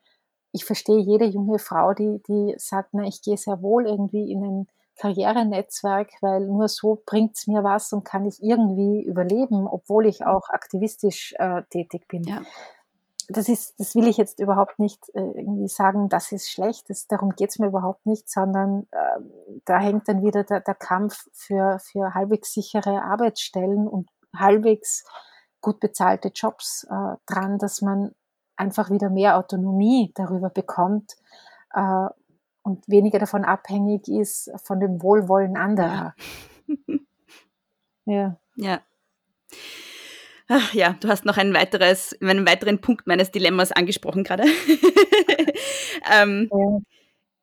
ich 0.51 0.65
verstehe 0.65 0.99
jede 0.99 1.27
junge 1.27 1.61
Frau, 1.61 1.95
die, 1.95 2.21
die 2.27 2.55
sagt, 2.59 2.91
na, 2.93 3.05
ich 3.05 3.23
gehe 3.23 3.37
sehr 3.37 3.63
wohl 3.63 3.87
irgendwie 3.87 4.33
in 4.33 4.43
ein 4.43 4.67
Karrierenetzwerk, 4.97 6.11
weil 6.21 6.47
nur 6.47 6.69
so 6.69 7.01
bringt 7.07 7.37
es 7.37 7.47
mir 7.47 7.63
was 7.63 7.93
und 7.93 8.05
kann 8.05 8.27
ich 8.27 8.43
irgendwie 8.43 9.03
überleben, 9.03 9.69
obwohl 9.69 10.07
ich 10.07 10.27
auch 10.27 10.49
aktivistisch 10.51 11.33
äh, 11.39 11.63
tätig 11.71 12.09
bin. 12.09 12.25
Ja 12.25 12.43
das 13.31 13.49
ist, 13.49 13.79
das 13.79 13.95
will 13.95 14.07
ich 14.09 14.17
jetzt 14.17 14.41
überhaupt 14.41 14.79
nicht 14.79 15.09
äh, 15.15 15.21
irgendwie 15.21 15.69
sagen, 15.69 16.09
das 16.09 16.33
ist 16.33 16.51
schlecht, 16.51 16.91
das, 16.91 17.07
darum 17.07 17.31
geht's 17.31 17.59
mir 17.59 17.69
überhaupt 17.69 18.05
nicht, 18.07 18.29
sondern 18.29 18.87
äh, 18.91 19.21
da 19.65 19.79
hängt 19.79 20.09
dann 20.09 20.23
wieder 20.23 20.45
der, 20.45 20.61
der 20.61 20.75
Kampf 20.75 21.29
für, 21.33 21.79
für 21.81 22.15
halbwegs 22.15 22.53
sichere 22.53 23.03
Arbeitsstellen 23.03 23.87
und 23.89 24.09
halbwegs 24.37 25.05
gut 25.61 25.81
bezahlte 25.81 26.31
Jobs 26.35 26.87
äh, 26.91 27.17
dran, 27.27 27.59
dass 27.59 27.83
man 27.83 28.13
einfach 28.57 28.91
wieder 28.91 29.11
mehr 29.11 29.37
Autonomie 29.37 30.13
darüber 30.15 30.51
bekommt 30.51 31.17
äh, 31.75 32.07
und 32.63 32.87
weniger 32.89 33.19
davon 33.19 33.45
abhängig 33.45 34.09
ist 34.09 34.51
von 34.65 34.81
dem 34.81 35.03
Wohlwollen 35.03 35.57
anderer. 35.57 36.15
Ja. 38.07 38.37
ja. 38.57 38.81
Ja. 40.51 40.57
Ach, 40.57 40.75
ja, 40.75 40.97
du 41.01 41.09
hast 41.09 41.25
noch 41.25 41.37
ein 41.37 41.55
weiteres, 41.55 42.17
einen 42.21 42.47
weiteren 42.47 42.81
Punkt 42.81 43.07
meines 43.07 43.31
Dilemmas 43.31 43.73
angesprochen 43.73 44.25
gerade. 44.25 44.45
ähm, 46.13 46.51
ja, 46.53 46.79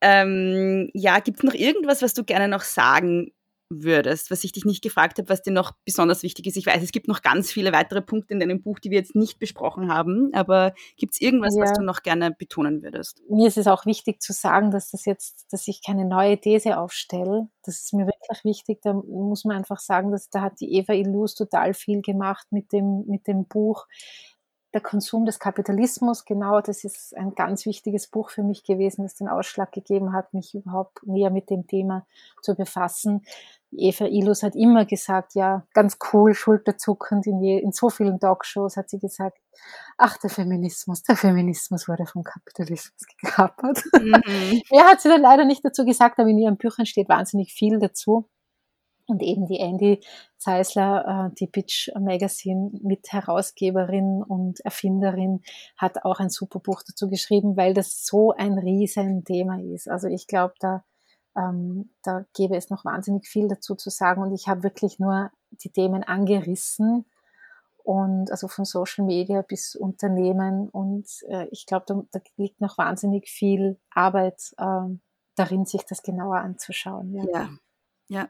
ähm, 0.02 0.90
ja 0.94 1.20
gibt 1.20 1.38
es 1.38 1.44
noch 1.44 1.54
irgendwas, 1.54 2.02
was 2.02 2.14
du 2.14 2.24
gerne 2.24 2.48
noch 2.48 2.64
sagen 2.64 3.32
würdest, 3.70 4.32
was 4.32 4.44
ich 4.44 4.52
dich 4.52 4.66
nicht 4.66 4.82
gefragt 4.82 5.18
habe, 5.18 5.30
was 5.30 5.42
dir 5.42 5.52
noch 5.52 5.74
besonders 5.86 6.24
wichtig 6.24 6.48
ist. 6.48 6.58
Ich 6.58 6.66
weiß, 6.66 6.82
es 6.82 6.92
gibt 6.92 7.08
noch 7.08 7.22
ganz 7.22 7.52
viele 7.52 7.72
weitere 7.74 8.02
Punkte 8.02 8.34
in 8.34 8.40
deinem 8.40 8.62
Buch, 8.62 8.80
die 8.80 8.92
wir 8.92 8.98
jetzt 8.98 9.16
nicht 9.16 9.40
besprochen 9.40 9.92
haben, 9.92 10.30
aber 10.34 10.74
gibt 10.96 11.14
es 11.14 11.22
irgendwas, 11.22 11.56
ja. 11.56 11.64
was 11.64 11.74
du 11.74 11.84
noch 11.84 12.04
gerne 12.04 12.32
betonen 12.32 12.82
würdest? 12.82 13.22
Mir 13.30 13.48
ist 13.48 13.58
es 13.58 13.68
auch 13.68 13.86
wichtig 13.86 14.22
zu 14.22 14.34
sagen, 14.34 14.72
dass 14.72 14.92
das 14.92 15.06
jetzt, 15.06 15.48
dass 15.52 15.68
ich 15.68 15.82
keine 15.86 16.06
neue 16.06 16.40
These 16.40 16.78
aufstelle. 16.78 17.50
Das 17.64 17.80
ist 17.80 17.94
mir 17.94 18.06
wirklich 18.06 18.44
wichtig. 18.44 18.82
Da 18.82 18.94
muss 18.94 19.46
man 19.46 19.58
einfach 19.58 19.80
sagen, 19.80 20.12
dass 20.12 20.30
da 20.30 20.42
hat 20.42 20.60
die 20.62 20.74
Eva 20.74 20.94
Illus 20.94 21.36
total 21.36 21.74
viel 21.74 22.02
gemacht 22.02 22.48
mit 22.52 22.72
dem, 22.72 23.06
mit 23.08 23.28
dem 23.28 23.46
Buch 23.46 23.86
der 24.78 24.84
Konsum 24.84 25.26
des 25.26 25.40
Kapitalismus, 25.40 26.24
genau, 26.24 26.62
das 26.62 26.84
ist 26.84 27.18
ein 27.18 27.34
ganz 27.34 27.66
wichtiges 27.66 28.06
Buch 28.06 28.30
für 28.30 28.44
mich 28.44 28.64
gewesen, 28.64 29.02
das 29.02 29.16
den 29.16 29.28
Ausschlag 29.28 29.72
gegeben 29.72 30.14
hat, 30.14 30.36
mich 30.36 30.54
überhaupt 30.54 31.00
näher 31.04 31.32
mit 31.32 31.50
dem 31.50 31.66
Thema 31.66 32.06
zu 32.44 32.54
befassen. 32.54 33.26
Eva 33.72 34.06
Ilus 34.06 34.44
hat 34.44 34.56
immer 34.56 34.86
gesagt, 34.86 35.34
ja, 35.34 35.66
ganz 35.74 35.98
cool, 36.14 36.36
schulterzuckend 36.36 37.26
in, 37.26 37.42
je, 37.42 37.58
in 37.58 37.72
so 37.72 37.90
vielen 37.90 38.20
Talkshows 38.20 38.78
hat 38.78 38.88
sie 38.88 39.00
gesagt, 39.00 39.40
ach, 39.98 40.18
der 40.18 40.30
Feminismus, 40.30 41.02
der 41.02 41.16
Feminismus 41.16 41.88
wurde 41.88 42.06
vom 42.06 42.24
Kapitalismus 42.24 43.02
gekapert. 43.20 43.82
Mhm. 43.94 44.22
Mehr 44.72 44.86
hat 44.86 45.02
sie 45.02 45.10
dann 45.10 45.22
leider 45.22 45.44
nicht 45.44 45.66
dazu 45.66 45.86
gesagt, 45.86 46.20
aber 46.20 46.30
in 46.30 46.38
ihren 46.38 46.58
Büchern 46.58 46.86
steht 46.86 47.10
wahnsinnig 47.10 47.52
viel 47.52 47.80
dazu. 47.80 48.30
Und 49.08 49.24
eben 49.24 49.48
die 49.48 49.60
Andy 49.60 50.02
Zeisler, 50.38 51.30
äh, 51.32 51.36
die 51.36 51.48
Bitch 51.48 51.90
Magazine 51.98 52.72
mit 52.82 53.12
Herausgeberin 53.12 54.22
und 54.22 54.60
Erfinderin, 54.60 55.42
hat 55.78 56.04
auch 56.04 56.20
ein 56.20 56.30
super 56.30 56.60
Buch 56.60 56.84
dazu 56.86 57.10
geschrieben, 57.10 57.56
weil 57.56 57.74
das 57.74 58.06
so 58.06 58.34
ein 58.34 58.58
riesen 58.60 59.24
Thema 59.24 59.60
ist. 59.62 59.90
Also 59.90 60.08
ich 60.08 60.28
glaube, 60.28 60.56
da, 60.60 60.84
ähm, 61.38 61.92
da 62.04 62.26
gäbe 62.36 62.58
es 62.58 62.70
noch 62.70 62.84
wahnsinnig 62.84 63.28
viel 63.28 63.48
dazu 63.48 63.76
zu 63.76 63.90
sagen. 63.90 64.22
Und 64.22 64.34
ich 64.34 64.50
habe 64.50 64.64
wirklich 64.64 65.00
nur 65.00 65.32
die 65.52 65.72
Themen 65.72 66.04
angerissen. 66.04 67.06
Und 67.78 68.32
also 68.32 68.50
von 68.50 68.66
Social 68.66 69.06
Media 69.06 69.42
bis 69.42 69.74
Unternehmen. 69.74 70.68
Und 70.68 71.08
äh, 71.30 71.48
ich 71.52 71.66
glaube, 71.66 71.86
da, 71.88 72.04
da, 72.12 72.20
liegt 72.36 72.60
noch 72.60 72.78
wahnsinnig 72.78 73.30
viel 73.30 73.80
Arbeit 73.92 74.54
äh, 74.58 74.98
darin, 75.36 75.66
sich 75.66 75.84
das 75.84 76.04
genauer 76.04 76.40
anzuschauen. 76.40 77.14
Ja, 77.14 77.24
ja. 77.32 77.50
ja. 78.10 78.30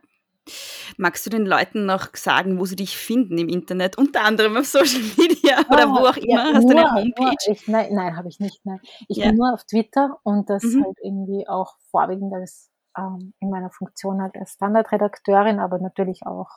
Magst 0.98 1.26
du 1.26 1.30
den 1.30 1.46
Leuten 1.46 1.86
noch 1.86 2.16
sagen, 2.16 2.60
wo 2.60 2.66
sie 2.66 2.76
dich 2.76 2.98
finden 2.98 3.38
im 3.38 3.50
Internet, 3.50 3.98
unter 3.98 4.24
anderem 4.24 4.58
auf 4.58 4.66
Social 4.66 5.02
Media 5.18 5.60
oder 5.70 5.88
oh, 5.90 5.94
wo 5.94 6.06
auch 6.08 6.18
immer? 6.18 6.50
Ja, 6.50 6.54
Hast 6.54 6.64
nur, 6.64 6.74
du 6.74 6.80
eine 6.80 6.92
Homepage? 6.92 7.52
Ich, 7.52 7.68
nein, 7.68 7.94
nein 7.94 8.16
habe 8.16 8.30
ich 8.30 8.40
nicht. 8.40 8.66
Nein. 8.66 8.80
Ich 9.08 9.18
ja. 9.18 9.28
bin 9.28 9.36
nur 9.36 9.54
auf 9.54 9.64
Twitter 9.66 10.18
und 10.24 10.50
das 10.50 10.64
mhm. 10.64 10.84
halt 10.84 10.98
irgendwie 11.04 11.48
auch 11.48 11.76
vorwiegend 11.92 12.34
als 12.34 12.70
ähm, 12.98 13.34
in 13.40 13.50
meiner 13.50 13.70
Funktion 13.70 14.22
halt 14.22 14.36
als 14.36 14.54
Standardredakteurin, 14.54 15.60
aber 15.60 15.80
natürlich 15.80 16.26
auch 16.26 16.50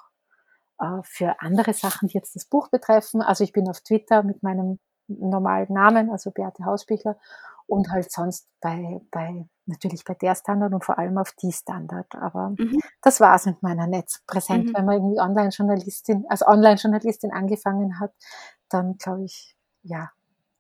äh, 0.81 1.03
für 1.03 1.41
andere 1.41 1.75
Sachen, 1.75 2.09
die 2.09 2.15
jetzt 2.15 2.35
das 2.35 2.47
Buch 2.47 2.69
betreffen. 2.69 3.23
Also 3.23 3.45
ich 3.45 3.53
bin 3.53 3.69
auf 3.69 3.81
Twitter 3.81 4.23
mit 4.23 4.43
meinem 4.43 4.79
normalen 5.07 5.73
Namen, 5.73 6.11
also 6.11 6.31
Beate 6.31 6.65
Hausbichler 6.65 7.19
und 7.67 7.91
halt 7.91 8.11
sonst 8.11 8.49
bei, 8.61 9.01
bei 9.11 9.47
natürlich 9.71 10.05
bei 10.05 10.15
der 10.15 10.35
Standard 10.35 10.73
und 10.73 10.85
vor 10.85 10.99
allem 10.99 11.17
auf 11.19 11.33
die 11.41 11.53
Standard. 11.53 12.15
Aber 12.15 12.51
mhm. 12.59 12.81
das 13.01 13.21
war 13.21 13.35
es 13.35 13.47
mit 13.47 13.63
meiner 13.63 13.87
Netzpräsenz. 13.87 14.71
Mhm. 14.71 14.77
Wenn 14.77 14.85
man 14.85 14.95
irgendwie 14.97 15.21
Online-Journalistin, 15.21 16.25
als 16.29 16.47
Online-Journalistin 16.47 17.33
angefangen 17.33 17.99
hat, 17.99 18.13
dann 18.69 18.99
glaube 18.99 19.25
ich, 19.25 19.57
ja, 19.83 20.11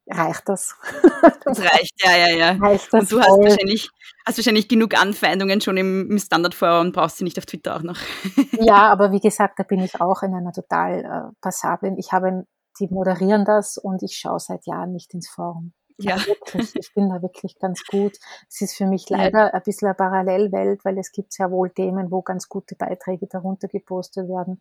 reicht 0.08 0.48
das. 0.48 0.76
Das 1.44 1.60
reicht, 1.60 1.92
ja, 2.02 2.16
ja, 2.16 2.34
ja. 2.34 2.50
Reicht 2.52 2.92
das 2.92 3.02
und 3.02 3.12
du 3.12 3.20
hast 3.20 3.28
wahrscheinlich, 3.28 3.90
hast 4.26 4.38
wahrscheinlich 4.38 4.68
genug 4.68 4.98
Anfeindungen 4.98 5.60
schon 5.60 5.76
im, 5.76 6.10
im 6.10 6.18
Standardforum 6.18 6.86
und 6.86 6.92
brauchst 6.92 7.18
sie 7.18 7.24
nicht 7.24 7.38
auf 7.38 7.44
Twitter 7.44 7.76
auch 7.76 7.82
noch. 7.82 7.98
Ja, 8.52 8.90
aber 8.90 9.12
wie 9.12 9.20
gesagt, 9.20 9.58
da 9.58 9.62
bin 9.62 9.80
ich 9.80 10.00
auch 10.00 10.22
in 10.22 10.34
einer 10.34 10.52
total 10.52 11.04
äh, 11.04 11.34
passablen. 11.40 11.98
Ich 11.98 12.12
habe, 12.12 12.46
die 12.78 12.88
moderieren 12.88 13.44
das 13.44 13.76
und 13.76 14.02
ich 14.02 14.16
schaue 14.16 14.38
seit 14.38 14.66
Jahren 14.66 14.92
nicht 14.92 15.12
ins 15.12 15.28
Forum. 15.28 15.72
Ja. 16.02 16.16
Wirklich, 16.26 16.74
ich 16.76 16.94
bin 16.94 17.08
da 17.08 17.22
wirklich 17.22 17.58
ganz 17.58 17.84
gut. 17.86 18.16
Es 18.48 18.60
ist 18.60 18.76
für 18.76 18.86
mich 18.86 19.08
leider 19.08 19.52
ein 19.52 19.62
bisschen 19.62 19.88
eine 19.88 19.94
Parallelwelt, 19.94 20.84
weil 20.84 20.98
es 20.98 21.12
gibt 21.12 21.32
sehr 21.32 21.50
wohl 21.50 21.70
Themen, 21.70 22.10
wo 22.10 22.22
ganz 22.22 22.48
gute 22.48 22.74
Beiträge 22.74 23.26
darunter 23.26 23.68
gepostet 23.68 24.28
werden. 24.28 24.60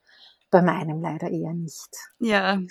Bei 0.52 0.64
meinem 0.64 1.02
leider 1.02 1.30
eher 1.30 1.54
nicht. 1.54 1.90
Ja. 2.20 2.60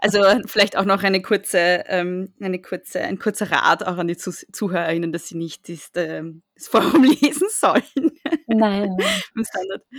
Also 0.00 0.22
vielleicht 0.46 0.76
auch 0.76 0.84
noch 0.84 1.02
eine 1.02 1.20
kurze, 1.20 1.58
ähm, 1.58 2.32
eine 2.40 2.60
kurze, 2.60 3.00
ein 3.00 3.18
kurzer 3.18 3.50
Rat 3.50 3.84
auch 3.84 3.98
an 3.98 4.06
die 4.06 4.16
Zuhörerinnen, 4.16 5.12
dass 5.12 5.26
sie 5.26 5.36
nicht 5.36 5.68
das, 5.68 5.90
ähm, 5.96 6.42
das 6.54 6.68
Forum 6.68 7.02
lesen 7.20 7.48
sollen. 7.50 8.12
Nein. 8.46 8.96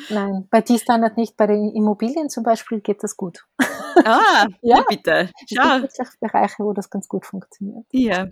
Nein, 0.09 0.47
bei 0.49 0.61
die 0.61 0.79
Standard 0.79 1.17
nicht. 1.17 1.35
Bei 1.35 1.47
den 1.47 1.75
Immobilien 1.75 2.29
zum 2.29 2.43
Beispiel 2.43 2.79
geht 2.79 3.03
das 3.03 3.17
gut. 3.17 3.45
Ah, 4.05 4.47
ja, 4.61 4.83
bitte. 4.87 5.29
Schau. 5.53 5.77
Es 5.85 5.95
gibt 5.95 6.19
Bereiche, 6.19 6.63
wo 6.63 6.73
das 6.73 6.89
ganz 6.89 7.07
gut 7.07 7.25
funktioniert. 7.25 7.85
Ja. 7.91 8.27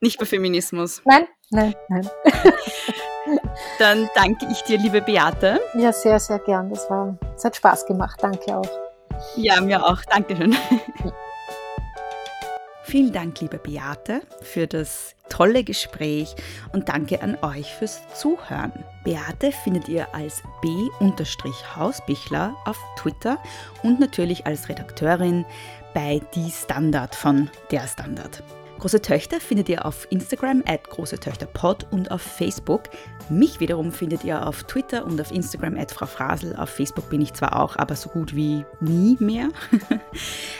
Nicht 0.00 0.18
bei 0.18 0.24
Feminismus. 0.24 1.02
Nein, 1.04 1.26
nein, 1.50 1.74
nein. 1.88 2.08
Dann 3.78 4.08
danke 4.14 4.46
ich 4.50 4.62
dir, 4.62 4.78
liebe 4.78 5.00
Beate. 5.00 5.60
Ja, 5.74 5.92
sehr, 5.92 6.18
sehr 6.20 6.38
gern. 6.38 6.70
Das 6.70 6.88
war, 6.90 7.18
es 7.36 7.44
hat 7.44 7.56
Spaß 7.56 7.86
gemacht. 7.86 8.18
Danke 8.22 8.56
auch. 8.56 8.68
Ja, 9.36 9.60
mir 9.60 9.84
auch. 9.84 10.02
Dankeschön. 10.04 10.56
Vielen 12.86 13.12
Dank, 13.12 13.40
liebe 13.40 13.56
Beate, 13.56 14.20
für 14.42 14.66
das 14.66 15.14
tolle 15.30 15.64
Gespräch 15.64 16.34
und 16.72 16.90
danke 16.90 17.22
an 17.22 17.36
euch 17.40 17.72
fürs 17.74 18.02
Zuhören. 18.14 18.72
Beate 19.04 19.52
findet 19.52 19.88
ihr 19.88 20.14
als 20.14 20.42
b-hausbichler 20.60 22.54
auf 22.66 22.78
Twitter 22.98 23.42
und 23.82 24.00
natürlich 24.00 24.46
als 24.46 24.68
Redakteurin 24.68 25.46
bei 25.94 26.20
Die 26.34 26.50
Standard 26.50 27.14
von 27.14 27.50
Der 27.70 27.86
Standard. 27.88 28.42
Große 28.84 29.00
Töchter 29.00 29.40
findet 29.40 29.70
ihr 29.70 29.86
auf 29.86 30.06
Instagram 30.10 30.62
at 30.66 30.90
große 30.90 31.18
Töchter 31.18 31.46
Pod 31.46 31.86
und 31.90 32.10
auf 32.10 32.20
Facebook. 32.20 32.82
Mich 33.30 33.58
wiederum 33.58 33.92
findet 33.92 34.24
ihr 34.24 34.46
auf 34.46 34.64
Twitter 34.64 35.06
und 35.06 35.18
auf 35.18 35.32
Instagram 35.32 35.78
at 35.78 35.90
Frau 35.90 36.04
Frasel. 36.04 36.54
Auf 36.56 36.68
Facebook 36.68 37.08
bin 37.08 37.22
ich 37.22 37.32
zwar 37.32 37.58
auch, 37.58 37.76
aber 37.76 37.96
so 37.96 38.10
gut 38.10 38.36
wie 38.36 38.62
nie 38.80 39.16
mehr. 39.20 39.48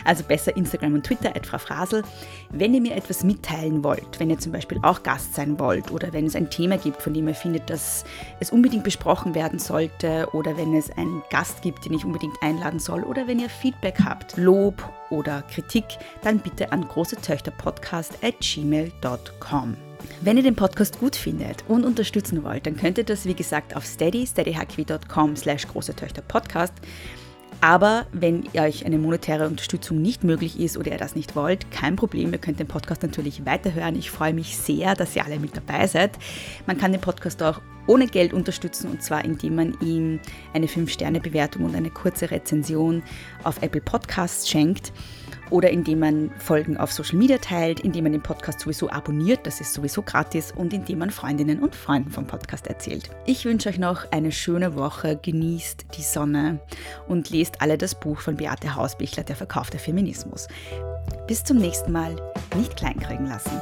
also 0.06 0.24
besser 0.24 0.56
Instagram 0.56 0.94
und 0.94 1.04
Twitter 1.04 1.36
at 1.36 1.46
Frau 1.46 1.58
Frasel. 1.58 2.02
Wenn 2.48 2.72
ihr 2.72 2.80
mir 2.80 2.96
etwas 2.96 3.24
mitteilen 3.24 3.84
wollt, 3.84 4.18
wenn 4.18 4.30
ihr 4.30 4.38
zum 4.38 4.52
Beispiel 4.52 4.78
auch 4.80 5.02
Gast 5.02 5.34
sein 5.34 5.58
wollt 5.58 5.90
oder 5.90 6.14
wenn 6.14 6.24
es 6.24 6.34
ein 6.34 6.48
Thema 6.48 6.78
gibt, 6.78 7.02
von 7.02 7.12
dem 7.12 7.28
ihr 7.28 7.34
findet, 7.34 7.68
dass 7.68 8.04
es 8.40 8.48
unbedingt 8.48 8.84
besprochen 8.84 9.34
werden 9.34 9.58
sollte 9.58 10.30
oder 10.32 10.56
wenn 10.56 10.74
es 10.74 10.90
einen 10.96 11.22
Gast 11.28 11.60
gibt, 11.60 11.84
den 11.84 11.92
ich 11.92 12.06
unbedingt 12.06 12.42
einladen 12.42 12.78
soll 12.78 13.02
oder 13.02 13.26
wenn 13.26 13.38
ihr 13.38 13.50
Feedback 13.50 13.98
habt, 14.02 14.38
Lob 14.38 14.82
oder 15.10 15.42
Kritik, 15.42 15.84
dann 16.22 16.38
bitte 16.38 16.72
an 16.72 16.86
große 16.86 17.16
Töchter 17.16 17.50
Podcast 17.50 18.18
at 18.22 18.34
gmail.com. 18.40 19.76
Wenn 20.20 20.36
ihr 20.36 20.42
den 20.42 20.56
Podcast 20.56 20.98
gut 20.98 21.16
findet 21.16 21.64
und 21.68 21.84
unterstützen 21.84 22.44
wollt, 22.44 22.66
dann 22.66 22.76
könnt 22.76 22.98
ihr 22.98 23.04
das 23.04 23.26
wie 23.26 23.34
gesagt 23.34 23.74
auf 23.76 23.84
steady, 23.86 24.26
steadyhq.com 24.26 25.36
slash 25.36 25.66
große 25.68 25.94
Töchter 25.94 26.22
Podcast. 26.22 26.74
Aber 27.64 28.04
wenn 28.12 28.44
euch 28.58 28.84
eine 28.84 28.98
monetäre 28.98 29.46
Unterstützung 29.46 30.02
nicht 30.02 30.22
möglich 30.22 30.60
ist 30.60 30.76
oder 30.76 30.92
ihr 30.92 30.98
das 30.98 31.16
nicht 31.16 31.34
wollt, 31.34 31.70
kein 31.70 31.96
Problem, 31.96 32.30
ihr 32.30 32.38
könnt 32.38 32.60
den 32.60 32.66
Podcast 32.66 33.02
natürlich 33.02 33.46
weiterhören. 33.46 33.96
Ich 33.96 34.10
freue 34.10 34.34
mich 34.34 34.58
sehr, 34.58 34.94
dass 34.94 35.16
ihr 35.16 35.24
alle 35.24 35.38
mit 35.38 35.56
dabei 35.56 35.86
seid. 35.86 36.10
Man 36.66 36.76
kann 36.76 36.92
den 36.92 37.00
Podcast 37.00 37.42
auch 37.42 37.62
ohne 37.86 38.06
Geld 38.06 38.34
unterstützen 38.34 38.90
und 38.90 39.02
zwar 39.02 39.24
indem 39.24 39.54
man 39.54 39.78
ihm 39.80 40.20
eine 40.52 40.66
5-Sterne-Bewertung 40.66 41.64
und 41.64 41.74
eine 41.74 41.88
kurze 41.88 42.30
Rezension 42.30 43.02
auf 43.44 43.62
Apple 43.62 43.80
Podcasts 43.80 44.46
schenkt 44.46 44.92
oder 45.50 45.70
indem 45.70 46.00
man 46.00 46.30
Folgen 46.38 46.76
auf 46.76 46.92
Social 46.92 47.18
Media 47.18 47.38
teilt, 47.38 47.80
indem 47.80 48.04
man 48.04 48.12
den 48.12 48.22
Podcast 48.22 48.60
sowieso 48.60 48.90
abonniert, 48.90 49.46
das 49.46 49.60
ist 49.60 49.74
sowieso 49.74 50.02
gratis 50.02 50.52
und 50.52 50.72
indem 50.72 50.98
man 50.98 51.10
Freundinnen 51.10 51.60
und 51.60 51.74
Freunden 51.74 52.10
vom 52.10 52.26
Podcast 52.26 52.66
erzählt. 52.66 53.10
Ich 53.26 53.44
wünsche 53.44 53.68
euch 53.68 53.78
noch 53.78 54.10
eine 54.10 54.32
schöne 54.32 54.74
Woche, 54.76 55.16
genießt 55.16 55.86
die 55.96 56.02
Sonne 56.02 56.60
und 57.08 57.30
lest 57.30 57.60
alle 57.60 57.78
das 57.78 57.94
Buch 57.94 58.20
von 58.20 58.36
Beate 58.36 58.74
Hausbichler, 58.74 59.24
Der 59.24 59.36
verkaufte 59.36 59.78
Feminismus. 59.78 60.48
Bis 61.26 61.44
zum 61.44 61.58
nächsten 61.58 61.92
Mal, 61.92 62.16
nicht 62.56 62.76
kleinkriegen 62.76 63.26
lassen. 63.26 63.60